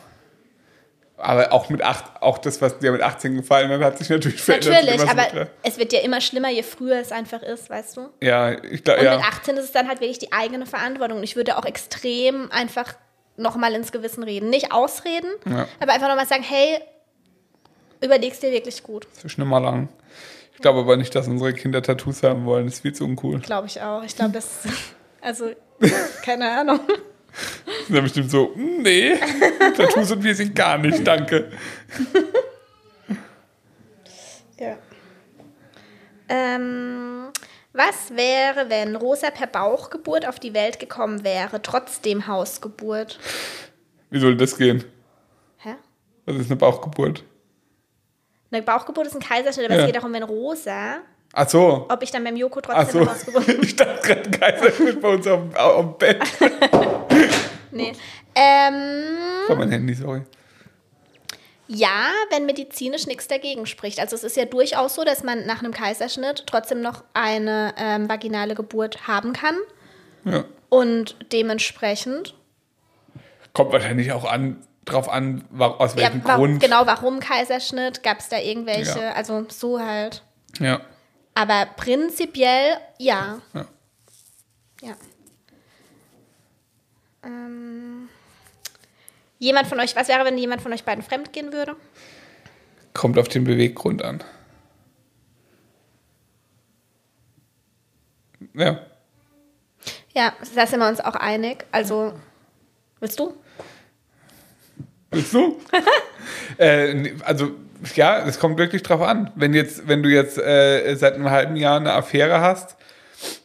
Aber 1.22 1.52
auch 1.52 1.70
mit 1.70 1.82
acht, 1.82 2.06
auch 2.22 2.38
das, 2.38 2.62
was 2.62 2.80
dir 2.80 2.92
mit 2.94 3.02
18 3.02 3.36
gefallen 3.36 3.70
hat, 3.72 3.82
hat 3.82 3.98
sich 3.98 4.10
natürlich 4.10 4.42
verändert. 4.42 4.74
Natürlich, 4.86 5.02
so 5.02 5.08
aber 5.08 5.40
mit- 5.42 5.48
es 5.64 5.78
wird 5.78 5.92
ja 5.94 6.00
immer 6.00 6.22
schlimmer, 6.22 6.50
je 6.50 6.64
früher 6.64 6.98
es 7.00 7.12
einfach 7.12 7.42
ist, 7.44 7.70
weißt 7.70 7.98
du? 7.98 8.10
Ja, 8.22 8.52
ich 8.64 8.84
glaube, 8.84 9.00
Und 9.02 9.06
ja. 9.06 9.18
mit 9.18 9.26
18 9.26 9.58
ist 9.58 9.66
es 9.66 9.72
dann 9.74 9.88
halt 9.90 10.00
wirklich 10.00 10.20
die 10.20 10.32
eigene 10.32 10.66
Verantwortung. 10.66 11.18
Und 11.18 11.24
ich 11.24 11.36
würde 11.36 11.58
auch 11.58 11.66
extrem 11.66 12.50
einfach 12.52 12.94
nochmal 13.38 13.74
ins 13.74 13.92
Gewissen 13.92 14.24
reden. 14.24 14.50
Nicht 14.50 14.72
ausreden, 14.72 15.30
Ja. 15.46 15.68
aber 15.80 15.94
einfach 15.94 16.08
nochmal 16.08 16.26
sagen, 16.28 16.44
hey, 16.44 16.80
überlegst 18.02 18.42
dir 18.44 18.52
wirklich 18.52 18.84
gut. 18.84 19.08
Zwischen 19.14 19.42
immer 19.42 19.60
lang. 19.60 19.90
Ich 20.54 20.60
glaube 20.62 20.80
aber 20.80 20.98
nicht, 20.98 21.14
dass 21.16 21.28
unsere 21.28 21.54
Kinder 21.54 21.82
Tattoos 21.82 22.24
haben 22.24 22.46
wollen. 22.46 22.66
Das 22.66 22.76
ist 22.76 22.82
viel 22.82 22.94
zu 22.94 23.06
uncool. 23.06 23.40
Glaube 23.40 23.68
ich 23.68 23.82
auch. 23.82 24.04
Ich 24.04 24.16
glaube, 24.16 24.32
das 24.32 24.60
also, 25.22 25.52
keine 26.24 26.50
Ahnung. 26.60 26.80
Sind 27.88 27.96
ja 27.96 28.02
bestimmt 28.02 28.30
so, 28.32 28.52
"Mm, 28.56 28.82
nee, 28.82 29.16
Tattoos 29.76 30.12
und 30.12 30.24
wir 30.24 30.36
sind 30.36 30.56
gar 30.56 30.78
nicht, 30.78 31.06
danke. 31.06 31.52
Ja. 34.60 34.78
Ähm, 36.28 37.30
was 37.74 38.12
wäre, 38.16 38.70
wenn 38.70 38.96
Rosa 38.96 39.32
per 39.32 39.48
Bauchgeburt 39.48 40.28
auf 40.28 40.40
die 40.40 40.54
Welt 40.54 40.80
gekommen 40.80 41.24
wäre, 41.24 41.62
trotzdem 41.62 42.28
Hausgeburt? 42.28 43.20
Wie 44.10 44.20
soll 44.20 44.36
das 44.36 44.58
gehen? 44.58 44.84
Hä? 45.58 45.76
Was 46.26 46.36
ist 46.36 46.48
eine 46.48 46.58
Bauchgeburt? 46.58 47.24
Eine 48.52 48.64
Bauchgeburt 48.64 49.08
ist 49.08 49.16
ein 49.16 49.22
Kaiserschnitt, 49.22 49.66
aber 49.68 49.76
Ja. 49.76 49.82
es 49.82 49.86
geht 49.88 49.96
darum, 49.96 50.12
wenn 50.14 50.24
rosa, 50.24 50.98
Ach 51.34 51.48
so. 51.48 51.86
ob 51.90 52.02
ich 52.04 52.12
dann 52.12 52.24
beim 52.24 52.36
Joko 52.36 52.60
Ach 52.68 52.84
trotzdem 52.84 53.00
so. 53.02 53.06
noch 53.06 53.12
ausgebunden 53.16 53.60
Ich 53.64 53.76
dachte 53.76 54.02
gerade, 54.08 54.30
Kaiserschnitt 54.32 55.02
bei 55.02 55.10
uns 55.10 55.28
auf 55.28 55.80
dem 55.80 55.98
Bett. 55.98 56.22
Nee. 57.80 57.94
Ähm, 58.36 59.18
Von 59.48 59.58
mein 59.58 59.72
Handy, 59.72 59.94
sorry. 59.94 60.22
ja, 61.68 62.10
wenn 62.32 62.46
medizinisch 62.46 63.06
nichts 63.08 63.28
dagegen 63.28 63.66
spricht. 63.66 64.00
Also 64.00 64.16
es 64.16 64.24
ist 64.24 64.38
ja 64.38 64.46
durchaus 64.46 64.96
so, 64.96 65.04
dass 65.04 65.24
man 65.24 65.46
nach 65.46 65.60
einem 65.62 65.74
Kaiserschnitt 65.74 66.44
trotzdem 66.48 66.82
noch 66.82 67.04
eine 67.14 67.74
ähm, 67.78 68.10
vaginale 68.10 68.56
Geburt 68.56 69.08
haben 69.08 69.34
kann. 69.34 69.56
Ja. 70.26 70.46
Und 70.70 71.16
dementsprechend, 71.32 72.36
Kommt 73.54 73.72
wahrscheinlich 73.72 74.12
auch 74.12 74.26
an, 74.26 74.66
drauf 74.86 75.10
an, 75.10 75.44
aus 75.58 75.96
ja, 75.96 76.02
welchem 76.04 76.24
wa 76.24 76.36
Grund. 76.36 76.60
genau, 76.62 76.86
warum 76.86 77.20
Kaiserschnitt? 77.20 78.04
Gab 78.04 78.20
es 78.20 78.30
da 78.30 78.38
irgendwelche, 78.38 79.00
Ja. 79.00 79.12
also 79.14 79.46
so 79.50 79.80
halt. 79.80 80.24
Ja. 80.60 80.82
Aber 81.34 81.66
prinzipiell 81.76 82.78
ja. 83.00 83.40
Ja. 83.54 83.66
Ja. 84.82 84.94
Ähm, 87.24 88.10
jemand 89.40 89.68
von 89.68 89.80
euch, 89.80 89.96
was 89.96 90.08
wäre, 90.08 90.26
wenn 90.26 90.38
jemand 90.38 90.62
von 90.62 90.74
euch 90.74 90.84
beiden 90.84 91.04
fremd 91.04 91.34
gehen 91.34 91.52
würde? 91.54 91.76
Kommt 92.94 93.18
auf 93.18 93.28
den 93.28 93.44
Beweggrund 93.44 94.04
an. 94.04 94.24
Ja. 98.54 98.80
Ja, 100.14 100.34
da 100.56 100.66
sind 100.66 100.80
wir 100.80 100.88
uns 100.88 101.00
auch 101.00 101.16
einig. 101.16 101.66
Also, 101.72 102.14
willst 103.00 103.20
du? 103.20 103.36
Bist 105.12 105.34
du? 105.34 105.60
äh, 106.58 107.14
also, 107.24 107.52
ja, 107.96 108.26
es 108.28 108.40
kommt 108.40 108.58
wirklich 108.58 108.84
drauf 108.84 109.02
an. 109.02 109.32
Wenn 109.36 109.54
jetzt, 109.54 109.88
wenn 109.88 110.04
du 110.04 110.10
jetzt 110.10 110.38
äh, 110.38 110.96
seit 110.96 111.16
einem 111.16 111.30
halben 111.30 111.56
Jahr 111.56 111.80
eine 111.80 111.94
Affäre 111.94 112.42
hast 112.42 112.76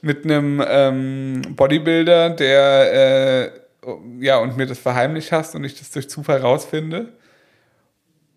mit 0.03 0.25
einem 0.25 0.63
ähm, 0.67 1.43
Bodybuilder, 1.51 2.31
der 2.31 3.53
äh, 3.55 3.61
ja 4.21 4.39
und 4.39 4.57
mir 4.57 4.67
das 4.67 4.79
verheimlicht 4.79 5.33
hast 5.33 5.55
und 5.55 5.65
ich 5.65 5.79
das 5.79 5.91
durch 5.91 6.09
Zufall 6.09 6.41
rausfinde, 6.41 7.13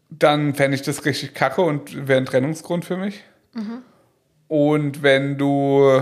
dann 0.09 0.53
fände 0.55 0.75
ich 0.75 0.81
das 0.81 1.05
richtig 1.05 1.33
kacke 1.33 1.61
und 1.61 2.07
wäre 2.07 2.19
ein 2.19 2.25
Trennungsgrund 2.25 2.85
für 2.85 2.97
mich. 2.97 3.23
Und 4.47 5.03
wenn 5.03 5.37
du, 5.37 6.01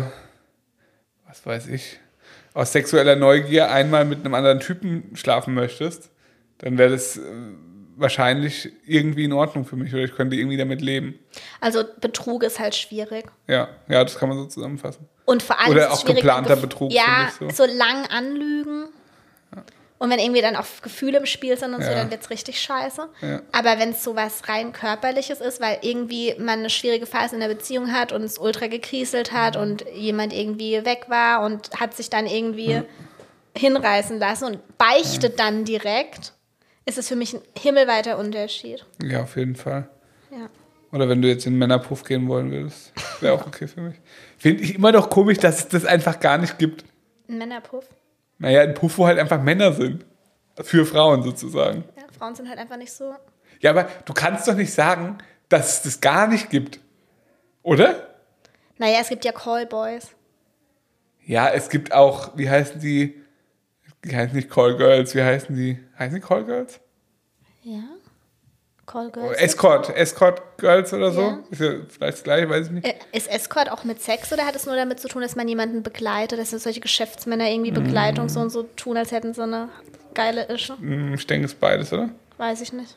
was 1.28 1.46
weiß 1.46 1.68
ich, 1.68 2.00
aus 2.54 2.72
sexueller 2.72 3.16
Neugier 3.16 3.72
einmal 3.72 4.06
mit 4.06 4.20
einem 4.20 4.34
anderen 4.34 4.60
Typen 4.60 5.16
schlafen 5.16 5.54
möchtest, 5.54 6.10
dann 6.60 6.78
wäre 6.78 6.92
das 6.92 7.18
äh, 7.18 7.22
wahrscheinlich 7.98 8.72
irgendwie 8.86 9.26
in 9.26 9.34
Ordnung 9.34 9.66
für 9.66 9.76
mich 9.76 9.94
oder 9.94 10.04
ich 10.04 10.16
könnte 10.16 10.36
irgendwie 10.36 10.58
damit 10.58 10.82
leben. 10.82 11.20
Also, 11.60 11.84
Betrug 12.00 12.44
ist 12.44 12.60
halt 12.60 12.76
schwierig. 12.76 13.26
Ja, 13.48 13.70
ja, 13.88 14.04
das 14.04 14.18
kann 14.18 14.30
man 14.30 14.38
so 14.38 14.46
zusammenfassen. 14.46 15.08
Und 15.26 15.44
vor 15.44 15.60
allem 15.60 15.72
Oder 15.72 15.92
auch 15.92 16.06
geplanter 16.06 16.56
Betrug, 16.56 16.92
Ja, 16.94 17.30
ich 17.48 17.56
so. 17.56 17.66
lang 17.66 18.06
anlügen. 18.08 18.86
Und 19.98 20.10
wenn 20.10 20.20
irgendwie 20.20 20.42
dann 20.42 20.58
auch 20.58 20.66
Gefühle 20.82 21.18
im 21.20 21.26
Spiel 21.26 21.58
sind 21.58 21.74
und 21.74 21.82
so, 21.82 21.90
Ja. 21.90 21.96
dann 21.96 22.12
wird 22.12 22.22
es 22.22 22.30
richtig 22.30 22.60
scheiße. 22.60 23.08
Ja. 23.22 23.42
Aber 23.54 23.80
wenn 23.80 23.92
es 23.92 24.04
so 24.04 24.16
was 24.16 24.48
rein 24.50 24.74
körperliches 24.74 25.40
ist, 25.40 25.62
weil 25.62 25.78
irgendwie 25.82 26.36
man 26.38 26.60
eine 26.60 26.70
schwierige 26.70 27.06
Phase 27.06 27.36
in 27.36 27.42
der 27.42 27.48
Beziehung 27.48 27.94
hat 27.94 28.12
und 28.12 28.22
es 28.24 28.38
ultra 28.38 28.68
gekriselt 28.68 29.32
hat 29.32 29.56
und 29.56 29.86
jemand 29.94 30.34
irgendwie 30.34 30.84
weg 30.86 31.06
war 31.08 31.46
und 31.46 31.70
hat 31.80 31.96
sich 31.96 32.10
dann 32.10 32.28
irgendwie 32.28 32.82
hinreißen 33.58 34.20
lassen 34.20 34.46
und 34.46 34.78
beichtet 34.78 35.40
dann 35.40 35.64
direkt, 35.64 36.34
ist 36.86 36.98
es 36.98 37.08
für 37.08 37.16
mich 37.16 37.34
ein 37.34 37.42
himmelweiter 37.58 38.18
Unterschied. 38.18 38.86
Ja, 39.02 39.24
auf 39.24 39.38
jeden 39.38 39.56
Fall. 39.56 39.88
Ja. 40.30 40.50
Oder 40.92 41.08
wenn 41.10 41.22
du 41.22 41.28
jetzt 41.30 41.46
in 41.46 41.54
den 41.54 41.60
Männerpuff 41.60 42.04
gehen 42.04 42.28
wollen 42.28 42.52
würdest, 42.52 42.92
wäre 43.22 43.34
auch 43.34 43.48
okay 43.48 43.68
für 43.68 43.80
mich. 43.82 43.96
Finde 44.38 44.62
ich 44.64 44.76
immer 44.76 44.92
noch 44.92 45.10
komisch, 45.10 45.38
dass 45.38 45.60
es 45.60 45.68
das 45.70 45.86
einfach 45.86 46.20
gar 46.20 46.38
nicht 46.38 46.58
gibt. 46.60 46.84
Ein 47.30 47.38
Männerpuff. 47.38 47.86
Naja, 48.38 48.62
ein 48.62 48.74
Puff, 48.74 48.98
wo 48.98 49.08
halt 49.08 49.20
einfach 49.20 49.42
Männer 49.42 49.74
sind. 49.74 50.06
Für 50.62 50.86
Frauen 50.86 51.22
sozusagen. 51.24 51.84
Ja, 51.98 52.04
Frauen 52.18 52.36
sind 52.36 52.48
halt 52.48 52.60
einfach 52.60 52.78
nicht 52.78 52.92
so. 52.92 53.14
Ja, 53.60 53.72
aber 53.72 53.90
du 54.06 54.14
kannst 54.14 54.48
doch 54.48 54.56
nicht 54.56 54.74
sagen, 54.74 55.18
dass 55.50 55.78
es 55.78 55.82
das 55.84 56.02
gar 56.02 56.28
nicht 56.28 56.50
gibt. 56.50 56.80
Oder? 57.62 58.16
Naja, 58.78 59.00
es 59.02 59.10
gibt 59.10 59.26
ja 59.26 59.32
Callboys. 59.32 60.12
Ja, 61.26 61.50
es 61.50 61.70
gibt 61.70 61.92
auch, 61.92 62.38
wie 62.38 62.50
heißen 62.50 62.80
die? 62.80 63.22
Die 64.04 64.16
heißen 64.16 64.36
nicht 64.36 64.50
Callgirls, 64.50 65.16
wie 65.16 65.24
heißen 65.24 65.56
die? 65.56 65.80
Heißen 65.98 66.16
die 66.16 66.22
Callgirls? 66.22 66.80
Ja. 67.64 67.84
Oh, 68.96 69.10
Callgirls. 69.12 69.38
Escort, 69.42 69.96
Escort 69.96 70.42
Girls 70.58 70.94
oder 70.94 71.12
so? 71.12 71.22
Ja. 71.22 71.40
Ist 71.52 71.62
ja 71.62 71.68
vielleicht 71.90 72.18
das 72.18 72.24
gleiche, 72.24 72.50
weiß 72.50 72.68
ich 72.68 72.72
nicht. 72.72 72.88
Äh, 72.88 72.94
Ist 73.12 73.30
Escort 73.30 73.70
auch 73.72 73.84
mit 73.84 74.02
Sex 74.02 74.32
oder 74.32 74.46
hat 74.46 74.56
es 74.56 74.66
nur 74.66 74.76
damit 74.76 75.00
zu 75.00 75.08
tun, 75.08 75.22
dass 75.22 75.36
man 75.36 75.48
jemanden 75.48 75.84
begleitet, 75.84 76.40
dass 76.40 76.52
solche 76.52 76.80
Geschäftsmänner 76.80 77.50
irgendwie 77.50 77.72
Begleitung 77.72 78.30
so 78.30 78.40
und 78.40 78.50
so 78.52 78.64
tun, 78.64 78.96
als 78.98 79.12
hätten 79.12 79.34
sie 79.34 79.44
eine 79.44 79.70
geile 80.14 80.44
Ische? 80.50 80.78
Hm, 80.78 81.14
Ich 81.16 81.28
denke, 81.28 81.46
es 81.46 81.52
ist 81.54 81.60
beides, 81.60 81.92
oder? 81.92 82.10
Weiß 82.38 82.62
ich 82.62 82.72
nicht. 82.74 82.96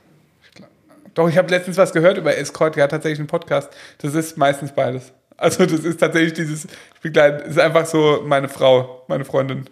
Doch, 1.14 1.28
ich 1.28 1.36
habe 1.36 1.48
letztens 1.50 1.76
was 1.76 1.92
gehört 1.92 2.16
über 2.16 2.36
Escort, 2.36 2.76
ja, 2.76 2.86
tatsächlich 2.86 3.18
einen 3.18 3.26
Podcast. 3.26 3.70
Das 3.98 4.14
ist 4.14 4.36
meistens 4.36 4.70
beides. 4.72 5.12
Also, 5.36 5.66
das 5.66 5.80
ist 5.80 5.98
tatsächlich 5.98 6.32
dieses, 6.34 6.64
ich 6.66 7.00
begleite, 7.00 7.44
ist 7.44 7.58
einfach 7.58 7.86
so 7.86 8.22
meine 8.24 8.48
Frau, 8.48 9.02
meine 9.08 9.24
Freundin. 9.24 9.68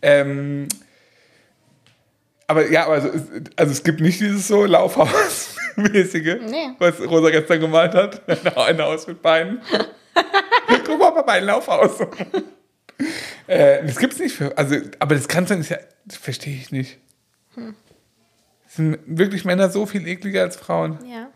Ähm, 0.00 0.68
aber 2.48 2.68
ja, 2.70 2.88
also, 2.88 3.08
es- 3.08 3.22
also 3.56 3.70
es 3.72 3.84
gibt 3.84 4.00
nicht 4.00 4.18
dieses 4.20 4.48
so 4.48 4.64
Laufhaus-mäßige, 4.64 6.40
Nee. 6.50 6.70
was 6.78 7.00
Rosa 7.00 7.30
gestern 7.30 7.60
gemalt 7.60 7.94
hat. 7.94 8.22
Ein 8.56 8.80
Haus 8.82 9.06
mit 9.06 9.22
Beinen. 9.22 9.60
Guck 10.84 10.98
mal, 10.98 11.12
Papa, 11.12 11.32
ein 11.32 11.44
Laufhaus. 11.44 12.00
äh, 13.46 13.84
das 13.86 13.98
gibt's 13.98 14.18
nicht 14.18 14.34
für, 14.34 14.56
also, 14.58 14.74
aber 14.98 15.14
das 15.14 15.28
kannst 15.28 15.50
du 15.52 15.56
nicht, 15.56 15.72
verstehe 16.08 16.54
ich 16.56 16.72
nicht. 16.72 16.98
Sind 18.66 18.98
wirklich 19.06 19.44
Männer 19.44 19.70
so 19.70 19.86
viel 19.86 20.06
ekliger 20.06 20.42
als 20.42 20.56
Frauen? 20.56 20.98
Ja. 21.06 21.30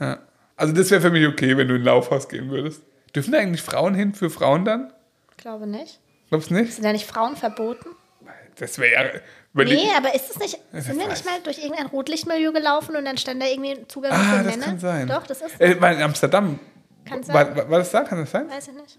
Ja. 0.00 0.18
Also 0.56 0.72
das 0.74 0.90
wäre 0.90 1.00
für 1.00 1.10
mich 1.10 1.26
okay, 1.26 1.56
wenn 1.56 1.68
du 1.68 1.74
in 1.74 1.82
ein 1.82 1.84
Laufhaus 1.84 2.28
gehen 2.28 2.50
würdest. 2.50 2.82
Dürfen 3.14 3.32
da 3.32 3.38
eigentlich 3.38 3.62
Frauen 3.62 3.94
hin 3.94 4.14
für 4.14 4.30
Frauen 4.30 4.64
dann? 4.64 4.92
Glaube 5.36 5.66
nicht. 5.66 6.00
Glaubst 6.28 6.50
du 6.50 6.54
nicht? 6.54 6.72
Sind 6.74 6.84
da 6.84 6.92
nicht 6.92 7.06
Frauen 7.06 7.36
verboten? 7.36 7.90
Das 8.58 8.78
wäre 8.78 8.92
ja. 9.14 9.20
Überleg- 9.56 9.74
Nee, 9.74 9.90
aber 9.96 10.14
ist 10.14 10.30
es 10.30 10.38
nicht. 10.38 10.58
Sind 10.72 10.98
wir 10.98 11.08
nicht 11.08 11.24
mal 11.24 11.40
durch 11.42 11.58
irgendein 11.58 11.86
Rotlichtmilieu 11.86 12.52
gelaufen 12.52 12.94
und 12.96 13.04
dann 13.04 13.18
stand 13.18 13.42
da 13.42 13.46
irgendwie 13.46 13.72
ein 13.72 13.88
Zugang 13.88 14.12
ah, 14.12 14.38
für 14.38 14.44
das 14.44 14.52
Männer? 14.54 14.66
kann 14.66 14.78
sein. 14.78 15.08
Doch, 15.08 15.26
das 15.26 15.40
ist. 15.40 15.60
Äh, 15.60 15.80
war 15.80 15.92
in 15.92 16.02
Amsterdam. 16.02 16.58
Kann 17.04 17.22
sein. 17.22 17.34
War, 17.34 17.56
war, 17.56 17.70
war 17.70 17.78
das 17.78 17.90
da? 17.90 18.04
Kann 18.04 18.18
das 18.18 18.30
sein? 18.30 18.48
Weiß 18.50 18.68
ich 18.68 18.74
nicht. 18.74 18.98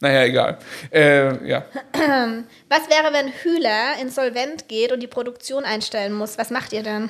Naja, 0.00 0.24
egal. 0.24 0.58
Äh, 0.92 1.48
ja. 1.48 1.64
Was 2.68 2.90
wäre, 2.90 3.12
wenn 3.12 3.28
Hühler 3.28 3.94
insolvent 4.02 4.68
geht 4.68 4.92
und 4.92 5.00
die 5.00 5.06
Produktion 5.06 5.64
einstellen 5.64 6.12
muss? 6.12 6.36
Was 6.36 6.50
macht 6.50 6.72
ihr 6.74 6.82
dann? 6.82 7.08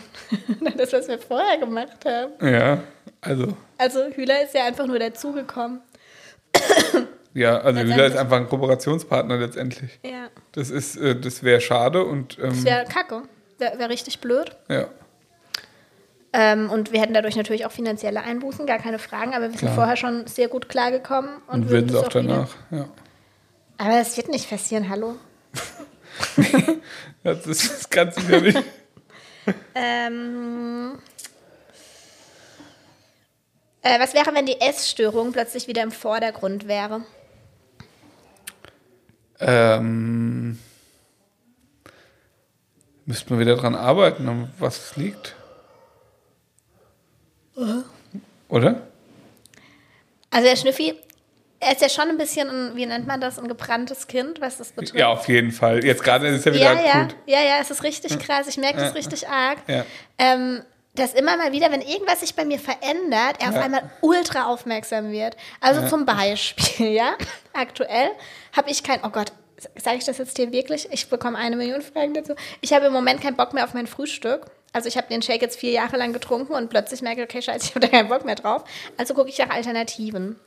das, 0.76 0.92
was 0.92 1.08
wir 1.08 1.18
vorher 1.18 1.58
gemacht 1.58 2.04
haben. 2.04 2.32
Ja, 2.40 2.84
also. 3.20 3.56
Also 3.78 4.04
Hühler 4.14 4.42
ist 4.44 4.54
ja 4.54 4.64
einfach 4.66 4.86
nur 4.86 4.98
dazugekommen. 5.00 5.80
Ja, 7.34 7.58
also 7.58 7.80
Hühler 7.80 8.06
ist 8.06 8.16
einfach 8.16 8.36
ein 8.36 8.48
Kooperationspartner 8.48 9.36
letztendlich. 9.36 9.98
Ja. 10.04 10.28
Das 10.52 10.70
ist, 10.70 10.96
äh, 10.96 11.18
das 11.18 11.42
wäre 11.42 11.60
schade 11.60 12.04
und 12.04 12.38
ähm, 12.38 12.50
Das 12.50 12.64
wäre 12.64 12.84
kacke. 12.84 13.22
Wäre 13.58 13.78
wär 13.78 13.88
richtig 13.90 14.20
blöd. 14.20 14.56
ja. 14.68 14.86
Ähm, 16.36 16.68
und 16.68 16.90
wir 16.90 17.00
hätten 17.00 17.14
dadurch 17.14 17.36
natürlich 17.36 17.64
auch 17.64 17.70
finanzielle 17.70 18.20
Einbußen, 18.22 18.66
gar 18.66 18.78
keine 18.78 18.98
Fragen, 18.98 19.34
aber 19.34 19.42
wir 19.42 19.50
sind 19.50 19.58
Klar. 19.60 19.74
vorher 19.76 19.96
schon 19.96 20.26
sehr 20.26 20.48
gut 20.48 20.68
klargekommen. 20.68 21.30
Und, 21.46 21.62
Und 21.62 21.70
würden 21.70 21.88
es 21.90 21.94
auch 21.94 22.08
wieder- 22.08 22.22
danach. 22.22 22.48
Ja. 22.72 22.88
Aber 23.78 23.98
das 23.98 24.16
wird 24.16 24.28
nicht 24.30 24.50
passieren, 24.50 24.88
hallo. 24.88 25.14
Das, 27.22 27.46
ist, 27.46 27.88
das 27.96 28.14
du 28.16 28.20
ja 28.32 28.40
nicht. 28.40 28.62
Ähm, 29.74 30.92
äh, 33.82 34.00
was 34.00 34.14
wäre, 34.14 34.34
wenn 34.34 34.46
die 34.46 34.60
Essstörung 34.60 35.32
plötzlich 35.32 35.68
wieder 35.68 35.82
im 35.82 35.90
Vordergrund 35.92 36.66
wäre? 36.66 37.02
Ähm, 39.46 40.58
müsste 43.04 43.30
man 43.30 43.40
wieder 43.40 43.56
dran 43.56 43.74
arbeiten, 43.74 44.48
was 44.58 44.78
es 44.78 44.96
liegt. 44.96 45.36
Oder? 48.48 48.82
Also 50.30 50.48
der 50.48 50.56
Schnüffi, 50.56 50.94
er 51.60 51.72
ist 51.72 51.82
ja 51.82 51.88
schon 51.88 52.08
ein 52.08 52.18
bisschen, 52.18 52.48
ein, 52.48 52.76
wie 52.76 52.86
nennt 52.86 53.06
man 53.06 53.20
das, 53.20 53.38
ein 53.38 53.46
gebranntes 53.48 54.06
Kind, 54.06 54.40
was 54.40 54.58
das 54.58 54.72
betrifft. 54.72 54.98
Ja, 54.98 55.08
auf 55.08 55.28
jeden 55.28 55.52
Fall. 55.52 55.84
Jetzt 55.84 56.02
gerade 56.02 56.28
ist 56.28 56.40
es 56.40 56.44
ja 56.46 56.54
wieder 56.54 56.72
ja, 56.74 56.80
ja, 56.80 57.02
akut. 57.02 57.16
ja, 57.26 57.40
ja, 57.42 57.58
es 57.60 57.70
ist 57.70 57.82
richtig 57.82 58.18
krass. 58.18 58.48
Ich 58.48 58.56
merke 58.56 58.78
das 58.78 58.94
richtig 58.94 59.28
arg. 59.28 59.58
Ja. 59.68 59.84
Ähm, 60.18 60.62
dass 60.94 61.12
immer 61.12 61.36
mal 61.36 61.52
wieder, 61.52 61.70
wenn 61.72 61.80
irgendwas 61.80 62.20
sich 62.20 62.34
bei 62.34 62.44
mir 62.44 62.58
verändert, 62.58 63.36
er 63.40 63.48
auf 63.48 63.54
Ja. 63.56 63.62
einmal 63.62 63.90
ultra 64.00 64.46
aufmerksam 64.46 65.10
wird. 65.10 65.36
Also 65.60 65.88
zum 65.88 66.06
Beispiel, 66.06 66.88
ja, 66.92 67.14
aktuell 67.52 68.10
habe 68.56 68.70
ich 68.70 68.82
kein, 68.82 69.00
oh 69.04 69.10
Gott, 69.10 69.32
sage 69.76 69.96
ich 69.96 70.04
das 70.04 70.18
jetzt 70.18 70.36
hier 70.36 70.52
wirklich? 70.52 70.88
Ich 70.92 71.08
bekomme 71.08 71.36
eine 71.38 71.56
Million 71.56 71.82
Fragen 71.82 72.14
dazu. 72.14 72.34
Ich 72.60 72.72
habe 72.72 72.86
im 72.86 72.92
Moment 72.92 73.20
keinen 73.20 73.36
Bock 73.36 73.54
mehr 73.54 73.64
auf 73.64 73.74
mein 73.74 73.86
Frühstück. 73.86 74.46
Also 74.72 74.88
ich 74.88 74.96
habe 74.96 75.06
den 75.08 75.22
Shake 75.22 75.42
jetzt 75.42 75.58
vier 75.58 75.70
Jahre 75.70 75.96
lang 75.96 76.12
getrunken 76.12 76.52
und 76.52 76.68
plötzlich 76.68 77.00
merke, 77.02 77.22
okay, 77.22 77.40
scheiße, 77.40 77.64
ich 77.66 77.70
habe 77.74 77.80
da 77.80 77.88
keinen 77.88 78.08
Bock 78.08 78.24
mehr 78.24 78.34
drauf. 78.34 78.64
Also 78.96 79.14
gucke 79.14 79.28
ich 79.30 79.38
nach 79.38 79.50
Alternativen. 79.50 80.38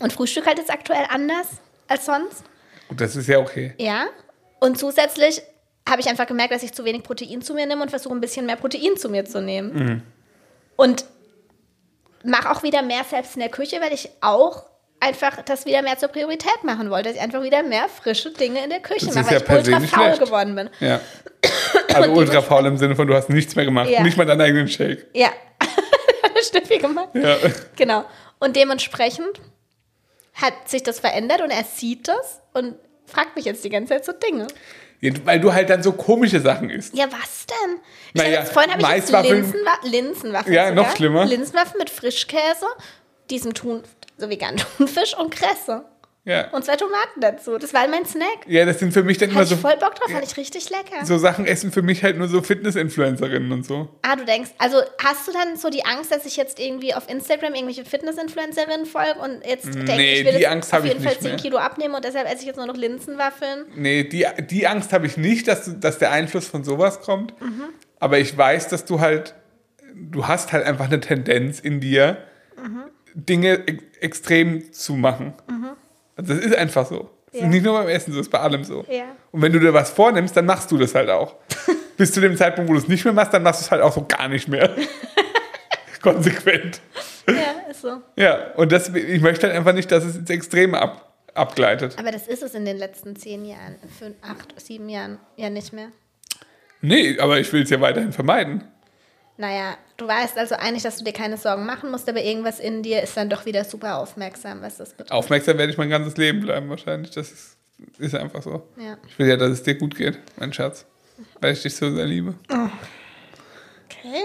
Und 0.00 0.12
Frühstück 0.12 0.46
halt 0.46 0.58
jetzt 0.58 0.70
aktuell 0.70 1.06
anders 1.08 1.46
als 1.88 2.04
sonst. 2.06 2.42
Das 2.90 3.16
ist 3.16 3.26
ja 3.28 3.38
okay. 3.38 3.74
Ja. 3.78 4.06
Und 4.60 4.78
zusätzlich 4.78 5.42
habe 5.88 6.00
ich 6.00 6.08
einfach 6.08 6.26
gemerkt, 6.26 6.52
dass 6.52 6.62
ich 6.62 6.72
zu 6.72 6.84
wenig 6.84 7.02
Protein 7.02 7.42
zu 7.42 7.54
mir 7.54 7.66
nehme 7.66 7.82
und 7.82 7.90
versuche 7.90 8.14
ein 8.14 8.20
bisschen 8.20 8.46
mehr 8.46 8.56
Protein 8.56 8.96
zu 8.96 9.08
mir 9.08 9.24
zu 9.24 9.40
nehmen. 9.42 10.02
Und 10.76 11.04
mache 12.24 12.50
auch 12.50 12.62
wieder 12.62 12.82
mehr 12.82 13.04
selbst 13.04 13.34
in 13.34 13.40
der 13.40 13.50
Küche, 13.50 13.80
weil 13.80 13.92
ich 13.92 14.08
auch 14.20 14.64
einfach 15.00 15.42
das 15.42 15.66
wieder 15.66 15.82
mehr 15.82 15.98
zur 15.98 16.08
Priorität 16.08 16.64
machen 16.64 16.88
wollte, 16.90 17.10
dass 17.10 17.16
ich 17.16 17.22
einfach 17.22 17.42
wieder 17.42 17.62
mehr 17.62 17.88
frische 17.88 18.30
Dinge 18.30 18.64
in 18.64 18.70
der 18.70 18.80
Küche 18.80 19.06
Das 19.06 19.14
mache, 19.14 19.26
weil 19.26 19.34
ja 19.36 19.60
ich 19.60 19.74
ultra 19.74 19.80
faul 19.80 20.04
schlecht. 20.06 20.20
geworden 20.20 20.54
bin. 20.54 20.70
Ja. 20.80 21.00
Also 21.92 22.10
ultra 22.10 22.42
faul 22.42 22.66
im 22.66 22.76
Sinne 22.76 22.96
von, 22.96 23.06
du 23.06 23.14
hast 23.14 23.28
nichts 23.30 23.54
mehr 23.54 23.64
gemacht. 23.64 23.88
Ja. 23.88 24.02
Nicht 24.02 24.16
mal 24.16 24.26
deinen 24.26 24.40
eigenen 24.40 24.66
Shake. 24.66 25.06
Ja, 25.14 25.28
viel 26.66 26.80
gemacht. 26.80 27.10
Ja. 27.14 27.36
Genau. 27.76 28.04
Und 28.40 28.56
dementsprechend 28.56 29.40
hat 30.34 30.68
sich 30.68 30.82
das 30.82 30.98
verändert 30.98 31.40
und 31.40 31.50
er 31.50 31.62
sieht 31.62 32.08
das 32.08 32.40
und 32.52 32.74
fragt 33.06 33.36
mich 33.36 33.44
jetzt 33.44 33.64
die 33.64 33.70
ganze 33.70 33.94
Zeit 33.94 34.04
so 34.04 34.12
Dinge. 34.12 34.48
Weil 35.24 35.40
du 35.40 35.52
halt 35.52 35.70
dann 35.70 35.82
so 35.82 35.92
komische 35.92 36.40
Sachen 36.40 36.70
isst. 36.70 36.96
Ja, 36.96 37.06
was 37.10 37.46
denn? 37.46 37.76
Ich 38.14 38.22
Naja, 38.22 38.40
jetzt, 38.40 38.52
vorhin 38.52 38.72
habe 38.72 38.82
ich 38.82 38.88
jetzt 38.88 39.10
Linsenwa 39.12 39.72
Linsenwaffeln. 39.82 40.54
Ja, 40.54 40.68
sogar. 40.68 40.84
noch 40.84 40.96
schlimmer. 40.96 41.24
Linsenwaffeln 41.24 41.78
mit 41.78 41.90
Frischkäse, 41.90 42.66
diesem 43.30 43.54
Thun, 43.54 43.82
so 44.16 44.30
veganen 44.30 44.56
Thunfisch 44.78 45.16
und 45.16 45.30
Kresse. 45.30 45.84
Ja. 46.26 46.48
Und 46.52 46.64
zwei 46.64 46.76
Tomaten 46.76 47.20
dazu. 47.20 47.58
Das 47.58 47.74
war 47.74 47.86
mein 47.86 48.06
Snack. 48.06 48.46
ja, 48.46 48.64
das 48.64 48.78
sind 48.78 48.92
für 48.94 49.02
mich 49.02 49.18
dann 49.18 49.28
immer 49.30 49.40
Hatte 49.40 49.50
so, 49.50 49.54
ich 49.56 49.60
voll 49.60 49.76
Bock 49.76 49.94
drauf, 49.94 50.10
fand 50.10 50.24
ich 50.24 50.36
richtig 50.38 50.70
lecker. 50.70 51.04
so 51.04 51.18
Sachen 51.18 51.46
essen 51.46 51.70
für 51.70 51.82
mich 51.82 52.02
halt 52.02 52.16
nur 52.16 52.28
so 52.28 52.40
Fitness-Influencerinnen 52.40 53.52
und 53.52 53.66
so. 53.66 53.90
Ah, 54.02 54.16
du 54.16 54.24
denkst, 54.24 54.50
also 54.56 54.78
hast 55.04 55.28
du 55.28 55.32
dann 55.32 55.56
so 55.58 55.68
die 55.68 55.84
Angst, 55.84 56.10
dass 56.10 56.24
ich 56.24 56.36
jetzt 56.38 56.58
irgendwie 56.58 56.94
auf 56.94 57.10
Instagram 57.10 57.52
irgendwelche 57.54 57.84
Fitness-Influencerinnen 57.84 58.86
folge 58.86 59.18
und 59.20 59.44
jetzt 59.46 59.66
denke, 59.74 59.92
Nee, 59.96 60.20
ich 60.20 60.24
will 60.26 60.38
die 60.38 60.46
Angst 60.46 60.72
auf 60.72 60.84
jeden 60.84 61.02
Fall 61.02 61.12
nicht 61.12 61.22
10 61.22 61.30
mehr. 61.32 61.36
Kilo 61.40 61.58
abnehmen 61.58 61.94
und 61.94 62.04
deshalb 62.06 62.26
esse 62.26 62.38
ich 62.40 62.46
jetzt 62.46 62.56
nur 62.56 62.66
noch 62.66 62.76
Linsenwaffeln? 62.76 63.66
Nee, 63.76 64.04
die, 64.04 64.26
die 64.48 64.66
Angst 64.66 64.94
habe 64.94 65.06
ich 65.06 65.18
nicht, 65.18 65.46
dass, 65.46 65.66
du, 65.66 65.72
dass 65.72 65.98
der 65.98 66.10
Einfluss 66.10 66.46
von 66.46 66.64
sowas 66.64 67.00
kommt. 67.02 67.38
Mhm. 67.42 67.64
Aber 68.00 68.18
ich 68.18 68.34
weiß, 68.36 68.68
dass 68.68 68.86
du 68.86 69.00
halt, 69.00 69.34
du 69.94 70.26
hast 70.26 70.52
halt 70.54 70.64
einfach 70.64 70.86
eine 70.86 71.00
Tendenz 71.00 71.60
in 71.60 71.80
dir, 71.80 72.16
Mhm. 72.56 72.84
Dinge 73.14 73.66
ex 73.66 73.82
extrem 74.00 74.72
zu 74.72 74.94
machen. 74.94 75.34
Also 76.16 76.34
das 76.34 76.44
ist 76.44 76.54
einfach 76.56 76.86
so. 76.86 77.10
Das 77.32 77.40
Ja. 77.40 77.46
ist 77.46 77.52
nicht 77.52 77.64
nur 77.64 77.78
beim 77.78 77.88
Essen 77.88 78.12
so, 78.12 78.18
das 78.18 78.26
ist 78.28 78.30
bei 78.32 78.38
allem 78.40 78.62
so. 78.64 78.84
Ja. 78.88 79.04
Und 79.32 79.42
wenn 79.42 79.52
du 79.52 79.58
dir 79.60 79.74
was 79.74 79.90
vornimmst, 79.90 80.36
dann 80.36 80.46
machst 80.46 80.70
du 80.70 80.78
das 80.78 80.94
halt 80.94 81.10
auch. 81.10 81.34
Bis 81.96 82.12
zu 82.12 82.20
dem 82.20 82.36
Zeitpunkt, 82.36 82.68
wo 82.68 82.74
du 82.74 82.80
es 82.80 82.88
nicht 82.88 83.04
mehr 83.04 83.14
machst, 83.14 83.32
dann 83.34 83.42
machst 83.42 83.60
du 83.60 83.64
es 83.64 83.70
halt 83.70 83.82
auch 83.82 83.92
so 83.92 84.04
gar 84.06 84.28
nicht 84.28 84.48
mehr. 84.48 84.70
Konsequent. 86.02 86.80
Ja, 87.28 87.70
ist 87.70 87.80
so. 87.80 88.02
Ja, 88.16 88.52
und 88.56 88.70
das, 88.72 88.88
ich 88.94 89.22
möchte 89.22 89.46
halt 89.46 89.56
einfach 89.56 89.72
nicht, 89.72 89.90
dass 89.90 90.04
es 90.04 90.16
ins 90.16 90.28
Extreme 90.30 90.78
ab, 90.78 91.14
abgleitet. 91.34 91.96
Aber 91.98 92.10
das 92.10 92.26
ist 92.28 92.42
es 92.42 92.54
in 92.54 92.64
den 92.66 92.76
letzten 92.76 93.16
zehn 93.16 93.44
Jahren, 93.46 93.76
fünf, 93.98 94.14
acht, 94.22 94.54
sieben 94.60 94.88
Jahren 94.88 95.18
ja 95.36 95.48
nicht 95.50 95.72
mehr. 95.72 95.88
Nee, 96.82 97.18
aber 97.18 97.38
ich 97.40 97.50
will 97.52 97.62
es 97.62 97.70
ja 97.70 97.80
weiterhin 97.80 98.12
vermeiden. 98.12 98.64
Naja, 99.36 99.76
du 99.96 100.06
weißt 100.06 100.38
also 100.38 100.54
eigentlich, 100.54 100.84
dass 100.84 100.98
du 100.98 101.04
dir 101.04 101.12
keine 101.12 101.36
Sorgen 101.36 101.66
machen 101.66 101.90
musst, 101.90 102.08
aber 102.08 102.22
irgendwas 102.22 102.60
in 102.60 102.82
dir 102.82 103.02
ist 103.02 103.16
dann 103.16 103.28
doch 103.28 103.46
wieder 103.46 103.64
super 103.64 103.96
aufmerksam, 103.98 104.62
was 104.62 104.76
das 104.76 104.90
betrifft. 104.90 105.10
Aufmerksam 105.12 105.58
werde 105.58 105.72
ich 105.72 105.78
mein 105.78 105.90
ganzes 105.90 106.16
Leben 106.16 106.40
bleiben, 106.40 106.68
wahrscheinlich. 106.70 107.10
Das 107.10 107.32
ist, 107.32 107.56
ist 107.98 108.14
einfach 108.14 108.42
so. 108.42 108.68
Ja. 108.76 108.96
Ich 109.08 109.18
will 109.18 109.26
ja, 109.26 109.36
dass 109.36 109.50
es 109.50 109.62
dir 109.64 109.74
gut 109.74 109.96
geht, 109.96 110.18
mein 110.36 110.52
Schatz. 110.52 110.86
Weil 111.40 111.52
ich 111.52 111.62
dich 111.62 111.74
so 111.74 111.92
sehr 111.94 112.06
liebe. 112.06 112.34
Okay, 112.48 114.24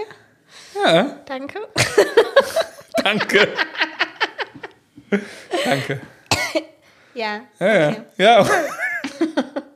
Ja, 0.84 1.18
danke. 1.26 1.58
danke. 3.04 3.48
danke. 5.64 6.00
Ja. 7.14 7.40
Ja, 7.58 7.66
ja. 7.78 7.88
Okay. 7.90 8.02
Ja, 8.18 8.46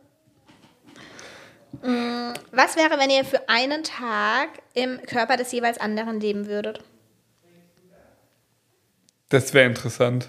Was 2.52 2.76
wäre, 2.76 2.98
wenn 2.98 3.10
ihr 3.10 3.24
für 3.24 3.48
einen 3.48 3.82
Tag 3.84 4.48
im 4.74 5.00
Körper 5.02 5.36
des 5.36 5.52
jeweils 5.52 5.78
anderen 5.78 6.20
leben 6.20 6.46
würdet? 6.46 6.80
das 9.28 9.52
wäre 9.52 9.66
interessant. 9.66 10.28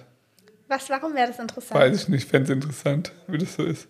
Was, 0.68 0.90
warum 0.90 1.14
wäre 1.14 1.28
das 1.28 1.38
interessant? 1.38 1.80
Weiß 1.80 1.96
ich 2.02 2.08
nicht, 2.08 2.28
fände 2.28 2.52
es 2.52 2.56
interessant, 2.56 3.12
wie 3.28 3.38
das 3.38 3.54
so 3.54 3.64
ist. 3.64 3.88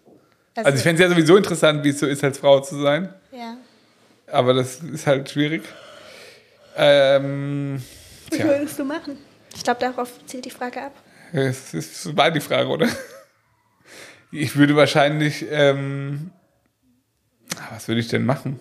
Also 0.56 0.76
ich 0.78 0.84
fände 0.84 1.02
es 1.02 1.10
ja 1.10 1.16
sowieso 1.16 1.38
interessant, 1.38 1.84
wie 1.86 1.90
es 1.90 2.00
so 2.00 2.06
ist, 2.06 2.22
als 2.24 2.38
Frau 2.38 2.60
zu 2.60 2.82
sein. 2.82 3.14
ja. 3.32 3.58
Aber 4.28 4.56
das 4.56 4.82
ist 4.82 5.06
halt 5.06 5.30
schwierig. 5.30 5.62
Ähm, 6.76 7.82
Was 8.30 8.38
tja, 8.40 8.48
würdest 8.48 8.80
du 8.80 8.84
machen? 8.84 9.18
Ich 9.56 9.64
glaube, 9.64 9.80
darauf 9.80 10.12
zielt 10.26 10.46
die 10.46 10.50
Frage 10.50 10.82
ab. 10.82 10.94
das, 11.32 11.74
ist, 11.76 12.06
das 12.06 12.18
war 12.18 12.32
die 12.32 12.42
Frage, 12.42 12.68
oder? 12.68 12.88
Ich 14.32 14.56
würde 14.58 14.76
wahrscheinlich, 14.76 15.46
ähm, 15.50 16.32
was 17.72 17.88
würde 17.88 18.02
ich 18.02 18.08
denn 18.08 18.26
machen? 18.26 18.60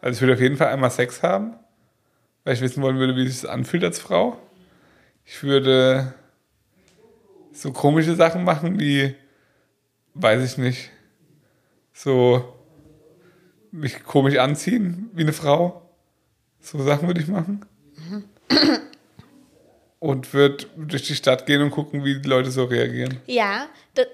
Also 0.00 0.16
ich 0.16 0.20
würde 0.20 0.34
auf 0.34 0.40
jeden 0.40 0.56
Fall 0.56 0.68
einmal 0.68 0.90
Sex 0.90 1.22
haben, 1.22 1.54
weil 2.44 2.54
ich 2.54 2.60
wissen 2.60 2.82
wollen 2.82 2.98
würde, 2.98 3.16
wie 3.16 3.26
sich 3.26 3.40
das 3.40 3.50
anfühlt 3.50 3.82
als 3.84 3.98
Frau. 3.98 4.38
Ich 5.24 5.42
würde 5.42 6.14
so 7.52 7.72
komische 7.72 8.14
Sachen 8.14 8.44
machen, 8.44 8.78
wie, 8.78 9.14
weiß 10.14 10.44
ich 10.44 10.58
nicht, 10.58 10.90
so 11.92 12.54
mich 13.72 14.04
komisch 14.04 14.38
anziehen 14.38 15.10
wie 15.12 15.22
eine 15.22 15.32
Frau. 15.32 15.82
So 16.60 16.82
Sachen 16.82 17.08
würde 17.08 17.20
ich 17.20 17.28
machen. 17.28 17.64
Und 19.98 20.34
würde 20.34 20.66
durch 20.76 21.02
die 21.04 21.14
Stadt 21.14 21.46
gehen 21.46 21.62
und 21.62 21.70
gucken, 21.70 22.04
wie 22.04 22.20
die 22.20 22.28
Leute 22.28 22.50
so 22.50 22.64
reagieren. 22.64 23.20
Ja, 23.26 23.66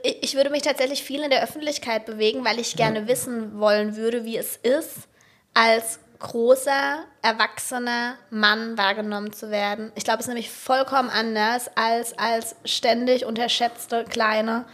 ich 0.05 0.35
würde 0.37 0.51
mich 0.51 0.62
tatsächlich 0.62 1.03
viel 1.03 1.22
in 1.22 1.30
der 1.30 1.43
Öffentlichkeit 1.43 2.07
bewegen, 2.07 2.45
weil 2.45 2.61
ich 2.61 2.76
gerne 2.76 3.09
wissen 3.09 3.59
wollen 3.59 3.97
würde, 3.97 4.24
wie 4.24 4.37
es 4.37 4.57
ist, 4.57 5.09
als 5.55 5.99
großer, 6.20 7.05
erwachsener 7.20 8.14
Mann 8.30 8.78
wahrgenommen 8.78 9.33
zu 9.33 9.51
werden. 9.51 9.91
Ich 9.97 10.05
glaube, 10.05 10.20
es 10.20 10.26
ist 10.26 10.28
nämlich 10.28 10.51
vollkommen 10.51 11.11
anders 11.11 11.68
als 11.74 12.16
als 12.16 12.55
ständig 12.64 13.26
unterschätzte, 13.26 14.05
kleine, 14.05 14.64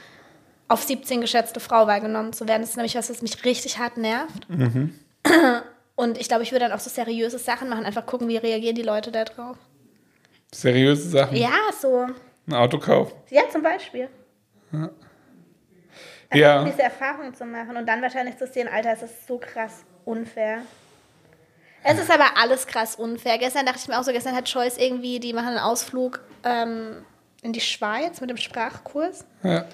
auf 0.69 0.83
17 0.83 1.23
geschätzte 1.23 1.59
Frau 1.59 1.87
wahrgenommen 1.87 2.35
zu 2.35 2.47
werden. 2.47 2.61
Das 2.61 2.71
ist 2.71 2.77
nämlich 2.77 2.97
was, 2.97 3.09
was 3.09 3.23
mich 3.23 3.45
richtig 3.47 3.79
hart 3.79 3.97
nervt. 3.97 4.47
Und 5.97 6.19
ich 6.19 6.29
glaube, 6.29 6.43
ich 6.43 6.53
würde 6.53 6.67
dann 6.67 6.73
auch 6.73 6.81
so 6.81 6.91
seriöse 6.91 7.39
Sachen 7.39 7.71
machen, 7.71 7.87
einfach 7.87 8.05
gucken, 8.05 8.29
wie 8.29 8.37
reagieren 8.37 8.77
die 8.77 8.83
Leute 8.83 9.11
da 9.11 9.25
drauf. 9.25 9.57
Seriöse 10.53 11.09
Sachen. 11.11 11.37
Ja, 11.37 11.51
so. 11.79 12.07
Ein 12.47 12.55
Autokauf. 12.55 13.15
Ja, 13.31 13.43
zum 13.51 13.63
Beispiel. 13.63 14.09
Ja. 16.31 16.61
um 16.61 16.67
diese 16.67 16.83
Erfahrung 16.83 17.35
zu 17.35 17.45
machen 17.45 17.77
und 17.77 17.87
dann 17.87 18.03
wahrscheinlich 18.03 18.37
zu 18.37 18.47
sehen, 18.47 18.69
Alter, 18.69 18.93
es 18.93 19.03
ist 19.03 19.27
so 19.27 19.39
krass 19.39 19.85
unfair. 20.05 20.63
Es 21.85 21.99
ist 21.99 22.11
aber 22.11 22.37
alles 22.37 22.67
krass 22.67 22.97
unfair. 22.97 23.39
Gestern 23.39 23.65
dachte 23.65 23.79
ich 23.83 23.89
mir 23.89 23.99
auch 23.99 24.03
so, 24.03 24.13
gestern 24.13 24.35
hat 24.35 24.49
Joyce 24.49 24.79
irgendwie, 24.79 25.21
die 25.21 25.33
machen 25.33 25.49
einen 25.49 25.59
Ausflug 25.59 26.21
ähm, 26.45 27.05
in 27.43 27.53
die 27.53 27.61
Schweiz 27.61 28.21
mit 28.21 28.31
dem 28.31 28.37
Sprachkurs. 28.37 29.25
Ja. 29.43 29.65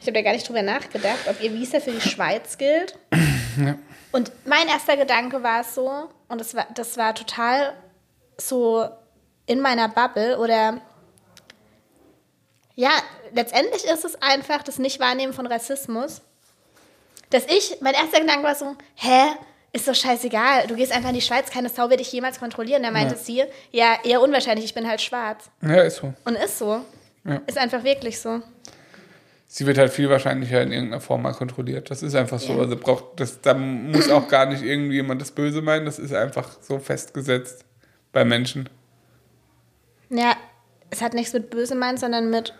Ich 0.00 0.06
habe 0.06 0.14
da 0.14 0.22
gar 0.22 0.32
nicht 0.32 0.48
drüber 0.48 0.62
nachgedacht, 0.62 1.28
ob 1.28 1.42
ihr 1.42 1.52
Visa 1.52 1.78
für 1.78 1.92
die 1.92 2.00
Schweiz 2.00 2.56
gilt. 2.56 2.98
Und 4.12 4.32
mein 4.46 4.66
erster 4.68 4.96
Gedanke 4.96 5.42
war 5.42 5.62
so, 5.62 6.08
und 6.28 6.40
das 6.40 6.54
war, 6.56 6.66
das 6.74 6.96
war 6.96 7.14
total 7.14 7.74
so 8.38 8.88
in 9.50 9.60
meiner 9.60 9.88
Bubble 9.88 10.38
oder 10.38 10.80
ja, 12.76 12.90
letztendlich 13.34 13.84
ist 13.84 14.04
es 14.04 14.20
einfach 14.22 14.62
das 14.62 14.78
Nicht-Wahrnehmen 14.78 15.32
von 15.32 15.46
Rassismus. 15.46 16.22
Dass 17.30 17.46
ich, 17.46 17.78
mein 17.80 17.94
erster 17.94 18.20
Gedanke 18.20 18.44
war 18.44 18.54
so, 18.54 18.76
hä, 18.94 19.32
ist 19.72 19.86
doch 19.88 19.94
scheißegal, 19.94 20.66
du 20.68 20.74
gehst 20.76 20.92
einfach 20.92 21.08
in 21.10 21.14
die 21.16 21.20
Schweiz, 21.20 21.50
keine 21.50 21.68
Sau 21.68 21.90
wird 21.90 21.98
dich 22.00 22.12
jemals 22.12 22.38
kontrollieren. 22.38 22.82
Da 22.84 22.90
meinte 22.92 23.14
Ja. 23.16 23.20
sie, 23.20 23.42
ja, 23.72 23.98
eher 24.04 24.20
unwahrscheinlich, 24.20 24.64
ich 24.64 24.74
bin 24.74 24.86
halt 24.88 25.00
schwarz. 25.00 25.50
ja, 25.62 25.82
ist 25.82 25.96
so. 25.96 26.14
Und 26.24 26.36
ist 26.36 26.58
so. 26.58 26.80
Ja. 27.24 27.40
Ist 27.46 27.58
einfach 27.58 27.82
wirklich 27.84 28.20
so. 28.20 28.40
Sie 29.48 29.66
wird 29.66 29.78
halt 29.78 29.92
viel 29.92 30.08
wahrscheinlicher 30.08 30.62
in 30.62 30.70
irgendeiner 30.72 31.00
Form 31.00 31.22
mal 31.22 31.32
kontrolliert. 31.34 31.90
Das 31.90 32.02
ist 32.04 32.14
einfach 32.14 32.38
so. 32.38 32.52
Ja. 32.54 32.60
Also 32.60 32.76
braucht 32.76 33.18
das, 33.18 33.40
da 33.40 33.52
muss 33.54 34.08
auch 34.08 34.28
gar 34.28 34.46
nicht 34.46 34.62
irgendwie 34.62 34.94
jemand 34.94 35.20
das 35.20 35.32
Böse 35.32 35.60
meinen. 35.60 35.86
Das 35.86 35.98
ist 35.98 36.14
einfach 36.14 36.48
so 36.62 36.78
festgesetzt 36.78 37.64
bei 38.12 38.24
Menschen. 38.24 38.68
Ja, 40.10 40.36
es 40.90 41.00
hat 41.02 41.14
nichts 41.14 41.32
mit 41.32 41.50
böse 41.50 41.74
meinen, 41.74 41.96
sondern 41.98 42.30
mit 42.30 42.54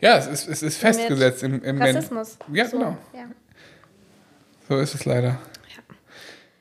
Ja, 0.00 0.16
es 0.18 0.26
ist, 0.26 0.48
es 0.48 0.62
ist 0.62 0.78
festgesetzt 0.78 1.42
im, 1.42 1.62
im 1.62 1.76
Men- 1.78 1.94
Rassismus. 1.96 2.38
Ja, 2.52 2.66
so, 2.66 2.78
genau. 2.78 2.96
Ja. 3.14 3.24
So 4.68 4.78
ist 4.78 4.94
es 4.94 5.04
leider. 5.04 5.38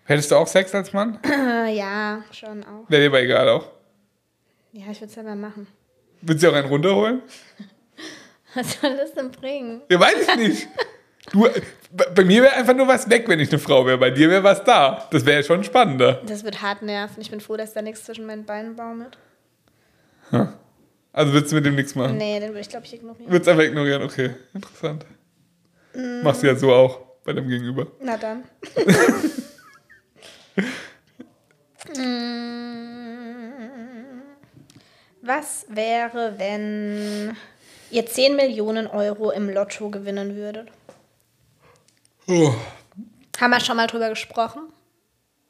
Hättest 0.08 0.30
du 0.30 0.36
auch 0.36 0.47
Sex 0.47 0.74
als 0.76 0.93
Mann? 0.93 1.20
Ja, 1.74 2.24
schon 2.32 2.64
auch. 2.64 2.88
Wäre 2.89 3.01
dir 3.03 3.08
aber 3.10 3.22
egal 3.22 3.49
auch. 3.49 3.68
Ja, 4.72 4.84
ich 4.91 4.97
würde 4.99 5.06
es 5.08 5.14
selber 5.14 5.34
machen. 5.36 5.66
Willst 6.22 6.43
du 6.43 6.49
auch 6.49 6.53
einen 6.53 6.68
runterholen? 6.68 7.24
Was 8.53 8.80
soll 8.80 8.95
das 8.97 9.14
denn 9.14 9.32
bringen? 9.32 9.82
Ja, 9.89 9.99
weiß 9.99 10.28
ich 10.28 10.36
nicht. 10.36 10.68
Du, 11.32 11.41
bei 11.91 12.06
bei 12.14 12.24
mir 12.24 12.43
wäre 12.43 12.53
einfach 12.53 12.76
nur 12.76 12.88
was 12.88 13.10
weg, 13.10 13.28
wenn 13.28 13.39
ich 13.39 13.49
eine 13.49 13.58
Frau 13.58 13.84
wäre. 13.88 13.97
Bei 13.97 14.12
dir 14.12 14.30
wäre 14.30 14.43
was 14.43 14.64
da. 14.64 15.08
Das 15.10 15.26
wäre 15.26 15.43
schon 15.43 15.64
spannender. 15.64 16.22
Das 16.28 16.43
wird 16.43 16.62
hart 16.62 16.84
nerven. 16.84 17.20
Ich 17.20 17.32
bin 17.32 17.41
froh, 17.41 17.58
dass 17.58 17.74
da 17.74 17.82
nichts 17.82 18.03
zwischen 18.03 18.28
meinen 18.28 18.45
Beinen 18.45 18.76
baumelt. 18.76 19.18
Also 21.14 21.32
würdest 21.34 21.52
du 21.52 21.56
mit 21.56 21.66
dem 21.66 21.76
nichts 21.76 21.96
machen? 21.96 22.18
Nee, 22.18 22.40
den 22.40 22.50
würde 22.50 22.60
ich, 22.62 22.70
glaube 22.70 22.86
ich, 22.86 22.94
ignorieren. 22.94 23.32
Würdest 23.32 23.48
einfach 23.50 23.64
ignorieren, 23.64 24.02
okay. 24.04 24.32
Interessant. 24.54 25.06
Machst 26.24 26.44
du 26.44 26.48
ja 26.48 26.56
so 26.56 26.74
auch 26.74 27.00
bei 27.24 27.32
dem 27.34 27.48
Gegenüber. 27.48 27.88
Na 28.02 28.18
dann. 28.18 28.44
Mm. 32.46 34.22
Was 35.22 35.66
wäre, 35.70 36.36
wenn 36.38 37.36
ihr 37.92 38.06
10 38.06 38.36
Millionen 38.36 38.88
Euro 38.88 39.32
im 39.32 39.50
Lotto 39.50 39.90
gewinnen 39.90 40.36
würdet? 40.36 40.70
Oh. 42.28 42.54
Haben 43.40 43.52
wir 43.52 43.60
schon 43.60 43.78
mal 43.78 43.88
drüber 43.88 44.10
gesprochen? 44.10 44.64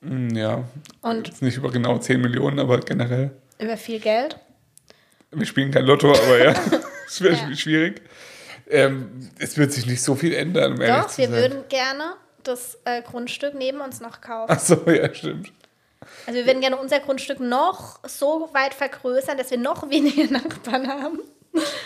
Hm, 0.01 0.29
Ja, 0.35 0.63
Und 1.01 1.27
jetzt 1.27 1.41
nicht 1.41 1.57
über 1.57 1.71
genau 1.71 1.97
10 1.97 2.21
Millionen, 2.21 2.59
aber 2.59 2.79
generell. 2.79 3.31
über 3.59 3.77
viel 3.77 3.99
Geld? 3.99 4.39
Wir 5.35 5.45
spielen 5.45 5.71
kein 5.71 5.85
Lotto, 5.85 6.09
aber 6.11 6.43
ja, 6.43 6.53
es 7.07 7.21
wäre 7.21 7.35
Ja. 7.35 7.55
schwierig. 7.55 8.01
Ähm, 8.69 9.29
es 9.37 9.57
wird 9.57 9.71
sich 9.71 9.85
nicht 9.85 10.01
so 10.01 10.15
viel 10.15 10.33
ändern, 10.33 10.73
um 10.73 10.79
Doch, 10.79 11.17
wir 11.17 11.27
sein. 11.27 11.31
würden 11.31 11.63
gerne 11.69 12.13
das 12.43 12.77
äh, 12.85 13.01
Grundstück 13.03 13.53
neben 13.53 13.79
uns 13.81 14.01
noch 14.01 14.21
kaufen. 14.21 14.51
Ach 14.55 14.59
so, 14.59 14.81
ja, 14.89 15.13
stimmt. 15.13 15.51
Also 16.27 16.39
wir 16.39 16.45
würden 16.47 16.61
gerne 16.61 16.77
unser 16.77 16.99
Grundstück 16.99 17.39
noch 17.39 17.99
so 18.07 18.49
weit 18.53 18.73
vergrößern, 18.73 19.37
dass 19.37 19.51
wir 19.51 19.57
noch 19.59 19.89
weniger 19.89 20.31
Nachbarn 20.31 20.87
haben. 20.87 21.19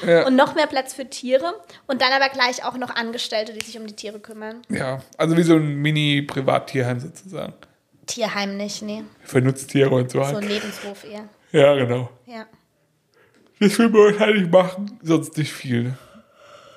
Ja. 0.06 0.26
Und 0.26 0.36
noch 0.36 0.56
mehr 0.56 0.68
Platz 0.68 0.94
für 0.94 1.06
Tiere. 1.10 1.54
Und 1.86 2.02
dann 2.02 2.12
aber 2.14 2.30
gleich 2.30 2.64
auch 2.66 2.76
noch 2.78 2.96
Angestellte, 2.96 3.54
die 3.54 3.64
sich 3.64 3.78
um 3.78 3.86
die 3.86 3.96
Tiere 3.96 4.20
kümmern. 4.20 4.62
Ja, 4.70 5.02
also 5.18 5.38
wie 5.38 5.44
so 5.44 5.56
ein 5.56 5.76
Mini-Privattierheim 5.76 7.00
sozusagen. 7.00 7.54
Tierheim 8.08 8.58
nicht, 8.58 8.82
nee. 8.82 9.04
Für 9.24 9.42
Nutztiere 9.42 9.92
und 9.94 10.10
so 10.12 10.20
So 10.20 10.26
halt. 10.26 10.38
ein 10.38 10.48
Lebenshof 10.50 11.04
eher. 11.04 11.30
Ja, 11.52 11.76
genau. 11.76 12.10
Ja. 12.26 12.46
Das 13.60 13.78
will 13.78 13.92
wir 13.94 14.06
wahrscheinlich 14.14 14.50
machen, 14.50 14.98
sonst 15.04 15.38
nicht 15.38 15.52
viel. 15.52 15.94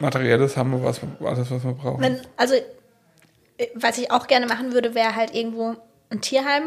Materielles 0.01 0.57
haben 0.57 0.73
wir 0.73 0.83
was, 0.83 1.01
alles, 1.25 1.51
was 1.51 1.63
wir 1.65 1.73
brauchen. 1.73 2.03
Wenn, 2.03 2.19
also, 2.37 2.55
äh, 2.55 3.67
was 3.75 3.99
ich 3.99 4.11
auch 4.11 4.27
gerne 4.27 4.47
machen 4.47 4.73
würde, 4.73 4.95
wäre 4.95 5.15
halt 5.15 5.35
irgendwo 5.35 5.77
ein 6.11 6.21
Tierheim, 6.21 6.65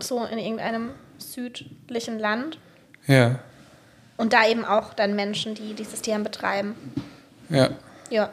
so 0.00 0.24
in 0.24 0.38
irgendeinem 0.38 0.90
südlichen 1.18 2.18
Land. 2.18 2.58
Ja, 3.06 3.38
Und 4.16 4.32
da 4.32 4.46
eben 4.48 4.64
auch 4.64 4.92
dann 4.94 5.14
Menschen, 5.14 5.54
die 5.54 5.74
dieses 5.74 6.02
Tierheim 6.02 6.24
betreiben. 6.24 6.74
ja, 7.48 7.70
Ja. 8.10 8.30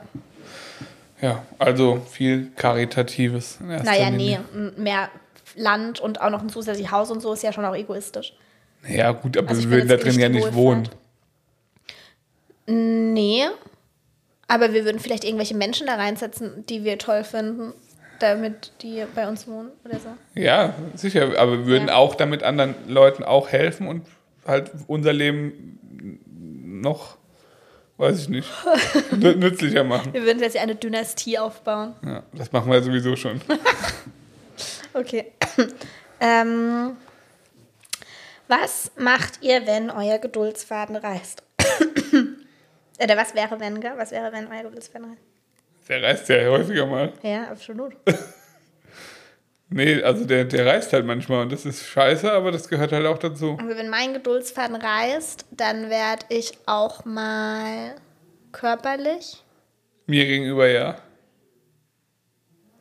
ja. 1.21 1.43
Also 1.59 2.01
viel 2.09 2.51
Karitatives. 2.55 3.57
In 3.61 3.69
erster 3.69 3.91
Naja, 3.91 4.09
nee, 4.09 4.17
Linie. 4.17 4.39
m- 4.53 4.73
mehr 4.83 5.09
Land 5.55 5.99
und 5.99 6.19
auch 6.21 6.29
noch 6.31 6.41
ein 6.41 6.49
zusätzliches 6.49 6.91
Haus 6.91 7.11
und 7.11 7.19
so 7.21 7.33
ist 7.33 7.43
ja 7.43 7.53
schon 7.53 7.65
auch 7.65 7.75
egoistisch. 7.75 8.33
Ja, 8.87 9.11
gut, 9.11 9.37
aber 9.37 9.49
Also 9.49 9.63
wir 9.63 9.69
würden 9.77 9.89
da 9.89 9.97
drin 9.97 10.17
ja 10.19 10.29
nicht 10.29 10.47
die 10.47 10.53
wohnen. 10.55 10.89
Nee, 12.67 13.45
aber 14.47 14.73
wir 14.73 14.85
würden 14.85 14.99
vielleicht 14.99 15.23
irgendwelche 15.23 15.55
Menschen 15.55 15.87
da 15.87 15.95
reinsetzen, 15.95 16.65
die 16.67 16.83
wir 16.83 16.97
toll 16.97 17.23
finden, 17.23 17.73
damit 18.19 18.71
die 18.81 19.03
bei 19.15 19.27
uns 19.27 19.47
wohnen 19.47 19.71
oder 19.85 19.99
so. 19.99 20.09
Ja, 20.39 20.75
sicher. 20.95 21.37
Aber 21.39 21.59
wir 21.59 21.65
würden 21.65 21.87
Ja. 21.87 21.95
auch 21.95 22.15
damit 22.15 22.43
anderen 22.43 22.75
Leuten 22.87 23.23
auch 23.23 23.49
helfen 23.49 23.87
und 23.87 24.05
halt 24.45 24.71
unser 24.87 25.13
Leben 25.13 25.79
noch, 26.81 27.17
weiß 27.97 28.19
ich 28.21 28.29
nicht, 28.29 28.49
nü- 29.11 29.35
nützlicher 29.35 29.83
machen. 29.83 30.13
Wir 30.13 30.23
würden 30.23 30.39
jetzt 30.39 30.57
eine 30.57 30.75
Dynastie 30.75 31.37
aufbauen. 31.39 31.93
Ja, 32.05 32.23
das 32.33 32.51
machen 32.51 32.69
wir 32.71 32.77
ja 32.77 32.83
sowieso 32.83 33.15
schon. 33.15 33.41
Okay. 34.93 35.31
ähm, 36.19 36.97
was 38.49 38.91
macht 38.97 39.41
ihr, 39.41 39.65
wenn 39.65 39.89
euer 39.89 40.17
Geduldsfaden 40.19 40.97
reißt? 40.97 41.41
Oder 43.03 43.17
was 43.17 43.33
wäre, 43.33 43.59
wenn, 43.59 43.81
gell? 43.81 43.93
Was 43.95 44.11
wäre, 44.11 44.31
wenn 44.31 44.47
euer 44.47 44.63
reißt? 44.63 45.17
Der 45.89 46.03
reist 46.03 46.29
ja 46.29 46.45
häufiger 46.49 46.85
mal. 46.85 47.11
Ja, 47.23 47.49
absolut. 47.49 47.93
Nee, 49.73 50.03
also 50.03 50.25
der, 50.25 50.43
der 50.43 50.65
reist 50.65 50.91
halt 50.91 51.05
manchmal 51.05 51.43
und 51.43 51.51
das 51.53 51.65
ist 51.65 51.85
scheiße, 51.87 52.29
aber 52.29 52.51
das 52.51 52.67
gehört 52.67 52.91
halt 52.91 53.05
auch 53.05 53.17
dazu. 53.17 53.57
Also 53.57 53.77
wenn 53.77 53.87
mein 53.87 54.13
Geduldsfaden 54.13 54.75
reißt, 54.75 55.45
dann 55.51 55.89
werde 55.89 56.25
ich 56.27 56.51
auch 56.65 57.05
mal 57.05 57.95
körperlich. 58.51 59.41
Mir 60.07 60.25
gegenüber 60.25 60.67
ja. 60.67 60.97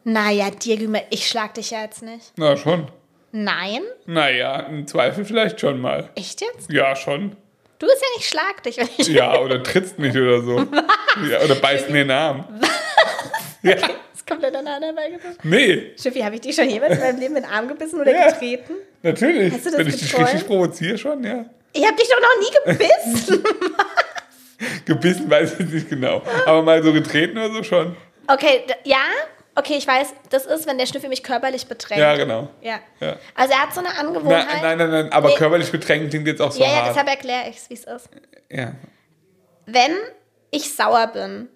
Naja, 0.02 0.50
dir 0.50 0.78
gegenüber, 0.78 1.02
ich 1.10 1.28
schlag 1.28 1.54
dich 1.54 1.70
ja 1.70 1.82
jetzt 1.82 2.02
nicht. 2.02 2.32
Na 2.34 2.56
schon. 2.56 2.88
Nein? 3.30 3.82
Naja, 4.06 4.58
im 4.62 4.88
Zweifel 4.88 5.24
vielleicht 5.24 5.60
schon 5.60 5.80
mal. 5.80 6.10
Echt 6.16 6.40
jetzt? 6.40 6.72
Ja, 6.72 6.96
schon. 6.96 7.36
Du 7.80 7.86
bist 7.86 8.00
ja 8.00 8.08
nicht 8.16 8.28
schlag 8.28 8.62
dich, 8.62 8.76
wenn 8.76 8.88
ich. 8.98 9.08
Ja, 9.08 9.40
oder 9.40 9.60
trittst 9.62 9.98
mich 9.98 10.14
oder 10.16 10.40
so. 10.42 10.58
Ja, 11.28 11.40
oder 11.44 11.54
beißt 11.56 11.88
mir 11.90 12.04
den 12.04 12.10
Arm. 12.12 12.44
Ja, 13.62 13.74
Das 13.74 14.24
kommt 14.28 14.42
ja 14.42 14.50
dann 14.50 14.66
an 14.68 14.82
beigebracht. 14.94 15.36
nee, 15.42 15.92
Schiffi, 16.00 16.20
habe 16.20 16.36
ich 16.36 16.40
dich 16.42 16.54
schon 16.54 16.68
jemals 16.70 16.94
in 16.94 17.00
meinem 17.00 17.18
Leben 17.18 17.36
in 17.36 17.42
den 17.42 17.50
Arm 17.50 17.66
gebissen 17.68 18.00
oder 18.00 18.12
Ja. 18.12 18.30
getreten? 18.30 18.74
natürlich. 19.02 19.52
Hast 19.52 19.66
du 19.66 19.70
das 19.70 19.78
Wenn 19.80 19.86
ich 19.88 19.96
dich 19.96 20.16
richtig 20.18 20.46
provoziere 20.46 20.96
schon, 20.98 21.24
ja. 21.24 21.44
Ich 21.72 21.84
habe 21.86 21.96
dich 21.96 22.08
doch 22.08 22.20
noch 22.20 22.76
nie 22.76 22.76
gebissen. 22.78 23.44
Gebissen 24.84 25.30
weiß 25.30 25.60
ich 25.60 25.66
nicht 25.70 25.88
genau. 25.88 26.22
Aber 26.46 26.62
mal 26.62 26.82
so 26.82 26.92
getreten 26.92 27.38
oder 27.38 27.50
so 27.52 27.62
schon. 27.62 27.96
okay, 28.28 28.64
ja. 28.84 28.98
Okay, 29.56 29.74
ich 29.76 29.86
weiß, 29.86 30.14
das 30.30 30.46
ist, 30.46 30.66
wenn 30.66 30.78
der 30.78 30.86
Schnüffel 30.86 31.08
mich 31.08 31.22
körperlich 31.22 31.66
bedrängt. 31.66 32.00
Ja, 32.00 32.16
genau. 32.16 32.48
Ja. 32.62 32.78
Ja. 33.00 33.16
Also 33.34 33.52
er 33.52 33.62
hat 33.62 33.74
so 33.74 33.80
eine 33.80 33.90
Na, 33.94 34.00
Angewohnheit. 34.00 34.46
nein, 34.62 34.78
nein, 34.78 34.90
nein, 34.90 35.12
aber 35.12 35.28
Nee. 35.30 35.34
körperlich 35.34 35.70
bedrängt 35.72 36.08
klingt 36.10 36.26
jetzt 36.26 36.40
auch 36.40 36.52
so 36.52 36.60
ja, 36.60 36.66
ja, 36.68 36.74
hart. 36.76 36.88
deshalb 36.90 37.08
erkläre 37.08 37.48
ich 37.50 37.56
es, 37.56 37.68
wie 37.70 37.74
es 37.74 37.84
ist. 37.84 38.08
ja. 38.50 38.72
wenn 39.66 39.92
ich 40.50 40.74
sauer 40.74 41.06
bin, 41.08 41.48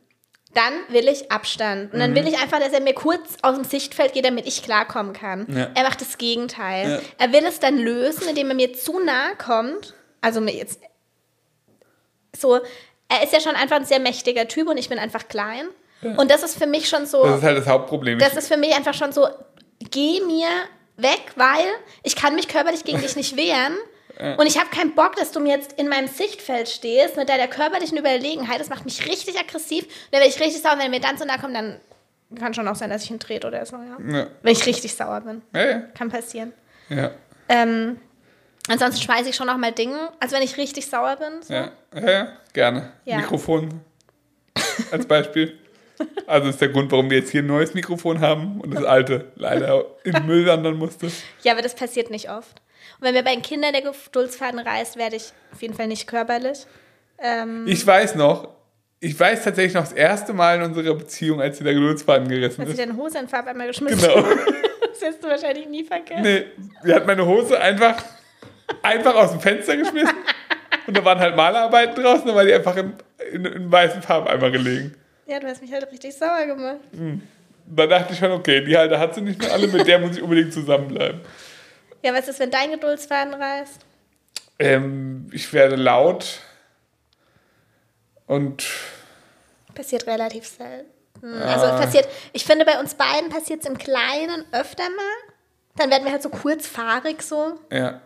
dann 0.52 0.72
will 0.88 1.08
ich 1.08 1.32
Abstand. 1.32 1.92
Und 1.92 1.98
dann 1.98 2.12
Mhm. 2.12 2.14
will 2.16 2.28
ich 2.28 2.38
einfach, 2.40 2.60
dass 2.60 2.72
er 2.72 2.80
mir 2.80 2.94
kurz 2.94 3.36
aus 3.42 3.56
dem 3.56 3.64
Sichtfeld 3.64 4.12
geht, 4.12 4.24
damit 4.24 4.46
ich 4.46 4.62
klarkommen 4.62 5.12
kann. 5.12 5.46
Ja. 5.48 5.70
Er 5.74 5.82
macht 5.82 6.00
das 6.00 6.16
Gegenteil. 6.16 6.88
Ja. 7.18 7.26
Er 7.26 7.32
will 7.32 7.44
es 7.44 7.58
dann 7.58 7.76
lösen, 7.76 8.28
indem 8.28 8.50
er 8.50 8.54
mir 8.54 8.72
zu 8.72 9.00
nahe 9.00 9.34
kommt. 9.36 9.94
Also 10.20 10.40
mir 10.40 10.54
jetzt 10.54 10.80
so, 12.36 12.60
er 13.08 13.22
ist 13.24 13.32
ja 13.32 13.40
schon 13.40 13.56
einfach 13.56 13.76
ein 13.76 13.84
sehr 13.84 13.98
mächtiger 14.00 14.46
Typ 14.46 14.68
und 14.68 14.76
ich 14.76 14.88
bin 14.88 14.98
einfach 15.00 15.26
klein. 15.28 15.66
Und 16.02 16.30
das 16.30 16.42
ist 16.42 16.58
für 16.58 16.66
mich 16.66 16.88
schon 16.88 17.06
so. 17.06 17.24
Das 17.24 17.38
ist 17.38 17.42
halt 17.42 17.58
das 17.58 17.66
Hauptproblem. 17.66 18.18
Das 18.18 18.36
ist 18.36 18.48
für 18.48 18.56
mich 18.56 18.74
einfach 18.74 18.94
schon 18.94 19.12
so, 19.12 19.26
geh 19.90 20.20
mir 20.20 20.48
weg, 20.96 21.32
weil 21.36 21.66
ich 22.02 22.16
kann 22.16 22.34
mich 22.34 22.48
körperlich 22.48 22.84
gegen 22.84 23.00
dich 23.00 23.16
nicht 23.16 23.36
wehren. 23.36 23.74
Und 24.38 24.46
ich 24.46 24.58
habe 24.58 24.70
keinen 24.70 24.94
Bock, 24.94 25.16
dass 25.16 25.32
du 25.32 25.40
mir 25.40 25.56
jetzt 25.56 25.72
in 25.72 25.88
meinem 25.88 26.06
Sichtfeld 26.06 26.68
stehst 26.68 27.16
mit 27.16 27.28
deiner 27.28 27.48
körperlichen 27.48 27.98
Überlegenheit. 27.98 28.60
Das 28.60 28.68
macht 28.68 28.84
mich 28.84 29.08
richtig 29.08 29.38
aggressiv. 29.38 29.84
Und 29.84 29.92
dann 30.12 30.20
werde 30.20 30.32
ich 30.32 30.40
richtig 30.40 30.62
sauer. 30.62 30.74
Wenn 30.74 30.82
er 30.82 30.88
mir 30.90 31.00
dann 31.00 31.18
so 31.18 31.24
nahe 31.24 31.38
kommt, 31.38 31.56
dann 31.56 31.80
kann 32.38 32.54
schon 32.54 32.68
auch 32.68 32.76
sein, 32.76 32.90
dass 32.90 33.02
ich 33.02 33.10
ihn 33.10 33.18
trete 33.18 33.48
oder 33.48 33.66
so. 33.66 33.76
Ja. 33.76 34.16
ja. 34.16 34.26
Wenn 34.42 34.52
ich 34.52 34.64
richtig 34.66 34.94
sauer 34.94 35.20
bin. 35.20 35.42
Ja, 35.52 35.66
ja. 35.68 35.78
Kann 35.96 36.10
passieren. 36.10 36.52
ja. 36.88 37.10
Ähm, 37.48 38.00
ansonsten 38.68 39.02
schmeiße 39.02 39.28
ich 39.28 39.36
schon 39.36 39.46
noch 39.46 39.58
mal 39.58 39.72
Dinge. 39.72 40.10
Also 40.20 40.36
wenn 40.36 40.42
ich 40.42 40.56
richtig 40.56 40.86
sauer 40.86 41.16
bin. 41.16 41.42
So. 41.42 41.52
Ja, 41.52 41.72
ja, 41.94 42.10
ja, 42.10 42.28
gerne. 42.52 42.92
Mikrofon 43.04 43.80
als 44.90 45.06
Beispiel. 45.06 45.58
Also 46.26 46.48
ist 46.48 46.60
der 46.60 46.68
Grund, 46.68 46.90
warum 46.92 47.10
wir 47.10 47.18
jetzt 47.18 47.30
hier 47.30 47.42
ein 47.42 47.46
neues 47.46 47.74
Mikrofon 47.74 48.20
haben 48.20 48.60
und 48.60 48.74
das 48.74 48.84
alte 48.84 49.26
leider 49.36 49.84
in 50.04 50.12
den 50.12 50.26
Müll 50.26 50.46
wandern 50.46 50.74
musste. 50.76 51.08
Ja, 51.42 51.52
aber 51.52 51.62
das 51.62 51.74
passiert 51.74 52.10
nicht 52.10 52.30
oft. 52.30 52.62
Und 52.98 53.06
wenn 53.06 53.14
mir 53.14 53.22
bei 53.22 53.32
den 53.34 53.42
Kindern 53.42 53.72
der 53.72 53.82
Geduldsfaden 53.82 54.58
reißt, 54.58 54.96
werde 54.96 55.16
ich 55.16 55.32
auf 55.52 55.62
jeden 55.62 55.74
Fall 55.74 55.86
nicht 55.86 56.06
körperlich. 56.06 56.66
Ähm, 57.18 57.64
Ich 57.66 57.86
weiß 57.86 58.14
noch, 58.16 58.48
ich 59.00 59.18
weiß 59.18 59.44
tatsächlich 59.44 59.74
noch 59.74 59.82
das 59.82 59.92
erste 59.92 60.32
Mal 60.32 60.56
in 60.56 60.62
unserer 60.62 60.94
Beziehung, 60.94 61.40
als 61.40 61.58
sie 61.58 61.64
der 61.64 61.74
Geduldsfaden 61.74 62.26
gerissen 62.28 62.62
Hast 62.62 62.68
du 62.68 62.72
ist. 62.72 62.78
deine 62.80 62.96
Hose 62.96 63.18
in 63.18 63.28
Farbe 63.28 63.50
einmal 63.50 63.66
geschmissen? 63.68 64.00
Genau. 64.00 64.26
Das 64.94 65.00
wirst 65.02 65.24
du 65.24 65.28
wahrscheinlich 65.28 65.66
nie 65.68 65.82
vergessen. 65.82 66.22
Nee, 66.22 66.44
sie 66.84 66.94
hat 66.94 67.04
meine 67.04 67.26
Hose 67.26 67.60
einfach, 67.60 67.96
einfach 68.80 69.16
aus 69.16 69.32
dem 69.32 69.40
Fenster 69.40 69.76
geschmissen 69.76 70.14
und 70.86 70.96
da 70.96 71.04
waren 71.04 71.18
halt 71.18 71.34
Malerarbeiten 71.34 72.00
draußen, 72.00 72.24
da 72.28 72.32
war 72.34 72.44
die 72.44 72.54
einfach 72.54 72.76
in, 72.76 72.92
in, 73.32 73.44
in 73.44 73.72
weißen 73.72 74.02
Farbeimer 74.02 74.52
gelegen. 74.52 74.94
Ja, 75.26 75.40
du 75.40 75.46
hast 75.46 75.62
mich 75.62 75.72
halt 75.72 75.90
richtig 75.90 76.14
sauer 76.16 76.46
gemacht. 76.46 76.80
Da 77.66 77.86
dachte 77.86 78.12
ich 78.12 78.18
schon, 78.18 78.30
okay, 78.32 78.62
die 78.64 78.76
Halter 78.76 78.98
hat 78.98 79.14
sie 79.14 79.22
nicht 79.22 79.40
mehr 79.40 79.52
alle, 79.52 79.68
mit 79.68 79.86
der 79.86 79.98
muss 79.98 80.16
ich 80.16 80.22
unbedingt 80.22 80.52
zusammenbleiben. 80.52 81.20
Ja, 82.02 82.12
was 82.12 82.28
ist, 82.28 82.38
wenn 82.40 82.50
dein 82.50 82.70
Geduldsfaden 82.72 83.32
reißt? 83.34 83.80
Ähm, 84.58 85.28
ich 85.32 85.52
werde 85.52 85.76
laut 85.76 86.40
und 88.26 88.64
Passiert 89.74 90.06
relativ 90.06 90.46
selten. 90.46 90.90
Also 91.42 91.66
passiert, 91.66 92.06
ich 92.32 92.44
finde, 92.44 92.64
bei 92.64 92.78
uns 92.78 92.94
beiden 92.94 93.30
passiert 93.30 93.62
es 93.62 93.66
im 93.66 93.78
Kleinen 93.78 94.44
öfter 94.52 94.84
mal. 94.84 95.32
Dann 95.76 95.90
werden 95.90 96.04
wir 96.04 96.12
halt 96.12 96.22
so 96.22 96.28
kurzfahrig 96.28 97.22
so. 97.22 97.58
ja, 97.72 98.00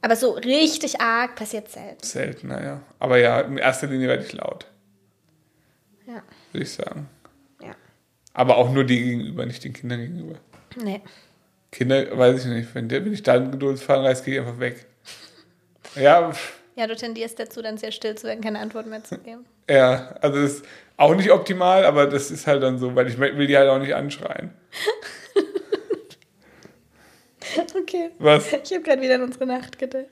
Aber 0.00 0.14
so 0.16 0.30
richtig 0.30 1.00
arg 1.00 1.34
passiert 1.34 1.68
selten. 1.70 2.02
selten, 2.06 2.48
naja. 2.48 2.80
Aber 3.00 3.18
ja, 3.18 3.40
in 3.40 3.58
erster 3.58 3.88
Linie 3.88 4.08
werde 4.08 4.24
ich 4.24 4.32
laut, 4.32 4.66
Ja, 6.08 6.22
würde 6.52 6.64
ich 6.64 6.72
sagen. 6.72 7.08
ja. 7.62 7.74
Aber 8.32 8.56
auch 8.56 8.72
nur 8.72 8.84
die 8.84 8.98
gegenüber, 8.98 9.44
nicht 9.46 9.62
den 9.62 9.72
Kindern 9.74 10.00
gegenüber. 10.00 10.36
Nee. 10.82 11.02
Kinder, 11.70 12.16
weiß 12.16 12.44
ich 12.46 12.50
nicht. 12.50 12.74
Wenn, 12.74 12.88
der, 12.88 13.04
wenn 13.04 13.12
ich 13.12 13.22
da 13.22 13.34
einen 13.34 13.50
Geduldsfaden 13.50 14.04
reiß, 14.06 14.24
gehe 14.24 14.34
ich 14.34 14.40
einfach 14.40 14.58
weg. 14.58 14.86
Ja, 15.94 16.32
Ja, 16.76 16.86
du 16.86 16.96
tendierst 16.96 17.38
dazu, 17.38 17.60
dann 17.60 17.76
sehr 17.76 17.92
still 17.92 18.14
zu 18.14 18.26
werden, 18.26 18.40
keine 18.40 18.58
Antwort 18.60 18.86
mehr 18.86 19.04
zu 19.04 19.18
geben. 19.18 19.44
ja, 19.68 20.14
also 20.22 20.40
das 20.40 20.52
ist 20.54 20.64
auch 20.96 21.14
nicht 21.14 21.30
optimal, 21.30 21.84
aber 21.84 22.06
das 22.06 22.30
ist 22.30 22.46
halt 22.46 22.62
dann 22.62 22.78
so, 22.78 22.94
weil 22.94 23.06
ich 23.08 23.18
will 23.18 23.46
die 23.46 23.56
halt 23.56 23.68
auch 23.68 23.78
nicht 23.78 23.94
anschreien. 23.94 24.50
Okay. 27.80 28.10
Was? 28.18 28.52
Ich 28.52 28.72
habe 28.72 28.82
gerade 28.82 29.00
wieder 29.00 29.14
an 29.16 29.22
unsere 29.22 29.46
Nacht 29.46 29.78
gedacht. 29.78 30.04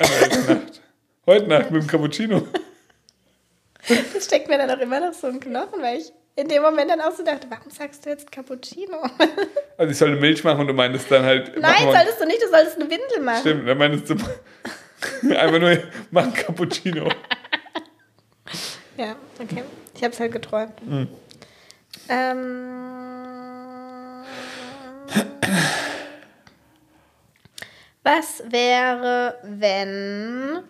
Heute 0.00 0.54
Nacht. 0.54 0.82
Heute 1.26 1.46
Nacht 1.48 1.70
mit 1.70 1.82
dem 1.82 1.86
Cappuccino. 1.88 2.46
Das 4.14 4.24
steckt 4.24 4.48
mir 4.48 4.58
dann 4.58 4.70
auch 4.70 4.78
immer 4.78 5.00
noch 5.00 5.12
so 5.12 5.28
im 5.28 5.40
Knochen, 5.40 5.82
weil 5.82 5.98
ich 5.98 6.12
in 6.36 6.48
dem 6.48 6.62
Moment 6.62 6.90
dann 6.90 7.00
auch 7.00 7.12
so 7.12 7.24
dachte, 7.24 7.46
warum 7.48 7.70
sagst 7.70 8.04
du 8.04 8.10
jetzt 8.10 8.30
Cappuccino? 8.30 9.08
Also 9.76 9.90
ich 9.90 9.98
sollte 9.98 10.20
Milch 10.20 10.44
machen 10.44 10.60
und 10.60 10.68
du 10.68 10.72
meintest 10.72 11.10
dann 11.10 11.24
halt. 11.24 11.60
Nein, 11.60 11.82
solltest 11.82 12.20
du 12.20 12.26
nicht, 12.26 12.40
du 12.40 12.48
solltest 12.48 12.76
eine 12.76 12.88
Windel 12.88 13.20
machen. 13.24 13.40
Stimmt, 13.40 13.68
dann 13.68 13.76
meinst 13.76 14.08
du 14.08 14.14
einfach 15.36 15.58
nur, 15.58 15.78
mach 16.12 16.22
ein 16.26 16.32
Cappuccino. 16.32 17.08
Ja, 18.96 19.16
okay. 19.40 19.64
Ich 19.96 20.04
habe 20.04 20.14
es 20.14 20.20
halt 20.20 20.30
geträumt. 20.30 20.80
Mhm. 20.86 21.08
Ähm, 22.08 22.84
was 28.04 28.44
wäre, 28.48 29.38
wenn 29.42 30.62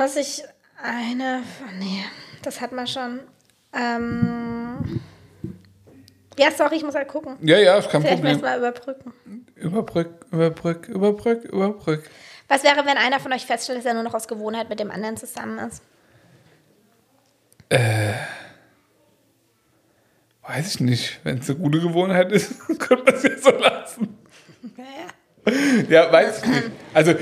was 0.00 0.16
ich 0.16 0.42
eine 0.82 1.42
nee, 1.78 2.04
das 2.42 2.60
hat 2.60 2.72
man 2.72 2.86
schon. 2.86 3.20
Ähm, 3.72 5.00
ja, 6.38 6.50
sorry, 6.50 6.76
ich 6.76 6.84
muss 6.84 6.94
halt 6.94 7.08
gucken. 7.08 7.36
Ja, 7.40 7.58
ja, 7.58 7.78
ist 7.78 7.88
kein 7.90 8.02
Vielleicht 8.02 8.22
Problem. 8.22 8.42
wir 8.42 8.56
überbrücken. 8.56 9.12
Überbrück, 9.56 10.26
überbrück, 10.30 10.88
überbrück, 10.88 11.44
überbrück. 11.44 12.10
Was 12.48 12.62
wäre, 12.62 12.84
wenn 12.86 12.96
einer 12.98 13.18
von 13.18 13.32
euch 13.32 13.46
feststellt, 13.46 13.78
dass 13.78 13.86
er 13.86 13.94
nur 13.94 14.02
noch 14.02 14.14
aus 14.14 14.28
Gewohnheit 14.28 14.68
mit 14.68 14.78
dem 14.78 14.90
anderen 14.90 15.16
zusammen 15.16 15.58
ist? 15.58 15.82
Weiß 20.42 20.74
ich 20.74 20.80
nicht. 20.80 21.20
Wenn 21.24 21.38
es 21.38 21.50
eine 21.50 21.58
gute 21.58 21.80
Gewohnheit 21.80 22.30
ist, 22.32 22.54
könnte 22.78 23.04
man 23.04 23.14
es 23.14 23.22
ja 23.24 23.38
so 23.38 23.50
lassen. 23.50 24.18
Ja, 25.88 26.10
weiß 26.10 26.42
ich 26.42 26.48
nicht. 26.48 26.70
Also, 26.92 27.14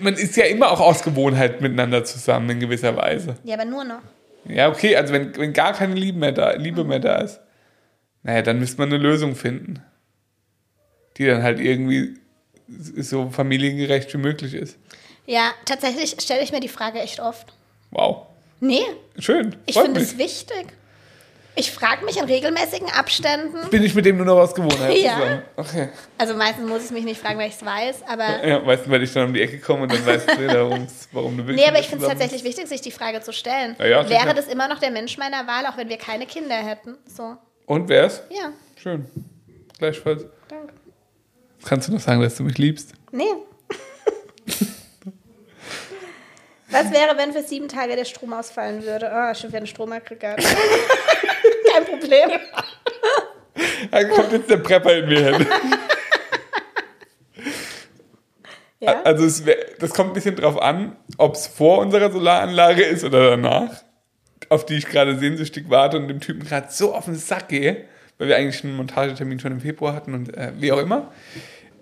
man 0.00 0.14
ist 0.14 0.36
ja 0.36 0.44
immer 0.44 0.70
auch 0.70 0.80
aus 0.80 1.02
Gewohnheit 1.02 1.60
miteinander 1.60 2.04
zusammen 2.04 2.50
in 2.50 2.60
gewisser 2.60 2.96
Weise. 2.96 3.36
Ja, 3.44 3.54
aber 3.54 3.64
nur 3.64 3.84
noch. 3.84 4.00
Ja, 4.44 4.68
okay, 4.68 4.96
also 4.96 5.12
wenn, 5.12 5.36
wenn 5.36 5.52
gar 5.52 5.72
keine 5.72 5.94
Liebe 5.94 6.18
mehr, 6.18 6.32
da, 6.32 6.52
Liebe 6.52 6.84
mehr 6.84 6.98
da 6.98 7.18
ist, 7.18 7.40
naja, 8.22 8.42
dann 8.42 8.58
müsste 8.58 8.78
man 8.78 8.88
eine 8.90 8.98
Lösung 8.98 9.34
finden, 9.34 9.82
die 11.16 11.26
dann 11.26 11.42
halt 11.42 11.60
irgendwie 11.60 12.18
so 12.68 13.30
familiengerecht 13.30 14.12
wie 14.12 14.18
möglich 14.18 14.54
ist. 14.54 14.78
Ja, 15.26 15.52
tatsächlich 15.64 16.16
stelle 16.20 16.42
ich 16.42 16.52
mir 16.52 16.60
die 16.60 16.68
Frage 16.68 17.00
echt 17.00 17.20
oft. 17.20 17.52
Wow. 17.90 18.26
Nee, 18.60 18.82
Schön. 19.18 19.56
ich 19.66 19.78
finde 19.78 20.00
es 20.00 20.18
wichtig. 20.18 20.66
Ich 21.56 21.72
frage 21.72 22.04
mich 22.04 22.16
in 22.16 22.24
regelmäßigen 22.24 22.88
Abständen. 22.90 23.68
Bin 23.70 23.82
ich 23.82 23.94
mit 23.94 24.04
dem 24.06 24.16
nur 24.16 24.24
noch 24.26 24.36
aus 24.38 24.54
Gewohnheit 24.54 24.96
Ja. 24.96 25.14
zusammen? 25.14 25.42
Okay. 25.56 25.88
Also 26.16 26.34
meistens 26.34 26.68
muss 26.68 26.84
ich 26.84 26.90
mich 26.92 27.04
nicht 27.04 27.20
fragen, 27.20 27.38
weil 27.38 27.48
ich 27.48 27.56
es 27.56 27.64
weiß, 27.64 28.02
aber. 28.08 28.46
Ja, 28.46 28.60
du, 28.60 28.88
weil 28.90 29.02
ich 29.02 29.12
dann 29.12 29.28
um 29.28 29.34
die 29.34 29.42
Ecke 29.42 29.58
komme 29.58 29.82
und 29.82 29.92
dann 29.92 30.06
weißt 30.06 30.28
du, 30.30 30.32
warum's- 30.48 31.08
warum 31.12 31.36
du 31.36 31.46
willst. 31.46 31.60
Nee, 31.62 31.68
aber 31.68 31.80
ich 31.80 31.88
finde 31.88 32.04
es 32.04 32.08
tatsächlich 32.10 32.44
wichtig, 32.44 32.68
sich 32.68 32.80
die 32.80 32.92
Frage 32.92 33.20
zu 33.20 33.32
stellen. 33.32 33.74
Ja, 33.78 33.86
ja. 33.86 34.08
Wäre 34.08 34.32
das 34.34 34.46
immer 34.46 34.68
noch 34.68 34.78
der 34.78 34.90
Mensch 34.92 35.18
meiner 35.18 35.46
Wahl, 35.46 35.66
auch 35.66 35.76
wenn 35.76 35.88
wir 35.88 35.98
keine 35.98 36.26
Kinder 36.26 36.54
hätten? 36.54 36.96
So, 37.06 37.36
Und 37.66 37.88
wär's? 37.88 38.22
ja, 38.30 38.52
Schön. 38.80 39.06
Gleichfalls. 39.78 40.24
danke. 40.48 40.72
Kannst 41.64 41.88
du 41.88 41.92
noch 41.92 42.00
sagen, 42.00 42.22
dass 42.22 42.36
du 42.36 42.44
mich 42.44 42.56
liebst? 42.58 42.92
Nee. 43.10 43.24
Was 46.70 46.92
wäre, 46.92 47.16
wenn 47.16 47.32
für 47.32 47.42
sieben 47.42 47.68
Tage 47.68 47.96
der 47.96 48.04
Strom 48.04 48.32
ausfallen 48.32 48.84
würde? 48.84 49.10
Oh, 49.12 49.34
schon 49.34 49.50
wieder 49.50 49.60
ein 49.60 49.66
Stromaggregat. 49.66 50.38
Kein 51.72 51.84
Problem. 51.84 52.30
Da 53.90 54.04
kommt 54.04 54.32
jetzt 54.32 54.50
der 54.50 54.58
Prepper 54.58 54.98
in 54.98 55.08
mir 55.08 55.36
hin. 55.36 55.46
Ja? 58.80 59.02
Also 59.02 59.46
wär, 59.46 59.56
das 59.78 59.90
kommt 59.90 60.10
ein 60.10 60.14
bisschen 60.14 60.36
drauf 60.36 60.60
an, 60.60 60.96
ob 61.18 61.34
es 61.34 61.46
vor 61.46 61.78
unserer 61.78 62.10
Solaranlage 62.10 62.82
ist 62.82 63.04
oder 63.04 63.30
danach, 63.30 63.70
auf 64.48 64.64
die 64.64 64.76
ich 64.76 64.86
gerade 64.86 65.18
sehnsüchtig 65.18 65.66
warte 65.68 65.98
und 65.98 66.08
dem 66.08 66.20
Typen 66.20 66.44
gerade 66.44 66.68
so 66.70 66.94
auf 66.94 67.04
den 67.04 67.14
Sack 67.14 67.48
gehe, 67.48 67.84
weil 68.18 68.28
wir 68.28 68.36
eigentlich 68.36 68.64
einen 68.64 68.76
Montagetermin 68.76 69.38
schon 69.38 69.52
im 69.52 69.60
Februar 69.60 69.94
hatten 69.94 70.14
und 70.14 70.34
äh, 70.34 70.52
wie 70.56 70.72
auch 70.72 70.78
immer. 70.78 71.12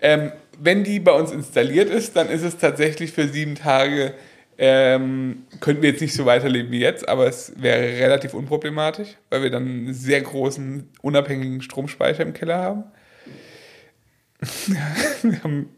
Ähm, 0.01 0.33
wenn 0.57 0.83
die 0.83 0.99
bei 0.99 1.13
uns 1.13 1.31
installiert 1.31 1.89
ist, 1.89 2.15
dann 2.17 2.29
ist 2.29 2.43
es 2.43 2.57
tatsächlich 2.57 3.13
für 3.13 3.27
sieben 3.27 3.55
Tage, 3.55 4.13
ähm, 4.61 5.45
könnten 5.61 5.81
wir 5.81 5.91
jetzt 5.91 6.01
nicht 6.01 6.13
so 6.13 6.25
weiterleben 6.25 6.69
wie 6.71 6.81
jetzt, 6.81 7.07
aber 7.07 7.27
es 7.27 7.53
wäre 7.55 7.79
relativ 7.79 8.33
unproblematisch, 8.33 9.07
weil 9.29 9.41
wir 9.41 9.49
dann 9.49 9.63
einen 9.65 9.93
sehr 9.93 10.19
großen, 10.21 10.89
unabhängigen 11.01 11.61
Stromspeicher 11.61 12.23
im 12.23 12.33
Keller 12.33 12.57
haben. 12.57 12.83
wir 15.23 15.43
haben 15.43 15.69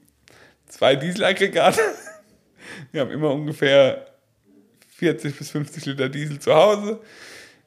zwei 0.68 0.96
Dieselaggregate. 0.96 1.80
Wir 2.92 3.02
haben 3.02 3.12
immer 3.12 3.32
ungefähr 3.32 4.08
40 4.98 5.38
bis 5.38 5.52
50 5.52 5.86
Liter 5.86 6.10
Diesel 6.10 6.40
zu 6.40 6.54
Hause. 6.54 7.00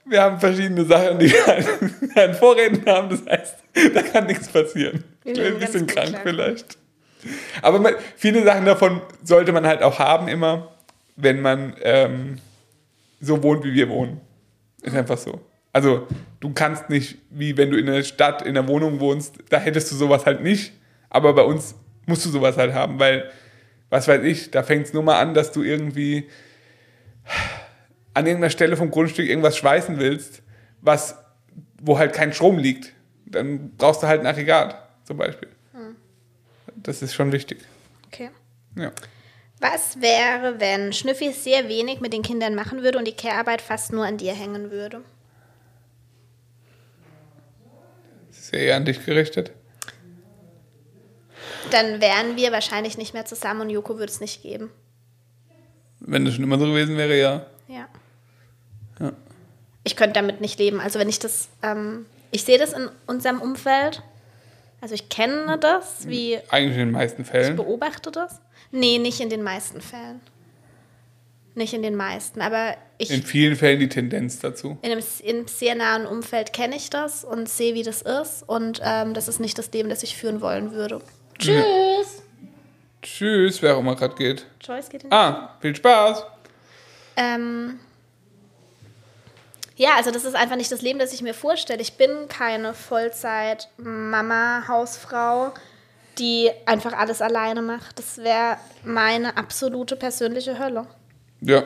Wir 0.07 0.21
haben 0.21 0.41
verschiedene 0.41 0.85
Sachen, 0.85 1.19
die 1.21 1.31
wir 1.33 2.27
an- 2.27 2.35
Vorräten 2.35 2.85
haben. 2.87 3.09
Das 3.11 3.25
heißt, 3.25 3.57
da 3.95 4.03
kann 4.03 4.27
nichts 4.27 4.49
passieren. 4.49 5.05
Ich 5.25 5.35
bin 5.35 5.55
ein 5.55 5.59
bisschen 5.61 5.87
krank 5.87 6.11
klar. 6.11 6.21
vielleicht. 6.25 6.77
Aber 7.63 7.79
man, 7.79 7.95
viele 8.17 8.43
Sachen 8.45 8.67
davon 8.67 9.01
sollte 9.23 9.53
man 9.53 9.67
halt 9.67 9.83
auch 9.83 9.99
haben 9.99 10.29
immer, 10.29 10.74
wenn 11.17 11.41
man 11.41 11.75
ähm, 11.83 12.39
so 13.21 13.43
wohnt, 13.43 13.65
wie 13.65 13.75
wir 13.75 13.89
wohnen. 13.89 14.21
Ist 14.83 14.97
einfach 14.97 15.19
so. 15.19 15.41
Also 15.73 16.07
du 16.41 16.53
kannst 16.53 16.91
nicht, 16.91 17.19
wie 17.31 17.57
wenn 17.57 17.71
du 17.71 17.79
in 17.79 17.87
der 17.87 18.03
Stadt, 18.03 18.43
in 18.43 18.55
der 18.55 18.69
Wohnung 18.69 19.01
wohnst, 19.01 19.39
da 19.49 19.59
hättest 19.59 19.91
du 19.91 19.97
sowas 19.97 20.27
halt 20.27 20.43
nicht. 20.43 20.73
Aber 21.11 21.33
bei 21.35 21.43
uns 21.43 21.75
musst 22.07 22.25
du 22.25 22.31
sowas 22.31 22.57
halt 22.57 22.75
haben, 22.75 22.99
weil, 22.99 23.31
was 23.91 24.07
weiß 24.09 24.23
ich, 24.25 24.51
da 24.51 24.63
fängt 24.63 24.87
es 24.87 24.93
nur 24.93 25.03
mal 25.03 25.21
an, 25.21 25.35
dass 25.35 25.53
du 25.53 25.63
irgendwie 25.63 26.29
an 28.15 28.27
irgendeiner 28.27 28.51
Stelle 28.51 28.77
vom 28.77 28.91
Grundstück 28.91 29.29
irgendwas 29.29 29.57
schweißen 29.57 29.99
willst, 29.99 30.43
was, 30.81 31.17
wo 31.81 31.99
halt 31.99 32.13
kein 32.13 32.33
Strom 32.33 32.59
liegt. 32.59 32.93
Dann 33.27 33.73
brauchst 33.77 34.03
du 34.03 34.07
halt 34.07 34.21
ein 34.21 34.27
Aggregat, 34.27 34.77
zum 35.05 35.17
Beispiel. 35.17 35.49
Das 36.77 37.03
ist 37.03 37.15
schon 37.15 37.33
wichtig. 37.33 37.59
Okay. 38.07 38.31
Ja. 38.77 38.93
Was 39.61 40.01
wäre, 40.01 40.61
wenn 40.61 40.93
Schnüffi 40.93 41.33
sehr 41.33 41.69
wenig 41.69 42.01
mit 42.01 42.13
den 42.13 42.23
Kindern 42.23 42.55
machen 42.55 42.83
würde 42.83 42.99
und 42.99 43.07
die 43.07 43.17
Care-Arbeit 43.17 43.63
fast 43.63 43.93
nur 43.93 44.05
an 44.05 44.19
dir 44.19 44.35
hängen 44.35 44.71
würde? 44.71 45.01
Das 48.29 48.39
ist 48.41 48.53
ja 48.53 48.59
eher 48.59 48.77
an 48.77 48.85
dich 48.85 49.05
gerichtet. 49.05 49.53
Dann 51.71 52.01
wären 52.01 52.37
wir 52.37 52.53
wahrscheinlich 52.53 52.99
nicht 52.99 53.15
mehr 53.15 53.25
zusammen 53.25 53.63
und 53.63 53.71
Joko 53.71 53.99
würde 53.99 54.13
es 54.13 54.21
nicht 54.21 54.43
geben. 54.43 54.71
Wenn 56.01 56.25
das 56.25 56.35
schon 56.35 56.45
immer 56.45 56.59
so 56.59 56.67
gewesen 56.67 56.97
wäre, 56.99 57.19
ja. 57.19 57.47
Ja. 57.69 57.89
Ja. 59.01 59.13
Ich 59.85 59.97
könnte 59.97 60.15
damit 60.15 60.41
nicht 60.41 60.59
leben. 60.59 60.81
Also 60.81 60.99
wenn 60.99 61.09
ich 61.09 61.19
das, 61.19 61.49
ähm, 61.63 62.05
ich 62.31 62.45
sehe 62.45 62.59
das 62.59 62.73
in 62.75 62.91
unserem 63.07 63.41
Umfeld. 63.41 64.03
Also 64.81 64.95
ich 64.95 65.09
kenne 65.09 65.59
das, 65.59 66.07
wie 66.07 66.39
Eigentlich 66.51 66.75
in 66.79 66.89
den 66.89 66.91
meisten 66.91 67.23
ich 67.23 67.29
Fällen. 67.29 67.57
beobachte 67.57 68.11
das. 68.13 68.41
Nee, 68.77 68.99
nicht 68.99 69.21
in 69.21 69.31
den 69.31 69.43
meisten 69.43 69.81
Fällen. 69.81 70.21
Nicht 71.55 71.73
in 71.75 71.83
den 71.83 71.95
meisten, 71.95 72.41
aber 72.41 72.77
ich 72.99 73.13
In 73.13 73.23
vielen 73.23 73.55
Fällen 73.55 73.79
die 73.79 73.89
Tendenz 73.89 74.41
dazu. 74.41 74.77
in 74.83 74.91
einem, 74.91 75.05
in 75.23 75.37
einem 75.37 75.47
sehr 75.47 75.77
nahen 75.77 76.05
Umfeld 76.07 76.53
kenne 76.53 76.75
ich 76.75 76.91
das 76.91 77.23
und 77.25 77.49
sehe, 77.49 77.75
wie 77.75 77.85
das 77.85 78.03
ist. 78.03 78.43
Und 78.49 78.81
ähm, 78.83 79.15
das 79.15 79.29
ist 79.29 79.39
nicht 79.39 79.57
das 79.57 79.71
Leben, 79.71 79.89
das 79.89 80.03
ich 80.03 80.17
führen 80.17 80.41
wollen 80.41 80.73
würde. 80.73 81.01
Tschüss. 81.39 82.23
Tschüss, 83.03 83.63
wer 83.63 83.77
auch 83.77 83.81
immer 83.81 83.95
gerade 83.95 84.17
geht. 84.17 84.47
Joyce 84.61 84.89
geht 84.89 85.05
in 85.05 85.13
Ah, 85.13 85.57
viel 85.61 85.77
Spaß. 85.77 86.25
Ähm, 87.17 87.79
ja, 89.77 89.91
also 89.97 90.11
das 90.11 90.25
ist 90.25 90.35
einfach 90.35 90.57
nicht 90.57 90.73
das 90.73 90.83
Leben, 90.83 90.99
das 90.99 91.13
ich 91.13 91.23
mir 91.23 91.35
vorstelle. 91.35 91.81
Ich 91.83 91.93
bin 91.97 92.11
keine 92.29 92.75
Vollzeit-Mama, 92.75 94.65
Hausfrau, 94.67 95.53
die 96.19 96.51
einfach 96.67 96.93
alles 96.93 97.23
alleine 97.23 97.63
macht. 97.63 97.99
Das 97.99 98.19
wäre 98.19 98.57
meine 98.85 99.37
absolute 99.37 99.97
persönliche 99.97 100.59
Hölle. 100.59 100.87
Ja. 101.41 101.65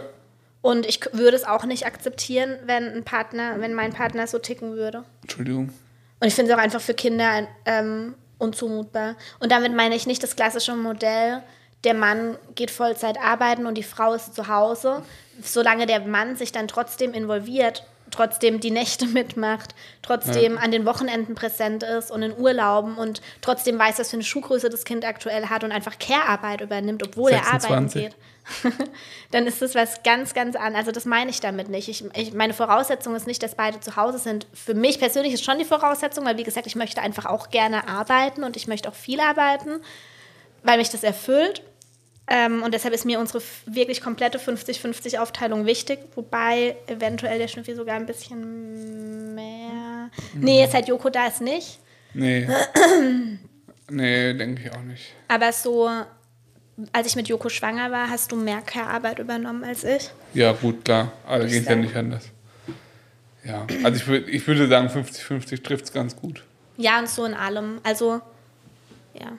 Und 0.60 0.86
ich 0.86 1.00
würde 1.12 1.36
es 1.36 1.44
auch 1.44 1.64
nicht 1.64 1.86
akzeptieren, 1.86 2.58
wenn 2.64 2.92
ein 2.92 3.04
Partner, 3.04 3.60
wenn 3.60 3.74
mein 3.74 3.92
Partner 3.92 4.26
so 4.26 4.38
ticken 4.38 4.74
würde. 4.74 5.04
Entschuldigung. 5.22 5.72
Und 6.20 6.26
ich 6.26 6.34
finde 6.34 6.50
es 6.50 6.58
auch 6.58 6.62
einfach 6.62 6.80
für 6.80 6.94
Kinder 6.94 7.46
ähm, 7.64 8.14
unzumutbar. 8.38 9.16
Und 9.38 9.52
damit 9.52 9.74
meine 9.74 9.94
ich 9.94 10.06
nicht 10.06 10.22
das 10.22 10.36
klassische 10.36 10.74
Modell, 10.74 11.42
der 11.84 11.94
Mann 11.94 12.36
geht 12.56 12.70
Vollzeit 12.72 13.18
arbeiten 13.18 13.66
und 13.66 13.76
die 13.76 13.84
Frau 13.84 14.12
ist 14.14 14.34
zu 14.34 14.48
Hause. 14.48 15.02
Solange 15.40 15.86
der 15.86 16.00
Mann 16.00 16.36
sich 16.36 16.50
dann 16.50 16.66
trotzdem 16.66 17.14
involviert 17.14 17.84
trotzdem 18.10 18.60
die 18.60 18.70
Nächte 18.70 19.06
mitmacht, 19.18 19.74
trotzdem 20.02 20.58
an 20.58 20.70
den 20.70 20.84
Wochenenden 20.84 21.34
präsent 21.34 21.82
ist 21.82 22.10
und 22.10 22.22
in 22.22 22.36
Urlauben 22.36 22.96
und 22.96 23.20
trotzdem 23.40 23.78
weiß, 23.78 23.98
was 23.98 24.10
für 24.10 24.16
eine 24.16 24.24
Schuhgröße 24.24 24.70
das 24.70 24.84
Kind 24.84 25.04
aktuell 25.04 25.46
hat 25.46 25.64
und 25.64 25.72
einfach 25.72 25.98
Care-Arbeit 25.98 26.60
übernimmt, 26.60 27.06
obwohl 27.06 27.30
er 27.30 27.46
arbeiten 27.46 27.88
26. 27.88 28.02
geht, 28.02 28.16
dann 29.30 29.46
ist 29.46 29.60
das 29.60 29.74
was 29.74 30.02
ganz, 30.02 30.34
ganz 30.34 30.56
anderes. 30.56 30.78
Also 30.78 30.92
das 30.92 31.04
meine 31.04 31.30
ich 31.30 31.40
damit 31.40 31.68
nicht. 31.68 31.88
Ich, 31.88 32.04
ich, 32.14 32.32
meine 32.32 32.54
Voraussetzung 32.54 33.14
ist 33.14 33.26
nicht, 33.26 33.42
dass 33.42 33.54
beide 33.54 33.80
zu 33.80 33.96
Hause 33.96 34.18
sind. 34.18 34.46
Für 34.52 34.74
mich 34.74 34.98
persönlich 34.98 35.34
ist 35.34 35.44
schon 35.44 35.58
die 35.58 35.64
Voraussetzung, 35.64 36.24
weil 36.24 36.38
wie 36.38 36.44
gesagt, 36.44 36.66
ich 36.66 36.76
möchte 36.76 37.02
einfach 37.02 37.26
auch 37.26 37.50
gerne 37.50 37.88
arbeiten 37.88 38.44
und 38.44 38.56
ich 38.56 38.66
möchte 38.66 38.88
auch 38.88 38.94
viel 38.94 39.20
arbeiten, 39.20 39.80
weil 40.62 40.78
mich 40.78 40.90
das 40.90 41.02
erfüllt. 41.02 41.62
Ähm, 42.30 42.62
und 42.62 42.74
deshalb 42.74 42.92
ist 42.94 43.06
mir 43.06 43.18
unsere 43.18 43.42
wirklich 43.66 44.02
komplette 44.02 44.38
50-50 44.38 45.18
Aufteilung 45.18 45.64
wichtig, 45.64 45.98
wobei 46.14 46.76
eventuell 46.86 47.38
der 47.38 47.48
Schnüffi 47.48 47.74
sogar 47.74 47.96
ein 47.96 48.04
bisschen 48.06 49.34
mehr. 49.34 50.10
Nee, 50.34 50.68
seit 50.70 50.88
Joko 50.88 51.08
da 51.08 51.28
ist 51.28 51.40
nicht. 51.40 51.78
Nee. 52.12 52.46
nee, 53.90 54.34
denke 54.34 54.62
ich 54.62 54.72
auch 54.72 54.82
nicht. 54.82 55.14
Aber 55.28 55.52
so, 55.52 55.88
als 56.92 57.06
ich 57.06 57.16
mit 57.16 57.28
Joko 57.28 57.48
schwanger 57.48 57.90
war, 57.90 58.10
hast 58.10 58.30
du 58.30 58.36
mehr 58.36 58.60
Care-Arbeit 58.60 59.18
übernommen 59.20 59.64
als 59.64 59.84
ich. 59.84 60.10
Ja, 60.34 60.52
gut, 60.52 60.84
klar. 60.84 61.12
Also 61.26 61.46
ich 61.46 61.52
geht 61.54 61.66
ja 61.66 61.76
nicht 61.76 61.96
anders. 61.96 62.24
Ja, 63.44 63.66
also 63.82 63.96
ich, 63.96 64.06
würd, 64.06 64.28
ich 64.28 64.46
würde 64.46 64.68
sagen, 64.68 64.88
50-50 64.88 65.62
trifft 65.62 65.86
es 65.86 65.92
ganz 65.92 66.14
gut. 66.14 66.44
Ja, 66.76 66.98
und 66.98 67.08
so 67.08 67.24
in 67.24 67.32
allem. 67.34 67.80
Also, 67.82 68.20
ja, 69.14 69.32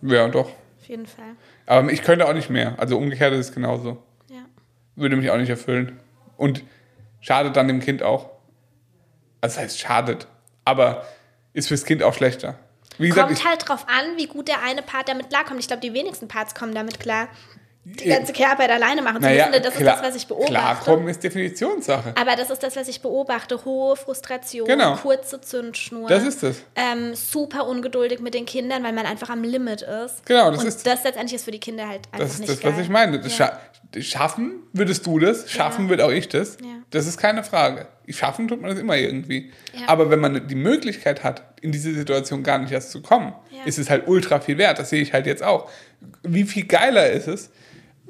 Ja, 0.00 0.28
doch. 0.28 0.50
Auf 0.86 0.90
jeden 0.90 1.06
Fall. 1.06 1.34
Aber 1.66 1.90
ich 1.90 2.02
könnte 2.02 2.28
auch 2.28 2.32
nicht 2.32 2.48
mehr. 2.48 2.78
Also 2.78 2.96
umgekehrt 2.96 3.32
ist 3.32 3.48
es 3.48 3.52
genauso. 3.52 4.00
Ja. 4.30 4.44
Würde 4.94 5.16
mich 5.16 5.30
auch 5.30 5.36
nicht 5.36 5.50
erfüllen. 5.50 5.98
Und 6.36 6.62
schadet 7.20 7.56
dann 7.56 7.66
dem 7.66 7.80
Kind 7.80 8.04
auch. 8.04 8.30
Also 9.40 9.56
das 9.56 9.58
heißt, 9.58 9.80
schadet. 9.80 10.28
Aber 10.64 11.04
ist 11.54 11.66
fürs 11.68 11.84
Kind 11.84 12.04
auch 12.04 12.14
schlechter. 12.14 12.56
Wie 12.98 13.08
gesagt, 13.08 13.28
Kommt 13.28 13.44
halt 13.44 13.68
drauf 13.68 13.86
an, 13.88 14.16
wie 14.16 14.26
gut 14.26 14.46
der 14.46 14.62
eine 14.62 14.82
Part 14.82 15.08
damit 15.08 15.28
klarkommt. 15.28 15.58
Ich 15.58 15.66
glaube, 15.66 15.82
die 15.82 15.92
wenigsten 15.92 16.28
Parts 16.28 16.54
kommen 16.54 16.74
damit 16.74 17.00
klar. 17.00 17.26
Die 17.88 18.08
ganze 18.08 18.32
Care-Arbeit 18.32 18.68
alleine 18.70 19.00
machen 19.00 19.16
zu 19.16 19.28
naja, 19.28 19.46
müssen. 19.46 19.62
Das 19.62 19.74
klar, 19.74 19.94
ist 19.94 20.02
das, 20.02 20.08
was 20.10 20.16
ich 20.16 20.26
beobachte. 20.26 20.52
Klarkommen 20.52 21.06
ist 21.08 21.22
Definitionssache. 21.22 22.14
Aber 22.20 22.34
das 22.34 22.50
ist 22.50 22.60
das, 22.60 22.74
was 22.74 22.88
ich 22.88 23.00
beobachte. 23.00 23.64
Hohe 23.64 23.94
Frustration, 23.94 24.66
Genau. 24.66 24.96
kurze 24.96 25.40
Zündschnur. 25.40 26.08
Das 26.08 26.24
ist 26.24 26.42
es. 26.42 26.64
ähm, 26.74 27.14
super 27.14 27.64
ungeduldig 27.68 28.18
mit 28.18 28.34
den 28.34 28.44
Kindern, 28.44 28.82
weil 28.82 28.92
man 28.92 29.06
einfach 29.06 29.30
am 29.30 29.44
Limit 29.44 29.82
ist. 29.82 30.26
Genau, 30.26 30.50
das 30.50 30.62
Und 30.62 30.66
ist- 30.66 30.84
das 30.84 31.04
letztendlich 31.04 31.34
ist 31.36 31.44
für 31.44 31.52
die 31.52 31.60
Kinder 31.60 31.86
halt 31.88 32.00
einfach 32.10 32.18
Das 32.18 32.34
ist 32.34 32.40
nicht 32.40 32.50
das, 32.52 32.60
geil. 32.60 32.72
was 32.74 32.80
ich 32.80 32.88
meine. 32.88 33.18
Ja. 33.22 33.28
scha 33.30 33.60
schaffen 34.00 34.64
würdest 34.72 35.06
du 35.06 35.20
das, 35.20 35.48
schaffen 35.50 35.84
Ja. 35.84 35.90
wird 35.90 36.00
auch 36.02 36.10
ich 36.10 36.28
das. 36.28 36.58
Ja. 36.60 36.66
Das 36.90 37.06
ist 37.06 37.18
keine 37.18 37.44
Frage. 37.44 37.86
Schaffen 38.08 38.48
tut 38.48 38.60
man 38.60 38.70
das 38.70 38.80
immer 38.80 38.96
irgendwie. 38.96 39.52
Aber 39.86 40.10
wenn 40.10 40.18
man 40.18 40.48
die 40.48 40.54
Möglichkeit 40.56 41.22
hat, 41.22 41.42
in 41.62 41.70
diese 41.72 41.94
Situation 41.94 42.42
gar 42.42 42.58
nicht 42.58 42.72
erst 42.72 42.90
zu 42.90 43.00
kommen, 43.00 43.32
ist 43.64 43.78
es 43.78 43.88
halt 43.88 44.08
ultra 44.08 44.40
viel 44.40 44.58
wert. 44.58 44.78
Das 44.80 44.90
sehe 44.90 45.00
ich 45.00 45.12
halt 45.12 45.26
jetzt 45.26 45.42
auch. 45.44 45.70
Wie 46.24 46.42
viel 46.44 46.66
geiler 46.66 47.08
ist 47.10 47.28
es, 47.28 47.50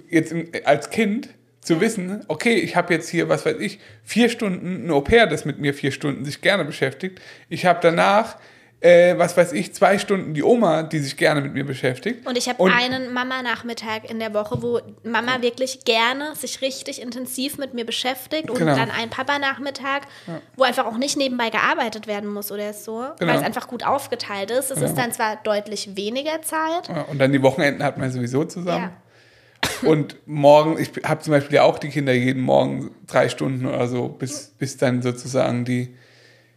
jetzt 0.08 0.34
als 0.64 0.90
Kind 0.90 1.28
zu 1.60 1.80
wissen, 1.80 2.24
okay, 2.28 2.54
ich 2.54 2.76
habe 2.76 2.94
jetzt 2.94 3.08
hier, 3.08 3.28
was 3.28 3.44
weiß 3.44 3.56
ich, 3.58 3.80
vier 4.04 4.28
Stunden 4.28 4.86
ein 4.86 4.90
Au-pair, 4.90 5.26
das 5.26 5.44
mit 5.44 5.58
mir 5.58 5.74
vier 5.74 5.90
Stunden 5.90 6.24
sich 6.24 6.40
gerne 6.40 6.64
beschäftigt. 6.64 7.20
Ich 7.48 7.66
habe 7.66 7.80
danach, 7.82 8.36
äh, 8.80 9.18
was 9.18 9.36
weiß 9.36 9.52
ich, 9.52 9.74
zwei 9.74 9.98
Stunden 9.98 10.32
die 10.32 10.44
Oma, 10.44 10.84
die 10.84 11.00
sich 11.00 11.16
gerne 11.16 11.40
mit 11.40 11.54
mir 11.54 11.64
beschäftigt. 11.64 12.24
Und 12.24 12.38
ich 12.38 12.48
habe 12.48 12.62
einen 12.72 13.12
Mama-Nachmittag 13.12 14.08
in 14.08 14.20
der 14.20 14.32
Woche, 14.32 14.62
wo 14.62 14.80
Mama 15.02 15.42
wirklich 15.42 15.84
gerne 15.84 16.36
sich 16.36 16.60
richtig 16.62 17.02
intensiv 17.02 17.58
mit 17.58 17.74
mir 17.74 17.84
beschäftigt 17.84 18.48
und 18.48 18.58
Genau. 18.58 18.76
dann 18.76 18.90
einen 18.92 19.10
Papa-Nachmittag, 19.10 20.02
wo 20.56 20.62
einfach 20.62 20.86
auch 20.86 20.98
nicht 20.98 21.16
nebenbei 21.16 21.50
gearbeitet 21.50 22.06
werden 22.06 22.32
muss 22.32 22.52
oder 22.52 22.72
so, 22.74 23.06
Genau. 23.18 23.32
weil 23.32 23.40
es 23.40 23.44
einfach 23.44 23.66
gut 23.66 23.84
aufgeteilt 23.84 24.52
ist. 24.52 24.70
Es 24.70 24.80
ist 24.82 24.94
dann 24.94 25.10
zwar 25.10 25.36
deutlich 25.42 25.96
weniger 25.96 26.42
Zeit. 26.42 26.86
Ja, 26.88 27.02
und 27.10 27.18
dann 27.18 27.32
die 27.32 27.42
Wochenenden 27.42 27.82
hat 27.82 27.98
man 27.98 28.12
sowieso 28.12 28.44
zusammen. 28.44 28.84
Ja. 28.84 28.92
Und 29.82 30.16
morgen, 30.26 30.78
ich 30.80 30.90
habe 31.04 31.22
zum 31.22 31.32
Beispiel 31.32 31.56
ja 31.56 31.62
auch 31.62 31.78
die 31.78 31.88
Kinder 31.88 32.12
jeden 32.12 32.42
Morgen 32.42 32.90
drei 33.06 33.28
Stunden 33.28 33.66
oder 33.66 33.86
so, 33.88 34.08
bis, 34.08 34.54
bis 34.58 34.76
dann 34.76 35.02
sozusagen 35.02 35.64
die 35.64 35.94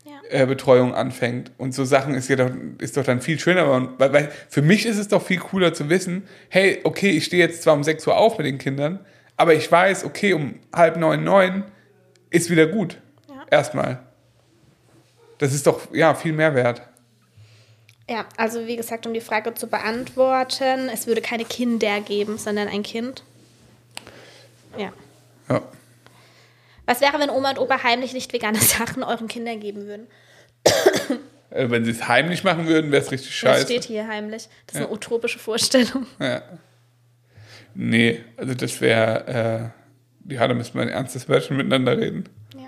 Ja. 0.06 0.12
äh, 0.42 0.46
Betreuung 0.46 0.94
anfängt. 0.94 1.52
Und 1.58 1.74
so 1.74 1.86
Sachen 1.86 2.14
ist 2.16 2.30
ja 2.30 2.36
doch, 2.36 2.50
ist 2.80 2.98
doch 2.98 3.04
dann 3.04 3.22
viel 3.22 3.40
schöner. 3.40 3.90
Weil, 3.98 4.14
weil 4.14 4.32
für 4.50 4.62
mich 4.62 4.86
ist 4.86 4.98
es 4.98 5.08
doch 5.08 5.22
viel 5.22 5.40
cooler 5.40 5.74
zu 5.74 5.90
wissen, 5.90 6.24
hey, 6.50 6.80
okay, 6.84 7.10
ich 7.12 7.26
stehe 7.26 7.44
jetzt 7.44 7.64
zwar 7.64 7.74
um 7.74 7.84
6 7.84 8.06
Uhr 8.08 8.18
auf 8.18 8.38
mit 8.38 8.48
den 8.48 8.58
Kindern, 8.58 9.00
aber 9.38 9.54
ich 9.54 9.72
weiß, 9.72 10.04
okay, 10.06 10.34
um 10.34 10.56
halb 10.74 10.98
neun, 10.98 11.24
neun 11.24 11.64
ist 12.30 12.50
wieder 12.50 12.68
gut. 12.68 13.00
Ja. 13.28 13.46
Erstmal. 13.50 14.00
Das 15.38 15.54
ist 15.54 15.66
doch, 15.66 15.94
ja, 15.94 16.14
viel 16.16 16.34
mehr 16.34 16.54
wert. 16.54 16.82
Ja, 18.10 18.26
also 18.38 18.66
wie 18.66 18.76
gesagt, 18.76 19.06
um 19.06 19.14
die 19.14 19.22
Frage 19.22 19.54
zu 19.54 19.68
beantworten, 19.68 20.90
es 20.92 21.06
würde 21.06 21.22
keine 21.22 21.46
Kinder 21.46 22.02
geben, 22.02 22.38
sondern 22.40 22.68
ein 22.68 22.82
Kind. 22.84 23.24
Ja. 24.78 24.92
Ja. 25.48 25.62
Was 26.86 27.02
wäre, 27.02 27.20
wenn 27.20 27.30
Oma 27.30 27.52
und 27.52 27.60
Opa 27.60 27.84
heimlich 27.84 28.14
nicht 28.14 28.34
vegane 28.34 28.58
Sachen 28.60 29.04
euren 29.04 29.28
Kindern 29.28 29.60
geben 29.60 29.86
würden? 29.86 30.08
Äh, 31.52 31.70
Wenn 31.70 31.86
sie 31.86 31.92
es 31.92 32.08
heimlich 32.08 32.44
machen 32.44 32.68
würden, 32.68 32.92
wäre 32.92 33.04
es 33.04 33.12
richtig 33.12 33.30
Das 33.30 33.36
scheiße. 33.38 33.66
steht 33.66 33.84
hier 33.86 34.08
heimlich. 34.08 34.50
Das 34.68 34.76
ist 34.76 34.82
eine 34.86 34.92
utopische 34.92 35.40
Vorstellung. 35.40 36.06
Ja. 36.20 36.42
Nee, 37.76 38.24
also 38.36 38.56
das 38.56 38.82
wäre, 38.82 39.72
äh, 40.28 40.34
ja, 40.34 40.48
da 40.48 40.54
müsste 40.56 40.76
man 40.78 40.88
ein 40.88 40.94
ernstes 40.94 41.30
Wörtchen 41.30 41.56
miteinander 41.58 41.98
reden. 41.98 42.28
Ja. 42.56 42.68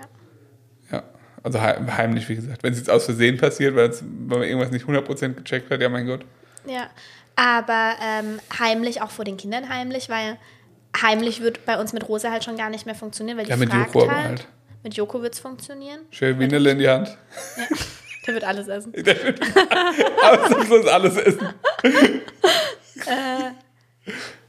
Ja, 0.92 1.02
also 1.42 1.60
heim- 1.60 1.96
heimlich, 1.96 2.28
wie 2.28 2.36
gesagt. 2.36 2.62
Wenn 2.62 2.72
es 2.72 2.78
jetzt 2.78 2.90
aus 2.90 3.04
Versehen 3.04 3.36
passiert, 3.38 3.74
weil, 3.76 3.90
man 4.26 4.42
irgendwas 4.42 4.70
nicht 4.70 4.86
100% 4.86 5.34
gecheckt 5.34 5.70
hat, 5.70 5.80
ja, 5.80 5.88
mein 5.88 6.06
Gott. 6.06 6.24
Ja, 6.66 6.88
aber 7.36 7.94
ähm, 8.02 8.38
heimlich, 8.58 9.02
auch 9.02 9.10
vor 9.10 9.24
den 9.24 9.36
Kindern 9.36 9.68
heimlich, 9.68 10.08
weil 10.08 10.36
heimlich 11.00 11.40
wird 11.40 11.64
bei 11.66 11.78
uns 11.80 11.92
mit 11.92 12.08
Rosa 12.08 12.30
halt 12.30 12.44
schon 12.44 12.56
gar 12.56 12.70
nicht 12.70 12.86
mehr 12.86 12.94
funktionieren, 12.94 13.38
weil 13.38 13.44
die 13.44 13.50
Ja, 13.50 13.56
mit 13.56 13.70
fragt 13.70 13.94
Joko 13.94 14.06
aber 14.06 14.14
halt. 14.16 14.28
halt. 14.28 14.48
Mit 14.84 14.94
Joko 14.94 15.22
wird 15.22 15.34
es 15.34 15.40
funktionieren. 15.40 16.00
Schön 16.10 16.38
Wienerle 16.38 16.70
in 16.72 16.78
die 16.78 16.88
Hand. 16.88 17.16
Der 18.26 18.34
wird 18.34 18.44
alles 18.44 18.68
essen. 18.68 18.92
Ausnahmslos 20.22 20.86
alles 20.86 21.16
essen. 21.16 21.48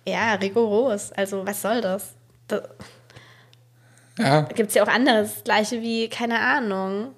Ja, 0.05 0.33
rigoros. 0.35 1.11
Also, 1.13 1.45
was 1.45 1.61
soll 1.61 1.81
das? 1.81 2.13
Da 2.47 2.61
Ja, 4.19 4.41
gibt 4.41 4.69
es 4.69 4.75
ja 4.75 4.83
auch 4.83 4.87
anderes. 4.87 5.33
Das 5.35 5.43
Gleiche 5.43 5.81
wie, 5.81 6.07
keine 6.09 6.39
Ahnung. 6.39 7.13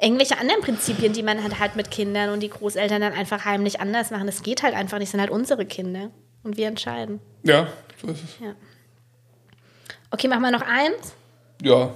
Irgendwelche 0.00 0.38
anderen 0.38 0.60
Prinzipien, 0.60 1.12
die 1.12 1.22
man 1.22 1.42
hat, 1.42 1.58
halt 1.58 1.74
mit 1.76 1.90
Kindern 1.90 2.30
und 2.30 2.40
die 2.40 2.50
Großeltern 2.50 3.00
dann 3.00 3.12
einfach 3.12 3.44
heimlich 3.44 3.80
anders 3.80 4.10
machen. 4.10 4.26
Das 4.26 4.42
geht 4.42 4.62
halt 4.62 4.74
einfach 4.74 4.98
nicht. 4.98 5.08
Das 5.08 5.12
sind 5.12 5.20
halt 5.20 5.30
unsere 5.30 5.66
Kinder. 5.66 6.10
Und 6.44 6.56
wir 6.56 6.68
entscheiden. 6.68 7.20
ja, 7.42 7.66
so 8.00 8.08
ist 8.08 8.22
es. 8.22 8.38
Ja. 8.40 8.54
Okay, 10.10 10.28
machen 10.28 10.42
wir 10.42 10.50
noch 10.52 10.62
eins. 10.62 11.14
Ja, 11.62 11.90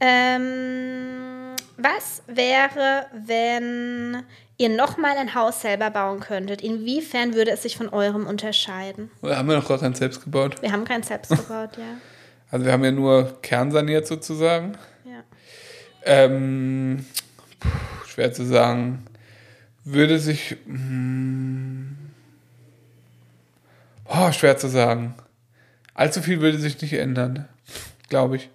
Ähm, 0.00 1.54
was 1.76 2.22
wäre, 2.26 3.06
wenn 3.26 4.22
ihr 4.56 4.68
nochmal 4.68 5.16
ein 5.16 5.34
Haus 5.34 5.60
selber 5.62 5.90
bauen 5.90 6.20
könntet? 6.20 6.62
Inwiefern 6.62 7.34
würde 7.34 7.50
es 7.50 7.62
sich 7.62 7.76
von 7.76 7.88
eurem 7.88 8.26
unterscheiden? 8.26 9.10
oder 9.22 9.36
haben 9.36 9.48
wir 9.48 9.56
noch 9.56 9.68
gar 9.68 9.78
keins 9.78 9.98
selbst 9.98 10.22
gebaut? 10.22 10.60
Wir 10.62 10.72
haben 10.72 10.84
keins 10.84 11.08
selbst 11.08 11.30
gebaut, 11.30 11.70
ja. 11.76 11.84
Also 12.50 12.66
wir 12.66 12.72
haben 12.72 12.84
ja 12.84 12.90
nur 12.90 13.40
kernsaniert 13.42 14.06
sozusagen. 14.06 14.76
ja. 15.04 15.22
Ähm, 16.04 17.04
puh, 17.58 17.68
schwer 18.06 18.32
zu 18.32 18.44
sagen. 18.44 19.04
Würde 19.84 20.18
sich. 20.18 20.56
Hm, 20.66 21.96
oh, 24.06 24.32
schwer 24.32 24.56
zu 24.56 24.68
sagen. 24.68 25.14
Allzu 25.94 26.22
viel 26.22 26.40
würde 26.40 26.58
sich 26.58 26.80
nicht 26.80 26.94
ändern, 26.94 27.48
glaube 28.08 28.36
ich. 28.36 28.50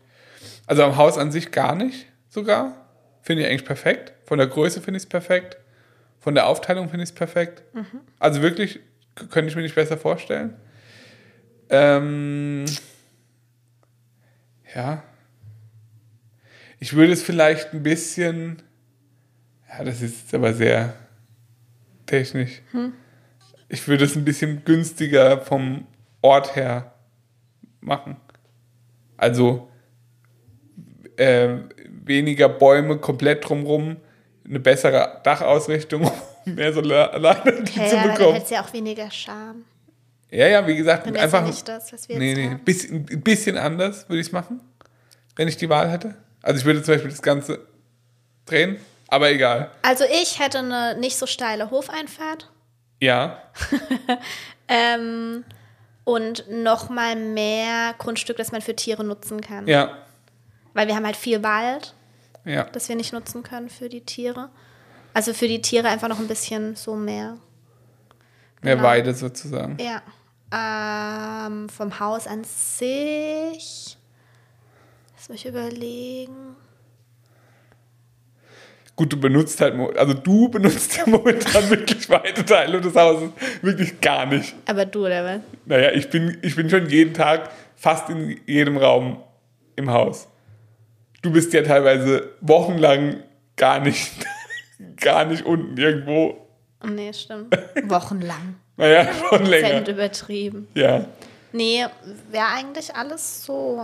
Also 0.68 0.84
am 0.84 0.98
Haus 0.98 1.18
an 1.18 1.32
sich 1.32 1.52
gar 1.52 1.76
nicht 1.76 2.08
sogar. 2.30 2.74
Finde 3.22 3.43
ich 3.43 3.50
eigentlich 3.50 3.66
perfekt. 3.66 4.14
Von 4.26 4.38
der 4.39 4.48
Größe 4.48 4.82
finde 4.82 4.98
ich 4.98 5.04
es 5.04 5.10
perfekt. 5.10 5.58
Von 6.20 6.36
der 6.36 6.48
Aufteilung 6.48 6.89
finde 6.89 7.04
ich 7.04 7.10
es 7.10 7.16
perfekt. 7.16 7.62
Also 8.20 8.41
wirklich, 8.41 8.80
könnte 9.16 9.50
ich 9.50 9.56
mir 9.56 9.62
nicht 9.62 9.76
besser 9.76 9.98
vorstellen. 9.98 10.56
Ähm, 11.70 12.66
ja. 14.76 15.04
Ich 16.80 16.94
würde 16.94 17.14
es 17.14 17.24
vielleicht 17.24 17.74
ein 17.74 17.82
bisschen. 17.82 18.62
Ja, 19.70 19.84
das 19.84 20.02
ist 20.02 20.22
jetzt 20.22 20.34
aber 20.36 20.54
sehr 20.54 20.94
technisch. 22.06 22.62
Ich 23.70 23.88
würde 23.88 24.06
es 24.06 24.16
ein 24.16 24.26
bisschen 24.26 24.64
günstiger 24.64 25.40
vom 25.42 25.88
Ort 26.22 26.56
her 26.56 26.94
machen. 27.82 28.18
Also 29.18 29.70
äh, 31.18 31.58
weniger 31.88 32.50
Bäume 32.50 32.98
komplett 32.98 33.48
drumrum, 33.48 33.98
eine 34.48 34.60
bessere 34.60 35.22
Dachausrichtung, 35.24 36.12
um 36.46 36.56
mehr 36.56 36.74
Solarenergie 36.74 37.80
Hä, 37.80 37.90
zu 37.90 37.96
dann 37.96 38.10
bekommen. 38.10 38.34
hätte 38.34 38.46
es 38.46 38.50
ja 38.52 38.64
auch 38.64 38.74
weniger 38.74 39.10
Charme. 39.10 39.64
Ja, 40.36 40.48
ja, 40.48 40.68
wie 40.68 40.76
gesagt, 40.76 41.08
Dann 41.08 41.16
einfach 41.16 41.46
nicht 41.46 41.66
das, 41.68 41.94
was 41.94 42.10
wir 42.10 42.18
nee, 42.20 42.30
jetzt 42.30 42.38
nee, 42.38 42.50
haben. 42.50 42.60
bisschen, 42.66 43.06
ein 43.10 43.22
bisschen 43.22 43.58
anders 43.58 44.10
würde 44.10 44.20
ich 44.20 44.28
es 44.28 44.34
machen, 44.34 44.60
wenn 45.38 45.48
ich 45.48 45.56
die 45.56 45.70
Wahl 45.70 45.90
hätte. 45.90 46.16
Also 46.42 46.60
ich 46.60 46.66
würde 46.66 46.84
zum 46.84 46.94
Beispiel 46.94 47.10
das 47.10 47.22
Ganze 47.22 47.60
drehen, 48.46 48.78
aber 49.08 49.32
egal. 49.32 49.72
Also 49.82 50.04
ich 50.22 50.40
hätte 50.40 50.60
eine 50.60 50.98
nicht 51.00 51.18
so 51.18 51.26
steile 51.26 51.72
Hofeinfahrt 51.72 52.52
Ja, 53.02 53.42
ähm, 54.68 55.46
und 56.04 56.46
noch 56.50 56.90
mal 56.90 57.16
mehr 57.16 57.96
Grundstück, 57.98 58.36
das 58.36 58.52
man 58.52 58.62
für 58.62 58.76
Tiere 58.76 59.06
nutzen 59.06 59.40
kann. 59.40 59.68
ja, 59.68 59.98
Weil 60.74 60.88
wir 60.88 60.96
haben 60.98 61.06
halt 61.06 61.16
viel 61.16 61.44
Wald, 61.44 61.94
ja. 62.44 62.66
das 62.66 62.90
wir 62.90 62.98
nicht 62.98 63.14
nutzen 63.14 63.42
können 63.42 63.70
für 63.70 63.88
die 63.88 64.02
Tiere. 64.02 64.50
Also 65.14 65.34
für 65.34 65.48
die 65.48 65.62
Tiere 65.62 65.88
einfach 65.88 66.10
noch 66.10 66.20
ein 66.20 66.28
bisschen 66.28 66.76
so 66.76 66.96
mehr. 66.96 67.38
Mehr 68.62 68.76
Genau. 68.76 68.88
Weide 68.88 69.14
sozusagen. 69.14 69.78
Ja. 69.80 70.02
Ähm, 70.56 71.68
vom 71.70 71.99
Haus 71.99 72.28
an 72.28 72.43
sich. 72.45 73.97
Lass 75.16 75.30
mich 75.30 75.45
überlegen. 75.45 76.56
Gut, 78.95 79.12
du 79.12 79.20
benutzt 79.20 79.60
halt, 79.60 79.76
also 79.97 80.14
du 80.14 80.47
benutzt 80.51 80.95
ja 80.95 81.03
momentan 81.08 81.70
wirklich 81.70 82.10
weite 82.10 82.45
Teile 82.45 82.80
des 82.80 82.95
Hauses 82.95 83.32
wirklich 83.62 83.99
gar 83.99 84.26
nicht. 84.26 84.56
Aber 84.68 84.86
du, 84.86 85.06
oder 85.06 85.26
was? 85.26 85.41
Naja, 85.66 85.91
ich 85.91 86.10
bin, 86.10 86.38
ich 86.41 86.56
bin 86.56 86.70
schon 86.70 86.88
jeden 86.89 87.14
Tag 87.14 87.49
fast 87.76 88.10
in 88.10 88.39
jedem 88.45 88.78
Raum 88.78 89.22
im 89.76 89.89
Haus. 89.91 90.30
Du 91.22 91.32
bist 91.32 91.51
ja 91.53 91.64
teilweise 91.64 92.30
wochenlang 92.39 93.24
gar 93.58 93.80
nicht, 93.80 94.14
gar 95.01 95.26
nicht 95.26 95.45
unten 95.45 95.76
irgendwo. 95.76 96.47
Nee, 96.88 97.12
stimmt. 97.12 97.58
Wochenlang. 97.89 98.56
Naja, 98.78 99.08
schon 99.30 99.46
Cent 99.46 99.50
länger. 99.50 99.88
übertrieben. 99.90 100.68
Ja. 100.74 101.06
Nee, 101.52 101.86
wäre 102.32 102.48
eigentlich 102.54 102.94
alles 102.96 103.46
so. 103.46 103.82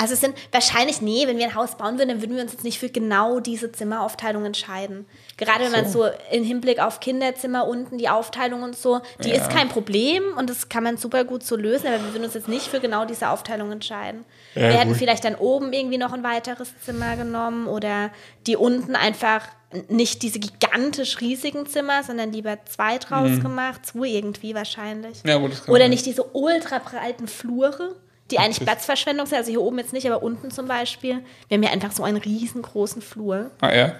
Also 0.00 0.14
es 0.14 0.20
sind 0.22 0.34
wahrscheinlich, 0.50 1.02
nee, 1.02 1.26
wenn 1.26 1.36
wir 1.36 1.44
ein 1.44 1.54
Haus 1.54 1.76
bauen 1.76 1.98
würden, 1.98 2.08
dann 2.08 2.22
würden 2.22 2.34
wir 2.34 2.42
uns 2.42 2.52
jetzt 2.52 2.64
nicht 2.64 2.78
für 2.78 2.88
genau 2.88 3.38
diese 3.38 3.70
Zimmeraufteilung 3.70 4.46
entscheiden. 4.46 5.04
Gerade 5.36 5.64
wenn 5.64 5.72
man 5.72 5.86
So. 5.86 6.04
so 6.04 6.10
im 6.30 6.42
Hinblick 6.42 6.80
auf 6.80 7.00
Kinderzimmer 7.00 7.66
unten 7.68 7.98
die 7.98 8.08
Aufteilung 8.08 8.62
und 8.62 8.74
so, 8.76 9.02
die 9.22 9.28
Ja. 9.28 9.34
ist 9.36 9.50
kein 9.50 9.68
Problem 9.68 10.22
und 10.38 10.48
das 10.48 10.70
kann 10.70 10.84
man 10.84 10.96
super 10.96 11.24
gut 11.24 11.42
so 11.42 11.54
lösen, 11.54 11.86
aber 11.88 11.98
wir 12.02 12.14
würden 12.14 12.24
uns 12.24 12.32
jetzt 12.32 12.48
nicht 12.48 12.66
für 12.68 12.80
genau 12.80 13.04
diese 13.04 13.28
Aufteilung 13.28 13.72
entscheiden. 13.72 14.24
Ja, 14.54 14.62
wir 14.62 14.72
hätten 14.72 14.88
gut. 14.90 14.96
vielleicht 14.98 15.24
dann 15.24 15.34
oben 15.34 15.72
irgendwie 15.74 15.98
noch 15.98 16.14
ein 16.14 16.22
weiteres 16.24 16.72
Zimmer 16.82 17.16
genommen 17.16 17.66
oder 17.66 18.10
die 18.46 18.56
unten 18.56 18.96
einfach 18.96 19.42
nicht 19.88 20.22
diese 20.22 20.38
gigantisch 20.38 21.20
riesigen 21.20 21.66
Zimmer, 21.66 22.02
sondern 22.02 22.32
lieber 22.32 22.56
zwei 22.64 22.96
draus 22.96 23.38
gemacht, 23.40 23.82
so 23.86 24.02
irgendwie 24.02 24.54
wahrscheinlich. 24.54 25.22
Mhm. 25.24 25.28
Ja, 25.30 25.36
gut, 25.36 25.52
das 25.52 25.64
kann 25.66 25.74
Oder 25.74 25.88
nicht 25.88 26.06
diese 26.06 26.24
ultra 26.24 26.78
breiten 26.78 27.28
Flure, 27.28 27.96
die 28.30 28.38
eigentlich 28.38 28.60
Platzverschwendung 28.60 29.26
sind. 29.26 29.38
Also 29.38 29.50
hier 29.50 29.62
oben 29.62 29.78
jetzt 29.78 29.92
nicht, 29.92 30.06
aber 30.10 30.22
unten 30.22 30.50
zum 30.50 30.66
Beispiel. 30.66 31.24
Wir 31.48 31.56
haben 31.56 31.62
ja 31.62 31.70
einfach 31.70 31.92
so 31.92 32.02
einen 32.02 32.16
riesengroßen 32.18 33.02
Flur. 33.02 33.50
Ah 33.60 33.72
ja. 33.74 33.94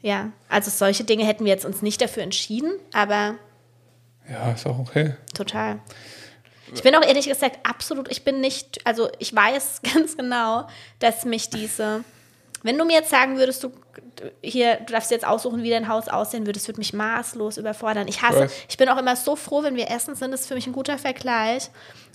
Ja, 0.00 0.32
also 0.48 0.70
solche 0.70 1.04
Dinge 1.04 1.24
hätten 1.24 1.44
wir 1.44 1.52
jetzt 1.52 1.64
uns 1.64 1.80
nicht 1.80 2.00
dafür 2.00 2.24
entschieden, 2.24 2.72
aber 2.92 3.36
Ja, 4.28 4.50
ist 4.52 4.66
auch 4.66 4.78
okay. 4.78 5.14
total. 5.34 5.78
Ich 6.74 6.82
bin 6.82 6.94
auch 6.96 7.02
ehrlich 7.06 7.28
gesagt 7.28 7.58
absolut, 7.64 8.10
ich 8.10 8.24
bin 8.24 8.40
nicht, 8.40 8.80
also 8.84 9.10
ich 9.18 9.34
weiß 9.34 9.82
ganz 9.94 10.16
genau, 10.16 10.66
dass 10.98 11.24
mich 11.24 11.50
diese, 11.50 12.02
wenn 12.62 12.78
du 12.78 12.84
mir 12.84 12.94
jetzt 12.94 13.10
sagen 13.10 13.36
würdest, 13.36 13.62
du 13.62 13.72
hier, 14.40 14.76
du 14.76 14.92
darfst 14.92 15.10
jetzt 15.10 15.26
aussuchen, 15.26 15.62
wie 15.62 15.70
dein 15.70 15.86
Haus 15.88 16.08
aussehen 16.08 16.46
würde, 16.46 16.58
das 16.58 16.66
würde 16.66 16.80
mich 16.80 16.92
maßlos 16.92 17.58
überfordern. 17.58 18.08
Ich 18.08 18.22
hasse, 18.22 18.40
Weiß. 18.40 18.52
ich 18.68 18.76
bin 18.76 18.88
auch 18.88 18.96
immer 18.98 19.16
so 19.16 19.36
froh, 19.36 19.62
wenn 19.62 19.76
wir 19.76 19.90
essen 19.90 20.14
sind, 20.14 20.30
das 20.32 20.42
ist 20.42 20.46
für 20.48 20.54
mich 20.54 20.66
ein 20.66 20.72
guter 20.72 20.98
Vergleich. 20.98 21.70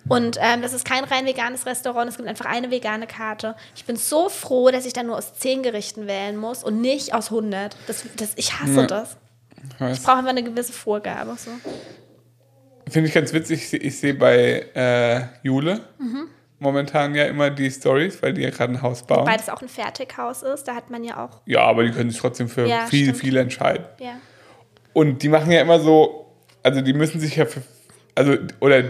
Und 0.09 0.37
ähm, 0.41 0.61
das 0.61 0.73
ist 0.73 0.85
kein 0.85 1.03
rein 1.03 1.25
veganes 1.25 1.65
Restaurant, 1.65 2.09
es 2.09 2.17
gibt 2.17 2.29
einfach 2.29 2.45
eine 2.45 2.71
vegane 2.71 3.07
Karte. 3.07 3.55
Ich 3.75 3.85
bin 3.85 3.95
so 3.95 4.29
froh, 4.29 4.69
dass 4.71 4.85
ich 4.85 4.93
dann 4.93 5.07
nur 5.07 5.17
aus 5.17 5.33
10 5.33 5.63
Gerichten 5.63 6.07
wählen 6.07 6.37
muss 6.37 6.63
und 6.63 6.79
nicht 6.81 7.13
aus 7.13 7.25
100. 7.31 7.75
Das, 7.87 8.05
das, 8.15 8.33
ich 8.35 8.59
hasse 8.59 8.81
Ja. 8.81 8.87
das. 8.87 9.17
Ich 9.91 10.01
brauche 10.01 10.17
einfach 10.17 10.29
eine 10.29 10.43
gewisse 10.43 10.71
Vorgabe. 10.71 11.35
So. 11.37 11.51
Finde 12.89 13.09
ich 13.09 13.13
ganz 13.13 13.33
witzig. 13.33 13.73
Ich 13.73 13.99
sehe 13.99 14.13
bei 14.13 14.65
äh, 14.75 15.23
Jule 15.45 15.81
Mhm. 15.97 16.27
momentan 16.59 17.13
ja 17.15 17.25
immer 17.25 17.49
die 17.49 17.69
Stories, 17.69 18.21
weil 18.23 18.33
die 18.33 18.43
ja 18.43 18.49
gerade 18.49 18.73
ein 18.73 18.81
Haus 18.81 19.03
bauen. 19.03 19.27
Weil 19.27 19.37
das 19.37 19.49
auch 19.49 19.61
ein 19.61 19.67
Fertighaus 19.67 20.41
ist, 20.43 20.63
da 20.69 20.75
hat 20.75 20.89
man 20.89 21.03
ja 21.03 21.25
auch, 21.25 21.41
Ja, 21.45 21.61
aber 21.63 21.83
die 21.83 21.91
können 21.91 22.09
sich 22.11 22.19
trotzdem 22.19 22.47
für 22.49 22.65
Ja, 22.67 22.85
viel, 22.85 23.05
stimmt. 23.07 23.17
viel 23.19 23.37
entscheiden. 23.37 23.85
ja. 23.99 24.13
Und 24.93 25.21
die 25.21 25.29
machen 25.29 25.51
ja 25.51 25.61
immer 25.61 25.79
so, 25.79 26.33
also 26.63 26.81
die 26.81 26.93
müssen 26.93 27.19
sich 27.19 27.35
ja 27.35 27.45
für, 27.45 27.61
also, 28.15 28.35
oder 28.59 28.83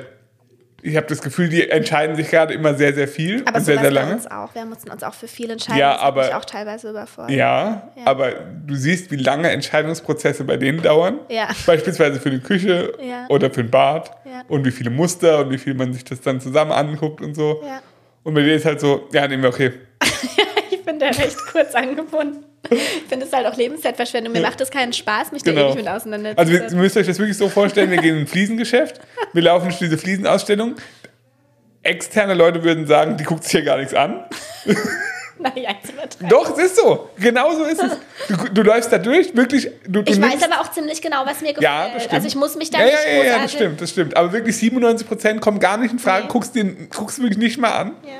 ich 0.82 0.96
habe 0.96 1.08
das 1.08 1.22
Gefühl, 1.22 1.50
die 1.50 1.70
entscheiden 1.70 2.16
sich 2.16 2.30
gerade 2.30 2.54
immer 2.54 2.74
sehr, 2.76 2.94
sehr 2.94 3.08
viel 3.08 3.44
Aber 3.46 3.58
und 3.58 3.64
sehr, 3.66 3.80
sehr 3.80 3.92
lange. 3.92 4.14
uns 4.14 4.28
auch. 4.28 4.54
Wir 4.56 4.64
mussten 4.66 4.90
uns 4.92 5.02
auch 5.04 5.14
für 5.14 5.28
viel 5.28 5.50
entscheiden. 5.50 5.80
Ja, 5.80 5.94
das 5.94 6.02
aber- 6.02 6.24
mich 6.26 6.34
auch 6.36 6.46
teilweise 6.46 6.90
überfordert. 6.92 7.32
Ja, 7.36 7.92
Ja. 7.96 8.04
aber 8.06 8.32
du 8.66 8.76
siehst, 8.76 9.10
wie 9.12 9.16
lange 9.16 9.50
Entscheidungsprozesse 9.50 10.44
bei 10.44 10.58
denen 10.58 10.82
dauern. 10.82 11.20
Ja. 11.30 11.48
Beispielsweise 11.66 12.20
für 12.20 12.30
die 12.30 12.40
Küche 12.40 12.94
Ja. 13.02 13.26
oder 13.30 13.50
für 13.52 13.62
ein 13.62 13.72
Bad. 13.72 14.12
Ja. 14.26 14.44
Und 14.48 14.66
wie 14.66 14.72
viele 14.72 14.90
Muster 14.90 15.40
und 15.40 15.50
wie 15.52 15.58
viel 15.58 15.74
man 15.74 15.94
sich 15.94 16.04
das 16.04 16.22
dann 16.22 16.40
zusammen 16.40 16.72
anguckt 16.72 17.22
und 17.22 17.34
so. 17.36 17.62
Ja. 17.66 17.82
Und 18.24 18.34
bei 18.34 18.42
dir 18.44 18.56
ist 18.56 18.66
halt 18.66 18.80
so, 18.80 19.08
ja, 19.14 19.28
nehmen 19.28 19.44
wir 19.44 19.50
okay. 19.50 19.72
Ich 20.70 20.84
bin 20.86 21.00
da 21.00 21.08
recht 21.08 21.38
kurz 21.52 21.74
angebunden. 21.76 22.46
Ich 22.70 22.80
finde 23.08 23.26
es 23.26 23.32
halt 23.32 23.45
auch 23.47 23.55
Lebenszeitverschwendung. 23.55 24.34
Mir 24.34 24.41
macht 24.41 24.60
es 24.60 24.70
keinen 24.70 24.91
Spaß, 24.91 25.32
mich 25.32 25.43
da 25.43 25.51
Genau. 25.51 25.68
ewig 25.68 25.76
mit 25.78 25.88
Also 25.88 26.08
auseinanderzusetzen. 26.10 26.78
ihr 26.78 26.82
müsst 26.82 26.97
euch 26.97 27.08
das 27.08 27.18
wirklich 27.20 27.38
so 27.38 27.47
vorstellen, 27.49 27.89
wir 27.91 27.97
gehen 27.97 28.16
in 28.16 28.22
ein 28.24 28.28
Fliesengeschäft, 28.28 28.99
wir 29.34 29.41
laufen 29.41 29.66
durch 29.66 29.78
diese 29.80 29.97
Fliesenausstellung. 29.97 30.76
Externe 31.84 32.34
Leute 32.34 32.64
würden 32.64 32.86
sagen, 32.88 33.16
die 33.16 33.24
guckt 33.24 33.43
sich 33.43 33.51
hier 33.53 33.62
gar 33.64 33.78
nichts 33.78 33.93
an. 33.93 34.26
naja. 35.39 35.70
Doch, 36.30 36.58
es 36.58 36.66
ist 36.66 36.76
so. 36.78 37.10
Genau 37.18 37.53
so 37.53 37.64
ist 37.64 37.82
es. 37.82 37.91
Du, 38.28 38.36
du 38.53 38.62
läufst 38.64 38.91
da 38.91 38.97
durch, 38.97 39.34
wirklich. 39.36 39.70
Du, 39.88 40.01
du 40.01 40.12
Ich 40.12 40.20
weiß 40.22 40.43
aber 40.43 40.60
auch 40.60 40.72
ziemlich 40.72 41.01
genau, 41.01 41.26
was 41.26 41.39
mir 41.41 41.53
gefällt. 41.53 41.62
Ja, 41.64 41.89
das 41.93 42.03
stimmt. 42.03 42.14
Also 42.16 42.28
ich 42.28 42.36
muss 42.36 42.55
mich 42.58 42.70
da 42.72 42.80
ja, 42.80 42.86
nicht 42.86 42.95
ja, 43.08 43.14
ja, 43.14 43.24
ja, 43.24 43.39
das 43.43 43.51
stimmt, 43.53 43.80
das 43.80 43.89
stimmt. 43.91 44.18
Aber 44.18 44.34
wirklich 44.34 44.55
97% 44.58 45.39
kommen 45.39 45.60
gar 45.60 45.78
nicht 45.78 45.93
in 45.93 45.99
Frage, 45.99 46.24
Nee. 46.26 46.30
guckst, 46.32 46.55
den, 46.55 46.89
guckst 46.89 47.20
du 47.20 47.22
wirklich 47.22 47.38
nicht 47.38 47.58
mal 47.60 47.72
an. 47.72 47.91
Ja. 48.03 48.12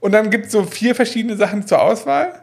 Und 0.00 0.10
dann 0.12 0.30
gibt 0.30 0.46
es 0.46 0.52
so 0.52 0.64
vier 0.64 0.96
verschiedene 0.96 1.36
Sachen 1.36 1.64
zur 1.66 1.80
Auswahl. 1.80 2.41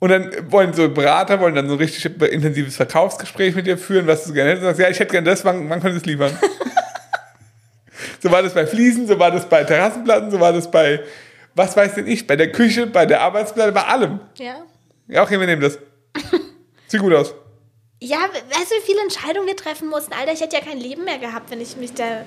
Und 0.00 0.10
dann 0.10 0.52
wollen 0.52 0.72
so 0.74 0.88
Berater, 0.88 1.40
wollen 1.40 1.54
dann 1.54 1.66
so 1.66 1.74
ein 1.74 1.78
richtig 1.78 2.04
intensives 2.04 2.76
Verkaufsgespräch 2.76 3.54
mit 3.54 3.66
dir 3.66 3.76
führen, 3.76 4.06
was 4.06 4.24
du 4.24 4.32
gerne 4.32 4.50
hättest. 4.50 4.62
Du 4.62 4.68
sagst, 4.68 4.80
ja, 4.80 4.88
ich 4.88 5.00
hätte 5.00 5.10
gerne 5.10 5.28
das, 5.28 5.44
wann, 5.44 5.68
wann 5.68 5.80
könnt 5.80 5.94
ihr 5.94 5.98
es 5.98 6.06
liefern? 6.06 6.30
so 8.22 8.30
war 8.30 8.42
das 8.42 8.54
bei 8.54 8.66
Fliesen, 8.66 9.08
so 9.08 9.18
war 9.18 9.32
das 9.32 9.48
bei 9.48 9.64
Terrassenplatten, 9.64 10.30
so 10.30 10.38
war 10.38 10.52
das 10.52 10.70
bei, 10.70 11.00
was 11.54 11.76
weiß 11.76 11.96
denn 11.96 12.06
ich, 12.06 12.26
bei 12.26 12.36
der 12.36 12.52
Küche, 12.52 12.86
bei 12.86 13.06
der 13.06 13.22
Arbeitsplatte, 13.22 13.72
bei 13.72 13.84
allem. 13.84 14.20
ja. 14.36 14.64
Ja, 15.10 15.22
okay, 15.22 15.40
wir 15.40 15.46
nehmen 15.46 15.62
das. 15.62 15.78
Sieht 16.86 17.00
gut 17.00 17.14
aus. 17.14 17.34
Ja, 18.00 18.18
weißt 18.18 18.70
du, 18.70 18.74
wie 18.76 18.84
viele 18.84 19.00
Entscheidungen 19.00 19.46
wir 19.46 19.56
treffen 19.56 19.88
mussten? 19.88 20.12
Alter, 20.12 20.32
ich 20.32 20.40
hätte 20.40 20.56
ja 20.56 20.62
kein 20.62 20.78
Leben 20.78 21.04
mehr 21.04 21.18
gehabt, 21.18 21.50
wenn 21.50 21.60
ich 21.60 21.76
mich 21.76 21.94
da. 21.94 22.24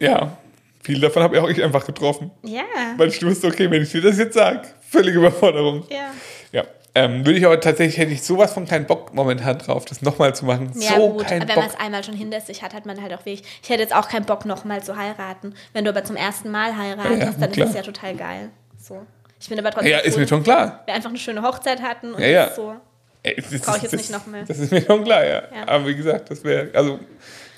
Ja, 0.00 0.38
viel 0.82 1.00
davon 1.00 1.22
habe 1.22 1.40
auch 1.40 1.48
ich 1.48 1.62
einfach 1.62 1.84
getroffen. 1.84 2.30
Ja. 2.42 2.64
Weil 2.96 3.08
ich 3.08 3.24
wusste, 3.24 3.48
okay, 3.48 3.70
wenn 3.70 3.82
ich 3.82 3.92
dir 3.92 4.00
das 4.00 4.18
jetzt 4.18 4.34
sage, 4.34 4.62
völlige 4.88 5.18
Überforderung. 5.18 5.84
Ja. 5.90 6.10
Ja. 6.52 6.64
Ähm, 6.94 7.26
würde 7.26 7.38
ich 7.38 7.44
aber 7.44 7.60
tatsächlich, 7.60 7.98
hätte 7.98 8.12
ich 8.12 8.22
sowas 8.22 8.54
von 8.54 8.66
keinen 8.66 8.86
Bock 8.86 9.12
momentan 9.12 9.58
drauf, 9.58 9.84
das 9.84 10.00
nochmal 10.00 10.34
zu 10.34 10.46
machen. 10.46 10.72
Ja, 10.76 10.94
so 10.96 11.10
gut, 11.10 11.26
kein 11.26 11.42
aber 11.42 11.50
wenn 11.50 11.56
man 11.56 11.66
es 11.68 11.74
einmal 11.78 12.02
schon 12.02 12.14
hinter 12.14 12.40
sich 12.40 12.62
hat, 12.62 12.72
hat 12.72 12.86
man 12.86 13.02
halt 13.02 13.12
auch 13.12 13.18
wirklich. 13.26 13.42
Ich 13.62 13.68
hätte 13.68 13.82
jetzt 13.82 13.94
auch 13.94 14.08
keinen 14.08 14.24
Bock, 14.24 14.46
nochmal 14.46 14.82
zu 14.82 14.96
heiraten. 14.96 15.54
Wenn 15.74 15.84
du 15.84 15.90
aber 15.90 16.04
zum 16.04 16.16
ersten 16.16 16.50
Mal 16.50 16.74
heiratest, 16.76 17.10
Ja, 17.20 17.26
ja, 17.26 17.32
dann 17.38 17.52
klar. 17.52 17.66
ist 17.66 17.74
das 17.76 17.86
ja 17.86 17.92
total 17.92 18.14
geil. 18.16 18.48
So. 18.82 19.04
Ich 19.38 19.48
bin 19.50 19.58
aber 19.58 19.70
trotzdem. 19.72 19.90
Ja, 19.92 19.98
ist 19.98 20.14
froh, 20.14 20.20
mir 20.20 20.28
schon 20.28 20.42
klar. 20.42 20.82
wir 20.86 20.94
einfach 20.94 21.10
eine 21.10 21.18
schöne 21.18 21.42
Hochzeit 21.42 21.82
hatten 21.82 22.14
und 22.14 22.20
Ja, 22.22 22.28
ja. 22.28 22.42
das 22.44 22.50
ist 22.52 22.56
so. 22.56 22.74
Ey, 23.22 23.34
das- 23.36 23.60
Brauch 23.60 23.76
ich 23.76 23.82
jetzt 23.82 23.92
das- 23.92 24.00
nicht 24.00 24.10
noch 24.12 24.26
mehr. 24.26 24.44
Das 24.48 24.58
ist 24.58 24.72
mir 24.72 24.80
schon 24.82 25.04
klar, 25.04 25.22
ja. 25.26 25.42
Ja. 25.54 25.66
Aber 25.68 25.86
wie 25.86 25.96
gesagt, 25.96 26.30
das 26.30 26.42
wäre, 26.44 26.70
also 26.72 26.98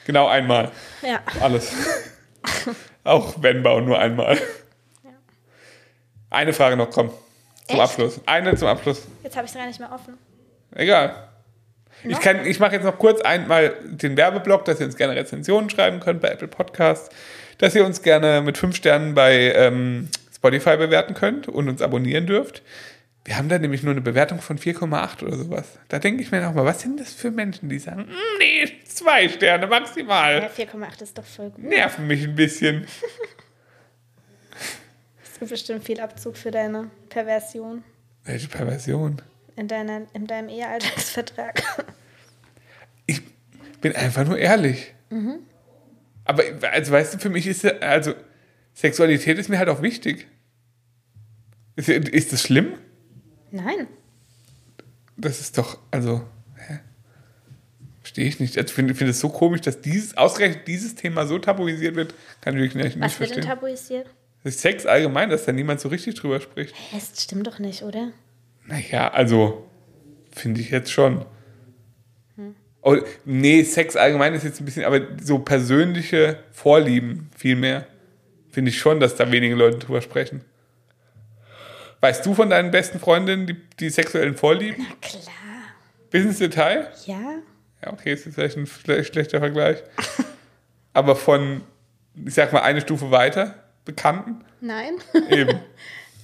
genau 0.05 0.27
einmal. 0.27 0.73
Ja. 1.03 1.21
Alles. 1.41 1.71
Auch 3.05 3.35
wenn 3.41 3.63
bauen, 3.63 3.85
nur 3.85 3.99
einmal. 3.99 4.37
Eine 6.31 6.53
Frage 6.53 6.77
noch, 6.77 6.91
komm. 6.91 7.09
Zum 7.67 7.77
Echt? 7.77 7.81
Abschluss. 7.81 8.21
Eine 8.27 8.57
zum 8.57 8.69
Abschluss. 8.69 9.07
Jetzt 9.23 9.37
habe 9.37 9.45
ich 9.47 9.53
es 9.53 9.57
gar 9.59 9.67
nicht 9.67 9.79
mehr 9.81 9.93
offen. 9.93 10.15
Egal. 10.75 11.29
Ich, 12.05 12.11
Noch? 12.11 12.21
kann- 12.21 12.47
ich 12.47 12.61
mache 12.61 12.75
jetzt 12.77 12.85
noch 12.85 12.99
kurz 12.99 13.21
einmal 13.23 13.75
den 13.85 14.17
Werbeblock, 14.17 14.65
dass 14.65 14.79
ihr 14.81 14.87
uns 14.87 14.97
gerne 14.97 15.17
Rezensionen 15.17 15.69
schreiben 15.69 15.99
könnt 16.01 16.21
bei 16.21 16.29
Apple 16.29 16.47
Podcasts, 16.49 17.09
dass 17.59 17.75
ihr 17.75 17.85
uns 17.85 18.03
gerne 18.03 18.41
mit 18.41 18.57
fünf 18.57 18.77
Sternen 18.77 19.15
bei 19.15 19.53
ähm, 19.55 20.09
Spotify 20.35 20.77
bewerten 20.77 21.15
könnt 21.15 21.49
und 21.49 21.69
uns 21.69 21.83
abonnieren 21.83 22.27
dürft. 22.27 22.63
Wir 23.25 23.37
haben 23.37 23.49
da 23.49 23.59
nämlich 23.59 23.83
nur 23.83 23.91
eine 23.93 24.01
Bewertung 24.01 24.41
von 24.41 24.59
4,8 24.59 25.25
oder 25.25 25.37
sowas. 25.37 25.79
Da 25.89 25.99
denke 25.99 26.23
ich 26.23 26.31
mir 26.31 26.41
nochmal, 26.41 26.65
was 26.65 26.81
sind 26.81 27.01
das 27.01 27.13
für 27.13 27.31
Menschen, 27.31 27.69
die 27.69 27.79
sagen, 27.81 28.03
"Mm, 28.03 28.39
nee, 28.39 28.73
zwei 28.87 29.29
Sterne 29.29 29.65
Ja, 29.65 29.69
maximal. 29.69 30.49
4,8 30.57 31.03
ist 31.03 31.19
doch 31.19 31.25
voll 31.25 31.51
gut. 31.51 31.65
Nerven 31.65 32.07
mich 32.07 32.23
ein 32.25 32.35
bisschen. 32.37 32.87
Es 35.39 35.41
gibt 35.41 35.51
bestimmt 35.53 35.85
viel 35.85 36.01
Abzug 36.01 36.37
für 36.37 36.51
deine 36.51 36.91
Perversion 37.11 37.85
Welche 38.25 38.49
Perversion. 38.49 39.23
in, 39.55 39.69
deiner, 39.69 40.03
in 40.13 40.27
deinem 40.27 40.49
Ehealltagsvertrag. 40.49 41.63
Ich 43.07 43.23
bin 43.81 43.95
einfach 43.95 44.27
nur 44.27 44.37
ehrlich. 44.37 44.95
Aber 46.25 46.43
also 46.73 46.91
weißt 46.93 47.15
du, 47.15 47.19
für 47.19 47.31
mich 47.31 47.47
ist 47.47 47.65
also 47.81 48.15
Sexualität 48.75 49.39
ist 49.39 49.49
mir 49.49 49.59
halt 49.61 49.69
auch 49.69 49.81
wichtig. 49.81 50.27
Ist, 51.77 51.89
ist 51.89 52.33
das 52.33 52.43
schlimm? 52.43 52.75
Nein. 53.53 53.87
Das 55.17 55.41
ist 55.41 55.57
doch, 55.57 55.79
also, 55.93 56.23
hä? 56.57 56.81
Verstehe 58.01 58.27
ich 58.27 58.41
nicht. 58.41 58.59
Also, 58.59 58.67
Ich 58.69 58.75
finde 58.75 58.95
find 58.97 59.09
es 59.11 59.21
so 59.21 59.29
komisch, 59.29 59.61
dass 59.61 59.81
dieses, 59.81 60.17
ausgerechnet 60.17 60.67
dieses 60.67 60.97
Thema 60.97 61.27
so 61.27 61.39
tabuisiert 61.39 61.95
wird. 61.95 62.13
Kann 62.41 62.55
ich 62.57 62.61
wirklich 62.63 62.85
nicht, 62.85 62.97
nicht 62.97 63.05
Was 63.05 63.21
wird 63.21 63.31
denn 63.31 63.43
verstehen. 63.45 63.55
tabuisiert? 63.61 64.07
Sex 64.51 64.87
allgemein, 64.87 65.31
dass 65.31 65.45
da 65.45 65.53
niemand 65.53 65.81
so 65.81 65.89
richtig 65.89 66.15
drüber 66.17 66.41
spricht. 66.41 66.75
Hä, 66.75 66.97
Das 66.99 67.23
stimmt 67.23 67.47
doch 67.47 67.59
nicht, 67.59 67.83
oder? 67.83 68.13
Naja, 68.67 69.09
also, 69.13 69.67
finde 70.31 70.61
ich 70.61 70.71
jetzt 70.71 70.93
schon. 70.93 71.25
Oh, 72.81 72.97
nee, 73.25 73.65
Sex 73.65 73.97
allgemein 73.97 74.35
ist 74.35 74.45
jetzt 74.45 74.61
ein 74.61 74.65
bisschen, 74.65 74.85
aber 74.85 75.01
so 75.21 75.41
persönliche 75.41 76.39
Vorlieben 76.53 77.29
viel 77.37 77.57
mehr. 77.57 77.87
Finde 78.51 78.71
ich 78.71 78.79
schon, 78.79 79.01
dass 79.01 79.17
da 79.17 79.31
wenige 79.33 79.55
Leute 79.57 79.79
drüber 79.79 80.01
sprechen. 80.01 80.43
Weißt 82.01 82.25
du 82.25 82.35
von 82.35 82.49
deinen 82.49 82.71
besten 82.71 83.01
Freundinnen 83.01 83.47
die, 83.47 83.57
die 83.81 83.91
sexuellen 83.91 84.37
Vorlieben? 84.37 84.87
Na 84.89 84.95
klar. 85.01 85.23
Bis 86.11 86.25
ins 86.25 86.39
Detail? 86.39 86.89
Ja. 87.07 87.19
Ja, 87.85 87.93
okay, 87.93 88.13
ist 88.13 88.25
jetzt 88.25 88.35
vielleicht 88.37 88.57
ein 88.57 88.67
schle- 88.67 89.05
schlechter 89.05 89.41
Vergleich. 89.41 89.79
Aber 90.93 91.17
von, 91.17 91.63
ich 92.25 92.35
sag 92.35 92.53
mal, 92.53 92.63
eine 92.63 92.81
Stufe 92.81 93.11
weiter, 93.11 93.55
Bekannten? 93.89 94.45
Nein. 94.61 94.95
Eben. 95.31 95.61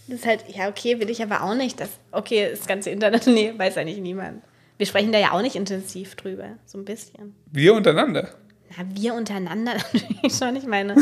Das 0.07 0.19
ist 0.19 0.27
halt, 0.27 0.45
ja, 0.55 0.69
okay, 0.69 1.01
will 1.01 1.09
ich 1.09 1.23
aber 1.23 1.43
auch 1.43 1.55
nicht. 1.55 1.81
Das, 1.81 1.89
okay, 2.12 2.51
das 2.51 2.67
ganze 2.67 2.91
Internet, 2.91 3.27
nee, 3.27 3.55
weiß 3.57 3.79
eigentlich 3.79 4.01
niemand. 4.01 4.43
Wir 4.77 4.85
sprechen 4.85 5.12
da 5.12 5.19
ja 5.19 5.33
auch 5.33 5.41
nicht 5.41 5.57
intensiv 5.57 6.15
drüber. 6.15 6.59
So 6.67 6.77
ein 6.77 6.85
bisschen. 6.85 7.35
Wir 7.51 7.73
untereinander. 7.73 8.35
Na, 8.77 8.85
wir 8.95 9.15
untereinander 9.15 9.73
natürlich 9.95 10.37
schon. 10.37 10.57
Ich 10.57 10.67
meine, 10.67 10.95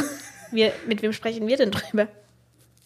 wir, 0.53 0.73
mit 0.87 1.03
wem 1.03 1.13
sprechen 1.13 1.49
wir 1.49 1.57
denn 1.57 1.73
drüber? 1.73 2.07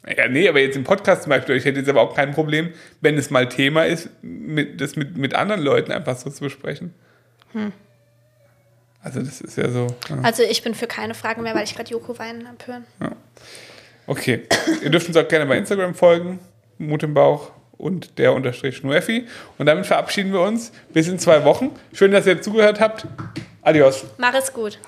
Ja, 0.07 0.27
nee, 0.27 0.49
aber 0.49 0.61
jetzt 0.61 0.77
im 0.77 0.85
Podcast 0.85 1.25
zum 1.25 1.31
Beispiel, 1.31 1.55
ich 1.55 1.67
hätte 1.67 1.81
jetzt 1.81 1.89
aber 1.91 2.01
auch 2.01 2.15
kein 2.15 2.33
Problem, 2.33 2.73
wenn 3.03 3.19
es 3.19 3.29
mal 3.29 3.47
Thema 3.51 3.85
ist, 3.85 4.09
mit, 4.23 4.81
das 4.81 4.97
mit, 4.97 5.19
mit 5.19 5.35
anderen 5.35 5.61
Leuten 5.61 5.93
einfach 5.93 6.17
so 6.17 6.31
zu 6.31 6.45
besprechen. 6.45 6.95
Also 9.03 9.21
das 9.21 9.43
ist 9.43 9.59
ja 9.59 9.69
so. 9.69 9.87
Ja. 10.09 10.21
Also 10.23 10.45
ich 10.45 10.63
bin 10.63 10.75
für 10.75 10.87
keine 10.87 11.13
Fragen 11.13 11.43
mehr, 11.43 11.55
weil 11.55 11.65
ich 11.65 11.75
gerade 11.77 11.91
Joko 11.91 12.19
weinen 12.19 12.49
hab 12.49 12.67
hören. 12.67 12.87
Okay. 14.07 14.43
Ihr 14.83 14.91
dürft 14.91 15.09
uns 15.09 15.17
auch 15.17 15.27
gerne 15.29 15.47
bei 15.47 15.59
Instagram 15.59 15.95
folgen, 15.95 16.39
Mut 16.79 17.03
im 17.03 17.15
Bauch 17.15 17.51
und 17.77 18.19
der 18.19 18.33
unterstrich 18.33 18.77
Schnueffi. 18.77 19.27
Und 19.59 19.67
damit 19.67 19.87
verabschieden 19.87 20.33
wir 20.33 20.41
uns. 20.41 20.73
Bis 20.93 21.09
in 21.09 21.19
zwei 21.19 21.45
Wochen. 21.45 21.71
Schön, 21.93 22.13
dass 22.13 22.27
ihr 22.27 22.41
zugehört 22.41 22.81
habt. 22.81 23.07
Adios. 23.63 24.05
Mach 24.19 24.35
es 24.35 24.53
gut. 24.53 24.79